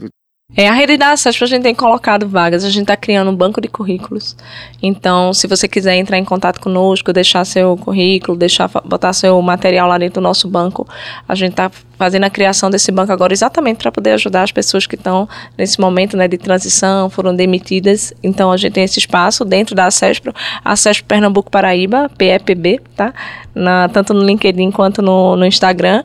É, 0.54 0.68
a 0.68 0.72
rede 0.74 0.98
da 0.98 1.12
Acesp 1.12 1.42
a 1.42 1.46
gente 1.46 1.62
tem 1.62 1.74
colocado 1.74 2.28
vagas, 2.28 2.64
a 2.64 2.68
gente 2.68 2.83
está 2.83 2.96
criando 2.96 3.30
um 3.30 3.35
banco 3.35 3.62
de 3.62 3.66
currículos. 3.66 4.37
Então, 4.83 5.33
se 5.33 5.46
você 5.46 5.66
quiser 5.66 5.96
entrar 5.96 6.19
em 6.19 6.25
contato 6.25 6.60
conosco, 6.60 7.14
deixar 7.14 7.46
seu 7.46 7.75
currículo, 7.79 8.37
deixar 8.37 8.69
botar 8.85 9.14
seu 9.14 9.40
material 9.40 9.88
lá 9.88 9.96
dentro 9.96 10.21
do 10.21 10.23
nosso 10.23 10.46
banco, 10.46 10.87
a 11.27 11.35
gente 11.35 11.52
está 11.52 11.71
fazendo 11.98 12.25
a 12.25 12.31
criação 12.31 12.69
desse 12.69 12.92
banco 12.92 13.10
agora 13.10 13.33
exatamente 13.33 13.79
para 13.79 13.90
poder 13.90 14.12
ajudar 14.12 14.42
as 14.42 14.52
pessoas 14.52 14.87
que 14.87 14.96
estão 14.96 15.27
nesse 15.56 15.81
momento 15.81 16.14
né, 16.14 16.29
de 16.29 16.37
transição, 16.37 17.08
foram 17.08 17.35
demitidas. 17.35 18.12
Então, 18.23 18.52
a 18.52 18.56
gente 18.58 18.75
tem 18.75 18.85
esse 18.85 18.98
espaço 18.98 19.46
dentro 19.46 19.75
da 19.75 19.87
Acesp, 19.87 20.27
Acesp 20.62 21.04
Pernambuco 21.04 21.50
Paraíba, 21.50 22.10
PEPB, 22.19 22.83
tá? 22.94 23.14
Na, 23.54 23.88
tanto 23.88 24.12
no 24.12 24.23
LinkedIn 24.23 24.71
quanto 24.73 25.00
no, 25.00 25.37
no 25.37 25.46
Instagram. 25.46 26.04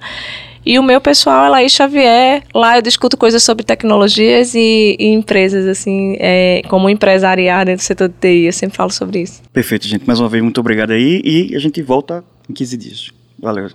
E 0.69 0.77
o 0.77 0.83
meu 0.83 1.01
pessoal 1.01 1.45
é 1.45 1.49
Laís 1.49 1.71
Xavier. 1.71 2.43
Lá 2.53 2.77
eu 2.77 2.81
discuto 2.83 3.17
coisas 3.17 3.41
sobre 3.41 3.65
tecnologias 3.65 4.53
e, 4.53 4.95
e 4.99 5.07
empresas, 5.07 5.65
assim, 5.65 6.15
é, 6.19 6.61
como 6.69 6.87
empresariar 6.87 7.65
dentro 7.65 7.83
do 7.83 7.87
setor 7.87 8.07
de 8.07 8.13
TI. 8.21 8.45
Eu 8.45 8.53
sempre 8.53 8.77
falo 8.77 8.91
sobre 8.91 9.23
isso. 9.23 9.41
Perfeito, 9.51 9.87
gente. 9.87 10.05
Mais 10.05 10.19
uma 10.19 10.29
vez, 10.29 10.43
muito 10.43 10.59
obrigado 10.59 10.91
aí. 10.91 11.23
E 11.25 11.55
a 11.55 11.59
gente 11.59 11.81
volta 11.81 12.23
em 12.47 12.53
15 12.53 12.77
dias. 12.77 13.09
Valeu. 13.39 13.71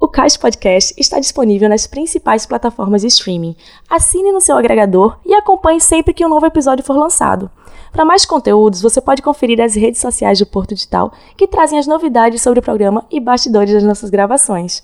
O 0.00 0.08
Cais 0.08 0.36
Podcast 0.36 0.92
está 0.98 1.20
disponível 1.20 1.68
nas 1.68 1.86
principais 1.86 2.44
plataformas 2.44 3.02
de 3.02 3.06
streaming. 3.06 3.54
Assine 3.88 4.32
no 4.32 4.40
seu 4.40 4.56
agregador 4.56 5.20
e 5.24 5.32
acompanhe 5.34 5.80
sempre 5.80 6.12
que 6.12 6.26
um 6.26 6.28
novo 6.28 6.44
episódio 6.44 6.84
for 6.84 6.96
lançado. 6.96 7.48
Para 7.92 8.04
mais 8.04 8.24
conteúdos, 8.24 8.82
você 8.82 9.00
pode 9.00 9.22
conferir 9.22 9.60
as 9.60 9.76
redes 9.76 10.00
sociais 10.00 10.40
do 10.40 10.46
Porto 10.46 10.74
Digital, 10.74 11.12
que 11.36 11.46
trazem 11.46 11.78
as 11.78 11.86
novidades 11.86 12.42
sobre 12.42 12.58
o 12.58 12.62
programa 12.62 13.06
e 13.12 13.20
bastidores 13.20 13.72
das 13.72 13.84
nossas 13.84 14.10
gravações 14.10 14.82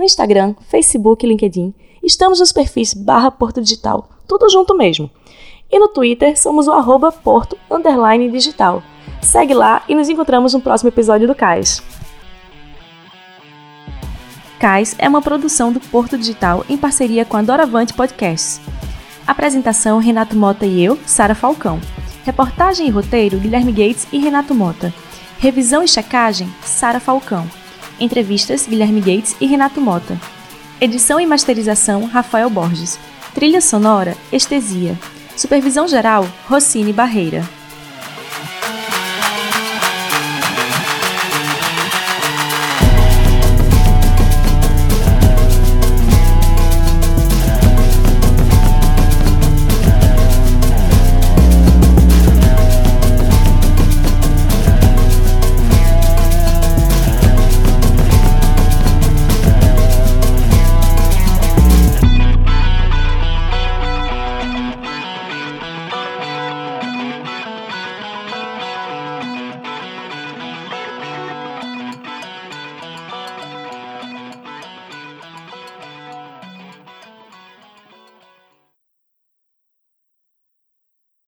no 0.00 0.04
Instagram, 0.04 0.54
Facebook 0.68 1.26
LinkedIn. 1.26 1.74
Estamos 2.02 2.40
nos 2.40 2.52
perfis 2.52 2.94
barra 2.94 3.30
Porto 3.30 3.60
Digital, 3.60 4.08
tudo 4.26 4.48
junto 4.48 4.74
mesmo. 4.74 5.10
E 5.70 5.78
no 5.78 5.88
Twitter 5.88 6.40
somos 6.40 6.66
o 6.66 6.72
arroba 6.72 7.12
Porto 7.12 7.56
Digital. 8.32 8.82
Segue 9.20 9.52
lá 9.52 9.84
e 9.86 9.94
nos 9.94 10.08
encontramos 10.08 10.54
no 10.54 10.60
próximo 10.62 10.88
episódio 10.88 11.28
do 11.28 11.34
CAIS. 11.34 11.82
CAIS 14.58 14.96
é 14.98 15.06
uma 15.06 15.20
produção 15.20 15.70
do 15.70 15.80
Porto 15.80 16.16
Digital 16.16 16.64
em 16.68 16.78
parceria 16.78 17.26
com 17.26 17.36
a 17.36 17.42
Doravante 17.42 17.92
Podcasts. 17.92 18.58
Apresentação 19.26 19.98
Renato 19.98 20.34
Mota 20.34 20.64
e 20.64 20.82
eu, 20.82 20.98
Sara 21.06 21.34
Falcão. 21.34 21.78
Reportagem 22.24 22.86
e 22.86 22.90
roteiro 22.90 23.38
Guilherme 23.38 23.70
Gates 23.70 24.06
e 24.10 24.18
Renato 24.18 24.54
Mota. 24.54 24.92
Revisão 25.38 25.82
e 25.82 25.88
checagem 25.88 26.48
Sara 26.62 26.98
Falcão. 26.98 27.59
Entrevistas 28.00 28.66
Guilherme 28.66 29.00
Gates 29.00 29.36
e 29.38 29.46
Renato 29.46 29.78
Mota. 29.78 30.18
Edição 30.80 31.20
e 31.20 31.26
masterização 31.26 32.06
Rafael 32.06 32.48
Borges. 32.48 32.98
Trilha 33.34 33.60
sonora 33.60 34.16
Estesia. 34.32 34.98
Supervisão 35.36 35.86
geral 35.86 36.26
Rossini 36.48 36.94
Barreira. 36.94 37.46